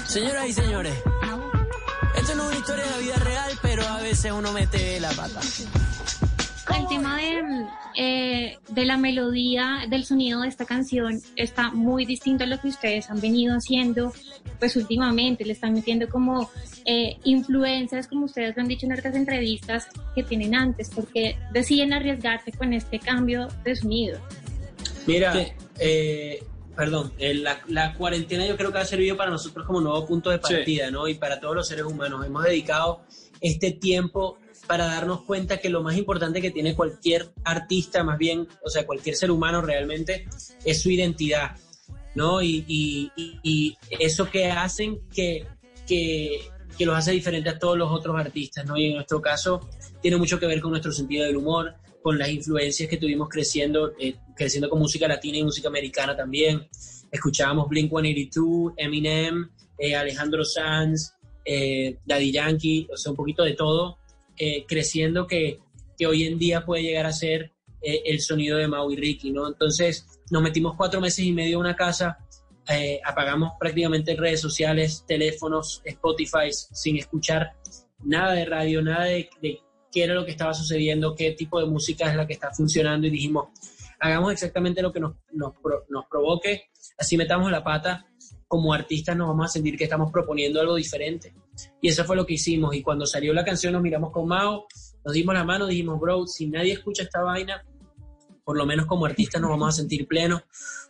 Señoras 0.05 0.47
y 0.47 0.53
señores, 0.53 0.93
esto 2.15 2.35
no 2.35 2.43
es 2.43 2.49
una 2.49 2.57
historia 2.57 2.85
de 2.85 2.91
la 2.91 2.97
vida 2.97 3.15
real, 3.17 3.51
pero 3.61 3.83
a 3.83 4.01
veces 4.01 4.31
uno 4.31 4.53
mete 4.53 4.99
la 4.99 5.11
pata. 5.11 5.41
El 6.75 6.87
tema 6.87 7.17
de, 7.17 7.65
eh, 7.95 8.57
de 8.67 8.85
la 8.85 8.97
melodía, 8.97 9.85
del 9.89 10.05
sonido 10.05 10.41
de 10.41 10.49
esta 10.49 10.65
canción 10.65 11.21
está 11.35 11.71
muy 11.71 12.05
distinto 12.05 12.43
a 12.43 12.47
lo 12.47 12.59
que 12.59 12.67
ustedes 12.67 13.09
han 13.09 13.21
venido 13.21 13.55
haciendo 13.55 14.11
pues 14.59 14.75
últimamente. 14.75 15.45
Le 15.45 15.53
están 15.53 15.73
metiendo 15.73 16.09
como 16.09 16.49
eh, 16.85 17.17
influencias, 17.23 18.07
como 18.07 18.25
ustedes 18.25 18.55
lo 18.55 18.61
han 18.63 18.67
dicho 18.67 18.85
en 18.85 18.93
otras 18.93 19.15
entrevistas 19.15 19.87
que 20.15 20.23
tienen 20.23 20.55
antes, 20.55 20.89
porque 20.93 21.37
deciden 21.53 21.93
arriesgarse 21.93 22.51
con 22.51 22.73
este 22.73 22.99
cambio 22.99 23.47
de 23.63 23.75
sonido. 23.75 24.19
Mira, 25.05 25.33
eh, 25.79 26.43
perdón, 26.75 27.13
eh, 27.17 27.33
la, 27.33 27.59
la 27.67 27.93
cuarentena 27.93 28.45
yo 28.45 28.57
creo 28.57 28.71
que 28.71 28.79
ha 28.79 28.85
servido 28.85 29.15
para 29.15 29.31
nosotros 29.31 29.65
como 29.65 29.79
nuevo 29.81 30.05
punto 30.05 30.29
de 30.29 30.39
partida, 30.39 30.91
¿no? 30.91 31.07
Y 31.07 31.15
para 31.15 31.39
todos 31.39 31.55
los 31.55 31.67
seres 31.67 31.85
humanos. 31.85 32.25
Hemos 32.25 32.43
dedicado 32.43 33.01
este 33.41 33.71
tiempo 33.71 34.37
para 34.67 34.85
darnos 34.85 35.21
cuenta 35.23 35.57
que 35.57 35.69
lo 35.69 35.81
más 35.81 35.97
importante 35.97 36.41
que 36.41 36.51
tiene 36.51 36.75
cualquier 36.75 37.29
artista, 37.43 38.03
más 38.03 38.17
bien, 38.17 38.47
o 38.63 38.69
sea, 38.69 38.85
cualquier 38.85 39.15
ser 39.15 39.31
humano 39.31 39.61
realmente, 39.61 40.25
es 40.65 40.81
su 40.81 40.89
identidad, 40.91 41.55
¿no? 42.15 42.41
Y, 42.41 42.65
y- 42.67 43.11
y- 43.43 43.77
eso 43.99 44.29
que 44.29 44.45
hacen 44.51 44.99
que, 45.13 45.45
que, 45.87 46.41
que 46.77 46.85
los 46.85 46.95
hace 46.97 47.11
diferentes 47.11 47.53
a 47.55 47.59
todos 47.59 47.77
los 47.77 47.89
otros 47.91 48.15
artistas, 48.19 48.65
¿no? 48.65 48.77
Y 48.77 48.87
en 48.87 48.95
nuestro 48.95 49.21
caso 49.21 49.67
tiene 50.01 50.17
mucho 50.17 50.39
que 50.39 50.45
ver 50.45 50.59
con 50.61 50.71
nuestro 50.71 50.91
sentido 50.91 51.25
del 51.25 51.37
humor, 51.37 51.75
con 52.03 52.17
las 52.17 52.29
influencias 52.29 52.89
que 52.89 52.97
tuvimos 52.97 53.29
creciendo, 53.29 53.93
eh, 53.99 54.15
creciendo 54.35 54.69
con 54.69 54.79
música 54.79 55.07
latina 55.07 55.37
y 55.37 55.43
música 55.43 55.67
americana 55.69 56.15
también. 56.15 56.67
Escuchábamos 57.11 57.67
Blink-182, 57.69 58.73
Eminem, 58.77 59.49
eh, 59.77 59.95
Alejandro 59.95 60.43
Sanz, 60.45 61.13
eh, 61.45 61.97
Daddy 62.05 62.31
Yankee, 62.31 62.87
o 62.91 62.97
sea, 62.97 63.11
un 63.11 63.15
poquito 63.15 63.43
de 63.43 63.53
todo, 63.53 63.97
eh, 64.37 64.65
creciendo 64.67 65.27
que, 65.27 65.59
que 65.97 66.07
hoy 66.07 66.23
en 66.23 66.37
día 66.37 66.65
puede 66.65 66.83
llegar 66.83 67.05
a 67.05 67.11
ser 67.11 67.53
eh, 67.81 68.01
el 68.05 68.21
sonido 68.21 68.57
de 68.57 68.67
Mau 68.67 68.89
y 68.91 68.95
Ricky, 68.95 69.31
¿no? 69.31 69.47
Entonces 69.47 70.05
nos 70.31 70.41
metimos 70.41 70.75
cuatro 70.75 70.99
meses 70.99 71.25
y 71.25 71.31
medio 71.31 71.57
en 71.57 71.61
una 71.61 71.75
casa, 71.75 72.17
eh, 72.69 72.99
apagamos 73.05 73.53
prácticamente 73.59 74.15
redes 74.15 74.41
sociales, 74.41 75.05
teléfonos, 75.07 75.81
Spotify, 75.85 76.51
sin 76.51 76.97
escuchar 76.97 77.53
nada 78.03 78.33
de 78.33 78.45
radio, 78.45 78.81
nada 78.81 79.05
de, 79.05 79.29
de 79.41 79.59
qué 79.91 80.03
era 80.03 80.13
lo 80.13 80.25
que 80.25 80.31
estaba 80.31 80.53
sucediendo, 80.53 81.15
qué 81.15 81.31
tipo 81.31 81.59
de 81.59 81.65
música 81.65 82.09
es 82.09 82.15
la 82.15 82.27
que 82.27 82.33
está 82.33 82.51
funcionando 82.51 83.07
y 83.07 83.11
dijimos, 83.11 83.49
hagamos 83.99 84.31
exactamente 84.33 84.81
lo 84.81 84.91
que 84.91 84.99
nos, 84.99 85.15
nos, 85.31 85.53
nos 85.89 86.05
provoque, 86.07 86.69
así 86.97 87.17
metamos 87.17 87.51
la 87.51 87.63
pata, 87.63 88.06
como 88.47 88.73
artistas 88.73 89.15
nos 89.17 89.27
vamos 89.27 89.45
a 89.45 89.49
sentir 89.49 89.77
que 89.77 89.83
estamos 89.83 90.11
proponiendo 90.11 90.59
algo 90.61 90.75
diferente. 90.75 91.33
Y 91.81 91.89
eso 91.89 92.03
fue 92.05 92.15
lo 92.15 92.25
que 92.25 92.35
hicimos. 92.35 92.75
Y 92.75 92.81
cuando 92.81 93.05
salió 93.05 93.33
la 93.33 93.43
canción 93.43 93.73
nos 93.73 93.81
miramos 93.81 94.11
con 94.11 94.27
Mao, 94.27 94.67
nos 95.03 95.13
dimos 95.13 95.35
la 95.35 95.43
mano, 95.43 95.67
dijimos, 95.67 95.99
bro, 95.99 96.25
si 96.27 96.47
nadie 96.47 96.73
escucha 96.73 97.03
esta 97.03 97.21
vaina, 97.21 97.63
por 98.43 98.57
lo 98.57 98.65
menos 98.65 98.85
como 98.85 99.05
artistas 99.05 99.41
nos 99.41 99.49
vamos 99.49 99.69
a 99.69 99.71
sentir 99.73 100.07
plenos 100.07 100.41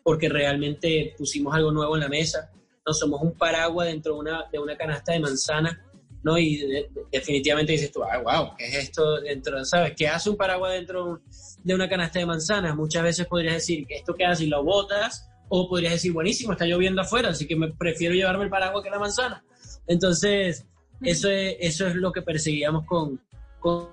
porque 0.04 0.30
realmente 0.30 1.16
pusimos 1.18 1.54
algo 1.56 1.72
nuevo 1.72 1.96
en 1.96 2.02
la 2.02 2.10
mesa. 2.10 2.52
No 2.86 2.94
somos 2.94 3.22
un 3.22 3.34
paraguas 3.34 3.88
dentro 3.88 4.14
de 4.14 4.20
una, 4.20 4.46
de 4.52 4.60
una 4.60 4.78
canasta 4.78 5.12
de 5.14 5.20
manzana, 5.20 5.84
¿no? 6.24 6.38
Y 6.38 6.58
de- 6.58 6.68
de- 6.68 6.90
definitivamente 7.12 7.72
dices 7.74 7.92
tú, 7.92 8.04
ah, 8.04 8.20
wow, 8.20 8.56
¿qué 8.58 8.68
es 8.68 8.76
esto 8.76 9.20
dentro? 9.22 9.64
¿Sabes? 9.66 9.94
¿Qué 9.98 10.08
hace 10.08 10.30
un 10.30 10.38
paraguas 10.38 10.74
dentro 10.74 11.22
de 11.64 11.74
una 11.76 11.90
canasta 11.90 12.20
de 12.20 12.26
manzana? 12.28 12.76
Muchas 12.76 13.04
veces 13.04 13.26
podrías 13.28 13.56
decir 13.56 13.86
que 13.88 13.96
esto 13.96 14.14
qué 14.14 14.26
hace 14.26 14.46
y 14.46 14.48
lo 14.48 14.64
botas, 14.64 15.28
o 15.50 15.68
podrías 15.70 15.94
decir, 15.94 16.12
buenísimo, 16.14 16.52
está 16.54 16.66
lloviendo 16.66 17.02
afuera, 17.02 17.30
así 17.30 17.48
que 17.48 17.56
me 17.56 17.72
prefiero 17.72 18.14
llevarme 18.16 18.44
el 18.46 18.50
paraguas 18.50 18.84
que 18.84 18.90
la 18.90 19.00
manzana. 19.00 19.44
Entonces, 19.88 20.66
eso 21.02 21.30
es, 21.30 21.56
eso 21.60 21.88
es 21.88 21.96
lo 21.96 22.12
que 22.12 22.22
perseguíamos 22.22 22.86
con, 22.86 23.22
con 23.60 23.90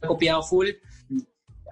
copiado 0.00 0.42
full. 0.42 0.68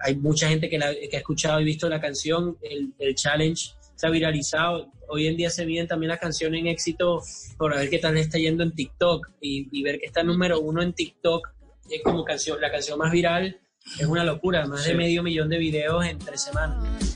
Hay 0.01 0.15
mucha 0.17 0.49
gente 0.49 0.69
que, 0.69 0.77
la- 0.77 0.93
que 0.93 1.15
ha 1.15 1.19
escuchado 1.19 1.59
y 1.61 1.63
visto 1.63 1.87
la 1.89 2.01
canción, 2.01 2.57
el, 2.61 2.93
el 2.99 3.15
challenge 3.15 3.71
se 3.95 4.07
ha 4.07 4.09
viralizado. 4.09 4.91
Hoy 5.07 5.27
en 5.27 5.37
día 5.37 5.49
se 5.49 5.65
miden 5.65 5.87
también 5.87 6.09
las 6.09 6.19
canciones 6.19 6.59
en 6.59 6.67
éxito 6.67 7.21
por 7.57 7.75
ver 7.75 7.89
qué 7.89 7.99
tal 7.99 8.15
le 8.15 8.21
está 8.21 8.37
yendo 8.37 8.63
en 8.63 8.73
TikTok 8.73 9.29
y, 9.39 9.69
y 9.71 9.83
ver 9.83 9.99
que 9.99 10.05
está 10.05 10.21
número 10.23 10.59
uno 10.59 10.81
en 10.81 10.93
TikTok 10.93 11.49
es 11.89 12.01
como 12.03 12.23
canción, 12.25 12.59
la 12.59 12.71
canción 12.71 12.97
más 12.99 13.11
viral. 13.11 13.59
Es 13.99 14.05
una 14.07 14.23
locura, 14.23 14.65
más 14.65 14.83
de 14.85 14.95
medio 14.95 15.21
millón 15.21 15.47
de 15.49 15.59
videos 15.59 16.03
en 16.05 16.17
tres 16.17 16.41
semanas. 16.41 17.15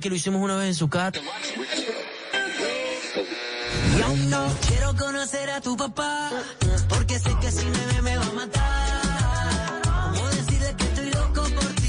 Que 0.00 0.08
lo 0.10 0.14
hicimos 0.16 0.42
una 0.42 0.56
vez 0.56 0.68
en 0.68 0.74
su 0.74 0.88
casa. 0.88 1.20
No 4.28 4.46
quiero 4.68 4.94
conocer 4.96 5.50
a 5.50 5.60
tu 5.60 5.76
papá, 5.76 6.30
porque 6.88 7.18
sé 7.18 7.30
que 7.40 7.50
si 7.50 7.64
me 7.66 7.86
ve 7.94 8.02
me 8.02 8.16
va 8.16 8.24
a 8.26 8.32
matar. 8.32 9.82
¿Cómo 10.14 10.28
decirle 10.28 10.74
que 10.76 10.84
estoy 10.84 11.10
loco 11.10 11.42
por 11.42 11.72
ti? 11.74 11.88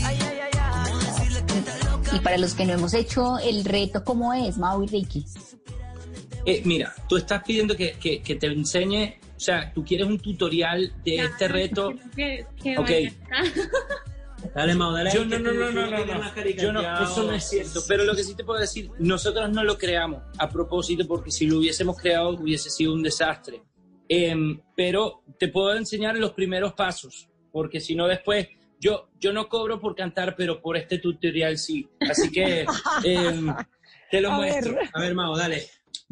¿Cómo 0.83 0.99
decirle 0.99 1.45
que 1.45 1.53
estás 1.59 1.85
loca? 1.85 2.15
Y 2.15 2.19
para 2.19 2.37
los 2.37 2.53
que 2.55 2.65
no 2.65 2.73
hemos 2.73 2.93
hecho 2.93 3.37
el 3.39 3.63
reto, 3.65 4.03
¿cómo 4.03 4.33
es, 4.33 4.57
Mau 4.57 4.81
y 4.83 4.87
Ricky? 4.87 5.25
Eh, 6.45 6.61
mira, 6.65 6.93
tú 7.07 7.17
estás 7.17 7.43
pidiendo 7.43 7.75
que, 7.75 7.91
que- 7.99 8.21
que 8.21 8.35
te 8.35 8.47
enseñe, 8.47 9.19
o 9.35 9.39
sea, 9.39 9.71
tú 9.73 9.83
quieres 9.85 10.07
un 10.07 10.17
tutorial 10.19 10.93
de 11.03 11.17
este 11.17 11.47
reto. 11.47 11.93
Que, 12.15 12.45
que 12.61 12.77
Ok. 12.77 12.89
Dale, 14.53 14.75
Mau, 14.75 14.91
dale. 14.91 15.11
Yo 15.13 15.25
no, 15.25 15.39
no, 15.39 15.53
no, 15.53 15.71
no, 15.71 15.87
lo 15.87 16.05
no, 16.05 16.45
Yo 16.57 16.73
no, 16.73 17.03
eso 17.03 17.23
no 17.23 17.33
es 17.33 17.49
cierto. 17.49 17.81
Pero 17.87 18.03
lo 18.03 18.15
que 18.15 18.23
sí 18.23 18.35
te 18.35 18.43
puedo 18.43 18.59
decir, 18.59 18.89
nosotros 18.99 19.49
no 19.49 19.63
lo 19.63 19.77
creamos 19.77 20.23
a 20.37 20.49
propósito 20.49 21.07
porque 21.07 21.31
si 21.31 21.47
lo 21.47 21.59
hubiésemos 21.59 21.97
creado 21.97 22.29
hubiese 22.29 22.69
sido 22.69 22.93
un 22.93 23.03
desastre. 23.03 23.61
Em, 24.07 24.59
pero 24.75 25.23
te 25.37 25.49
puedo 25.49 25.75
enseñar 25.75 26.17
los 26.17 26.31
primeros 26.33 26.73
pasos, 26.73 27.29
porque 27.51 27.79
si 27.79 27.95
no 27.95 28.07
después, 28.07 28.47
yo, 28.79 29.09
yo 29.19 29.31
no 29.33 29.47
cobro 29.47 29.79
por 29.79 29.95
cantar, 29.95 30.35
pero 30.35 30.61
por 30.61 30.77
este 30.77 30.97
tutorial 30.97 31.57
sí. 31.57 31.87
Así 32.09 32.31
que 32.31 32.65
em, 33.03 33.53
te 34.09 34.21
lo 34.21 34.31
A 34.31 34.37
muestro. 34.37 34.75
ver. 34.75 34.89
A 34.93 34.99
ver, 34.99 35.13
Mau, 35.13 35.35
dale. 35.35 35.63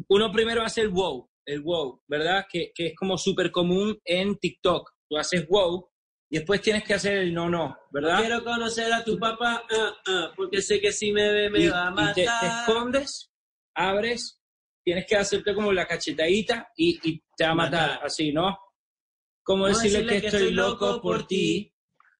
Uno 0.08 0.30
primero 0.30 0.62
hace 0.62 0.82
el 0.82 0.90
wow, 0.90 1.28
el 1.44 1.60
wow, 1.60 2.00
¿verdad? 2.06 2.46
Que, 2.50 2.70
que 2.72 2.88
es 2.88 2.94
como 2.94 3.18
súper 3.18 3.50
común 3.50 3.98
en 4.04 4.36
TikTok. 4.36 4.92
Tú 5.08 5.16
haces 5.16 5.46
wow 5.48 5.88
y 6.30 6.36
después 6.38 6.60
tienes 6.60 6.84
que 6.84 6.94
hacer 6.94 7.18
el 7.18 7.32
no, 7.32 7.48
no, 7.48 7.76
¿verdad? 7.90 8.20
Quiero 8.20 8.44
conocer 8.44 8.92
a 8.92 9.02
tu 9.02 9.18
papá, 9.18 9.64
ah, 9.70 9.96
ah, 10.06 10.32
porque 10.36 10.60
sé 10.60 10.80
que 10.80 10.92
si 10.92 11.12
me 11.12 11.30
ve 11.30 11.50
me 11.50 11.60
y, 11.60 11.68
va 11.68 11.88
a 11.88 11.90
y 11.90 11.94
matar. 11.94 12.14
te, 12.14 12.22
te 12.22 12.46
escondes, 12.46 13.30
abres, 13.74 14.40
tienes 14.84 15.06
que 15.06 15.16
hacerte 15.16 15.54
como 15.54 15.72
la 15.72 15.86
cachetadita 15.86 16.70
y, 16.76 16.98
y 17.02 17.22
te 17.36 17.44
va 17.44 17.52
a 17.52 17.54
matar, 17.54 18.00
así, 18.02 18.32
¿no? 18.32 18.58
Como 19.42 19.64
¿Cómo 19.64 19.68
decirle, 19.68 20.06
que, 20.20 20.26
estoy 20.26 20.50
loco 20.52 21.00
por 21.00 21.26
ti, 21.26 21.72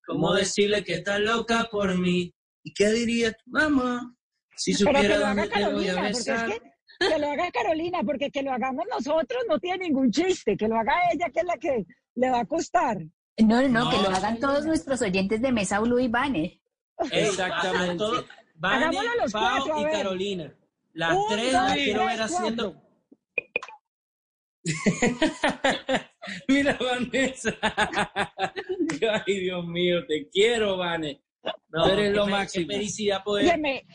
¿Cómo 0.08 0.32
decirle 0.32 0.82
que 0.82 0.94
estás 0.94 1.20
loca 1.20 1.68
por 1.70 1.98
mí? 1.98 2.34
¿Y 2.64 2.72
qué 2.72 2.88
diría 2.88 3.30
tu 3.30 3.50
mamá 3.50 4.16
si 4.56 4.72
Pero 4.72 4.92
que 4.92 4.96
supiera 4.96 5.18
lo 5.18 5.26
haga 5.26 5.42
dónde 5.42 5.54
te 5.54 5.72
voy 5.74 5.88
a 5.88 5.94
Carolina, 5.94 6.00
porque 6.00 6.08
es 6.08 6.26
besar? 6.26 6.48
que, 6.48 7.08
que 7.08 7.18
lo 7.18 7.30
haga 7.30 7.50
Carolina, 7.50 8.02
porque 8.02 8.30
que 8.30 8.42
lo 8.42 8.52
hagamos 8.52 8.86
nosotros 8.90 9.44
no 9.46 9.58
tiene 9.58 9.84
ningún 9.84 10.10
chiste, 10.10 10.56
que 10.56 10.66
lo 10.66 10.76
haga 10.76 10.94
ella, 11.12 11.28
que 11.28 11.40
es 11.40 11.44
la 11.44 11.58
que 11.58 11.84
le 12.14 12.30
va 12.30 12.40
a 12.40 12.46
costar. 12.46 12.96
No, 13.38 13.62
no, 13.62 13.68
no, 13.68 13.90
que 13.90 13.96
lo 13.98 14.08
hagan 14.08 14.38
todos 14.40 14.66
nuestros 14.66 15.00
oyentes 15.02 15.40
de 15.40 15.52
Mesa 15.52 15.78
Blue 15.80 16.00
y 16.00 16.08
Bane. 16.08 16.60
Exactamente. 17.12 17.96
Todo, 17.96 18.24
Vane, 18.56 18.86
Hagámoslo 18.86 19.10
los 19.22 19.32
Pau 19.32 19.64
cuatro, 19.64 19.74
a 19.76 19.80
y. 19.80 19.92
Carolina. 19.92 20.54
Las 20.94 21.16
Un, 21.16 21.28
tres 21.28 21.52
las 21.52 21.74
quiero 21.74 22.06
ver 22.06 22.22
haciendo. 22.22 22.82
Mira, 26.48 26.78
Vanessa. 26.80 27.56
Ay, 29.26 29.40
Dios 29.40 29.64
mío, 29.66 30.04
te 30.06 30.28
quiero, 30.28 30.76
Vane. 30.76 31.22
No, 31.68 31.86
eres 31.86 32.14
lo 32.14 32.26
máximo. 32.26 32.66
Qué 32.68 32.74
felicidad 32.74 33.22
poder. 33.22 33.46
Óyeme, 33.46 33.86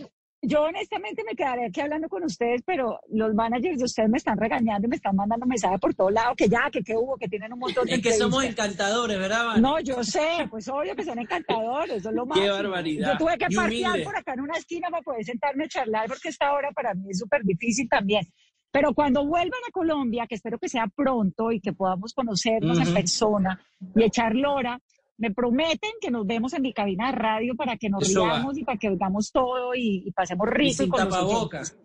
yo 0.44 0.64
honestamente 0.64 1.24
me 1.26 1.36
quedaré 1.36 1.66
aquí 1.68 1.80
hablando 1.80 2.10
con 2.10 2.24
ustedes, 2.24 2.62
pero 2.66 3.00
los 3.10 3.34
managers 3.34 3.78
de 3.78 3.86
ustedes 3.86 4.10
me 4.10 4.18
están 4.18 4.38
regañando 4.38 4.86
y 4.86 4.90
me 4.90 4.98
están 4.98 5.16
mandando 5.16 5.46
mensajes 5.46 5.80
por 5.80 5.94
todos 5.94 6.12
lados, 6.12 6.36
que 6.36 6.50
ya, 6.50 6.70
que 6.70 6.84
qué 6.84 6.96
hubo, 6.96 7.16
que 7.18 7.30
tienen 7.30 7.54
un 7.54 7.60
montón 7.60 7.86
de 7.86 7.96
Es 7.96 8.02
que 8.02 8.14
somos 8.14 8.44
encantadores, 8.44 9.18
¿verdad, 9.18 9.46
Vane? 9.46 9.62
No, 9.62 9.80
yo 9.80 10.04
sé, 10.04 10.46
pues 10.50 10.68
obvio 10.68 10.96
que 10.96 11.06
son 11.06 11.18
encantadores, 11.18 11.98
eso 11.98 12.10
es 12.10 12.16
lo 12.16 12.24
Qué 12.24 12.30
máximo. 12.30 12.54
barbaridad. 12.54 13.12
Yo 13.14 13.18
tuve 13.18 13.38
que 13.38 13.56
parquear 13.56 14.04
por 14.04 14.18
acá 14.18 14.34
en 14.34 14.42
una 14.42 14.58
esquina 14.58 14.90
para 14.90 15.02
poder 15.02 15.24
sentarme 15.24 15.64
a 15.64 15.68
charlar, 15.70 16.08
porque 16.08 16.28
esta 16.28 16.52
hora 16.52 16.72
para 16.72 16.94
mí 16.94 17.10
es 17.10 17.20
súper 17.20 17.42
difícil 17.44 17.88
también. 17.88 18.28
Pero 18.70 18.94
cuando 18.94 19.26
vuelvan 19.26 19.62
a 19.68 19.72
Colombia, 19.72 20.26
que 20.28 20.36
espero 20.36 20.58
que 20.58 20.68
sea 20.68 20.88
pronto 20.88 21.52
y 21.52 21.62
que 21.62 21.74
podamos 21.74 22.12
conocernos 22.14 22.80
en 22.80 22.94
persona 22.94 23.64
y 23.96 24.04
echar 24.04 24.36
lora, 24.36 24.80
me 25.24 25.32
prometen 25.34 25.92
que 26.02 26.12
nos 26.12 26.28
vemos 26.28 26.52
en 26.54 26.62
mi 26.64 26.74
cabina 26.74 27.06
de 27.08 27.14
radio 27.18 27.56
para 27.56 27.78
que 27.78 27.90
nos 27.90 28.04
Eso 28.10 28.24
va. 28.24 28.34
riamos 28.34 28.58
y 28.58 28.64
para 28.66 28.78
que 28.78 28.90
oigamos 28.90 29.32
todo 29.32 29.74
y, 29.74 30.04
y 30.06 30.12
pasemos 30.12 30.48
Y 30.50 30.52
rico. 30.54 30.84
sin 30.84 30.90
con 30.90 31.00
los 31.00 31.10
tapabocas. 31.10 31.78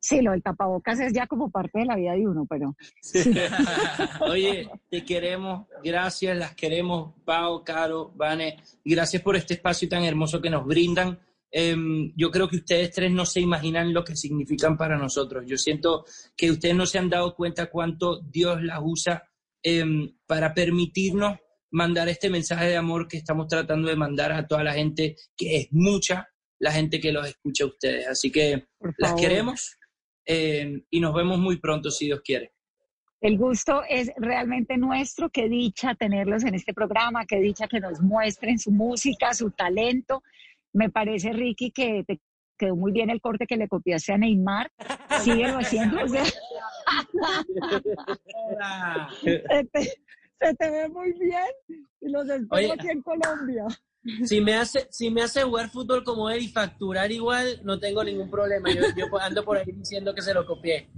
Sí, 0.00 0.20
lo 0.20 0.32
del 0.32 0.42
tapabocas 0.42 1.00
es 1.00 1.12
ya 1.14 1.26
como 1.26 1.50
parte 1.50 1.78
de 1.80 1.86
la 1.86 1.96
vida 1.96 2.12
de 2.12 2.26
uno, 2.28 2.46
pero 2.48 2.76
Oye, 4.30 4.68
te 4.90 5.04
queremos, 5.04 5.66
gracias, 5.82 6.36
las 6.36 6.54
queremos, 6.54 7.14
Pau, 7.24 7.64
Caro, 7.64 8.12
Vane, 8.14 8.58
y 8.84 8.94
gracias 8.94 9.22
por 9.22 9.34
este 9.36 9.54
espacio 9.54 9.88
tan 9.88 10.04
hermoso 10.04 10.40
que 10.40 10.50
nos 10.50 10.66
brindan. 10.66 11.18
Em, 11.50 12.12
yo 12.14 12.30
creo 12.30 12.46
que 12.46 12.56
ustedes 12.56 12.90
tres 12.92 13.10
no 13.10 13.24
se 13.24 13.40
imaginan 13.40 13.92
lo 13.94 14.04
que 14.04 14.14
significan 14.14 14.76
para 14.76 14.98
nosotros. 14.98 15.44
Yo 15.46 15.56
siento 15.56 16.04
que 16.36 16.50
ustedes 16.50 16.76
no 16.76 16.84
se 16.84 16.98
han 16.98 17.08
dado 17.08 17.34
cuenta 17.34 17.70
cuánto 17.70 18.20
Dios 18.20 18.62
las 18.62 18.80
usa 18.82 19.24
em, 19.62 20.12
para 20.26 20.52
permitirnos 20.54 21.38
mandar 21.70 22.08
este 22.08 22.30
mensaje 22.30 22.66
de 22.66 22.76
amor 22.76 23.08
que 23.08 23.18
estamos 23.18 23.46
tratando 23.46 23.88
de 23.88 23.96
mandar 23.96 24.32
a 24.32 24.46
toda 24.46 24.64
la 24.64 24.72
gente, 24.72 25.16
que 25.36 25.56
es 25.56 25.68
mucha 25.70 26.28
la 26.58 26.72
gente 26.72 27.00
que 27.00 27.12
los 27.12 27.26
escucha 27.26 27.64
a 27.64 27.68
ustedes. 27.68 28.06
Así 28.08 28.30
que 28.30 28.66
las 28.96 29.14
queremos 29.14 29.76
em, 30.24 30.82
y 30.90 31.00
nos 31.00 31.14
vemos 31.14 31.38
muy 31.38 31.58
pronto, 31.58 31.90
si 31.90 32.06
Dios 32.06 32.20
quiere. 32.22 32.52
El 33.20 33.36
gusto 33.36 33.82
es 33.88 34.12
realmente 34.16 34.76
nuestro, 34.76 35.28
qué 35.30 35.48
dicha 35.48 35.94
tenerlos 35.94 36.44
en 36.44 36.54
este 36.54 36.72
programa, 36.72 37.26
qué 37.26 37.40
dicha 37.40 37.66
que 37.66 37.80
nos 37.80 38.00
muestren 38.00 38.58
su 38.58 38.70
música, 38.70 39.34
su 39.34 39.50
talento. 39.50 40.22
Me 40.72 40.88
parece, 40.88 41.32
Ricky, 41.32 41.72
que 41.72 42.04
te 42.06 42.20
quedó 42.56 42.76
muy 42.76 42.92
bien 42.92 43.10
el 43.10 43.20
corte 43.20 43.46
que 43.46 43.56
le 43.56 43.66
copiaste 43.66 44.12
a 44.12 44.18
Neymar. 44.18 44.70
Síguelo 45.20 45.58
haciendo. 45.58 45.96
o 46.04 46.08
sea, 46.08 46.28
se, 50.48 50.54
te, 50.54 50.70
ve 50.70 50.88
muy 50.88 51.12
bien 51.18 51.46
y 52.00 52.08
los 52.10 52.28
espero 52.28 52.46
Oye. 52.50 52.72
aquí 52.72 52.88
en 52.88 53.02
Colombia. 53.02 53.66
Si 54.24 54.40
me 54.40 54.54
hace, 54.54 54.86
si 54.90 55.10
me 55.10 55.22
hace 55.22 55.42
jugar 55.42 55.68
fútbol 55.68 56.02
como 56.04 56.30
él 56.30 56.42
y 56.42 56.48
facturar 56.48 57.10
igual, 57.12 57.60
no 57.64 57.78
tengo 57.78 58.02
ningún 58.02 58.30
problema. 58.30 58.70
Yo, 58.70 58.82
yo 58.96 59.06
ando 59.20 59.44
por 59.44 59.58
ahí 59.58 59.64
diciendo 59.66 60.14
que 60.14 60.22
se 60.22 60.32
lo 60.32 60.46
copié. 60.46 60.88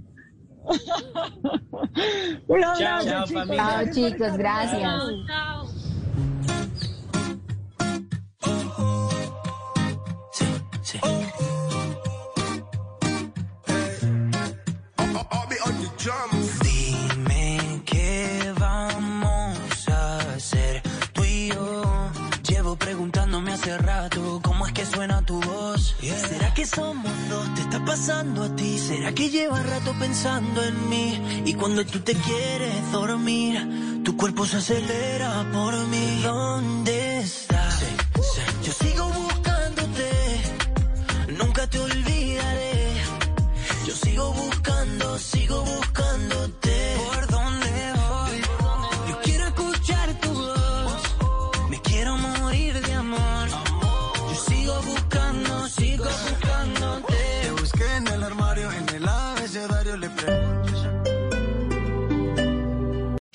Un 2.47 2.61
Chao, 2.61 2.71
abrazo, 2.73 3.09
chao, 3.09 3.25
chicos. 3.25 3.41
familia. 3.41 3.83
Chao, 3.83 3.93
chicos, 3.93 4.37
gracias. 4.37 4.81
Chao. 5.27 5.80
Suena 25.01 25.25
tu 25.25 25.41
voz. 25.41 25.95
¿Será 26.29 26.53
que 26.53 26.63
somos 26.63 27.11
dos? 27.27 27.55
¿Te 27.55 27.61
está 27.61 27.83
pasando 27.83 28.43
a 28.43 28.55
ti? 28.55 28.77
¿Será 28.77 29.11
que 29.15 29.31
llevas 29.31 29.65
rato 29.65 29.95
pensando 29.97 30.61
en 30.63 30.89
mí? 30.89 31.41
Y 31.43 31.55
cuando 31.55 31.83
tú 31.83 32.01
te 32.01 32.13
quieres 32.13 32.91
dormir, 32.91 34.03
tu 34.03 34.15
cuerpo 34.15 34.45
se 34.45 34.57
acelera 34.57 35.49
por 35.51 35.73
mí. 35.87 36.21
¿Dónde 36.21 37.17
estás? 37.17 37.83
Yo 38.63 38.71
sigo 38.73 39.20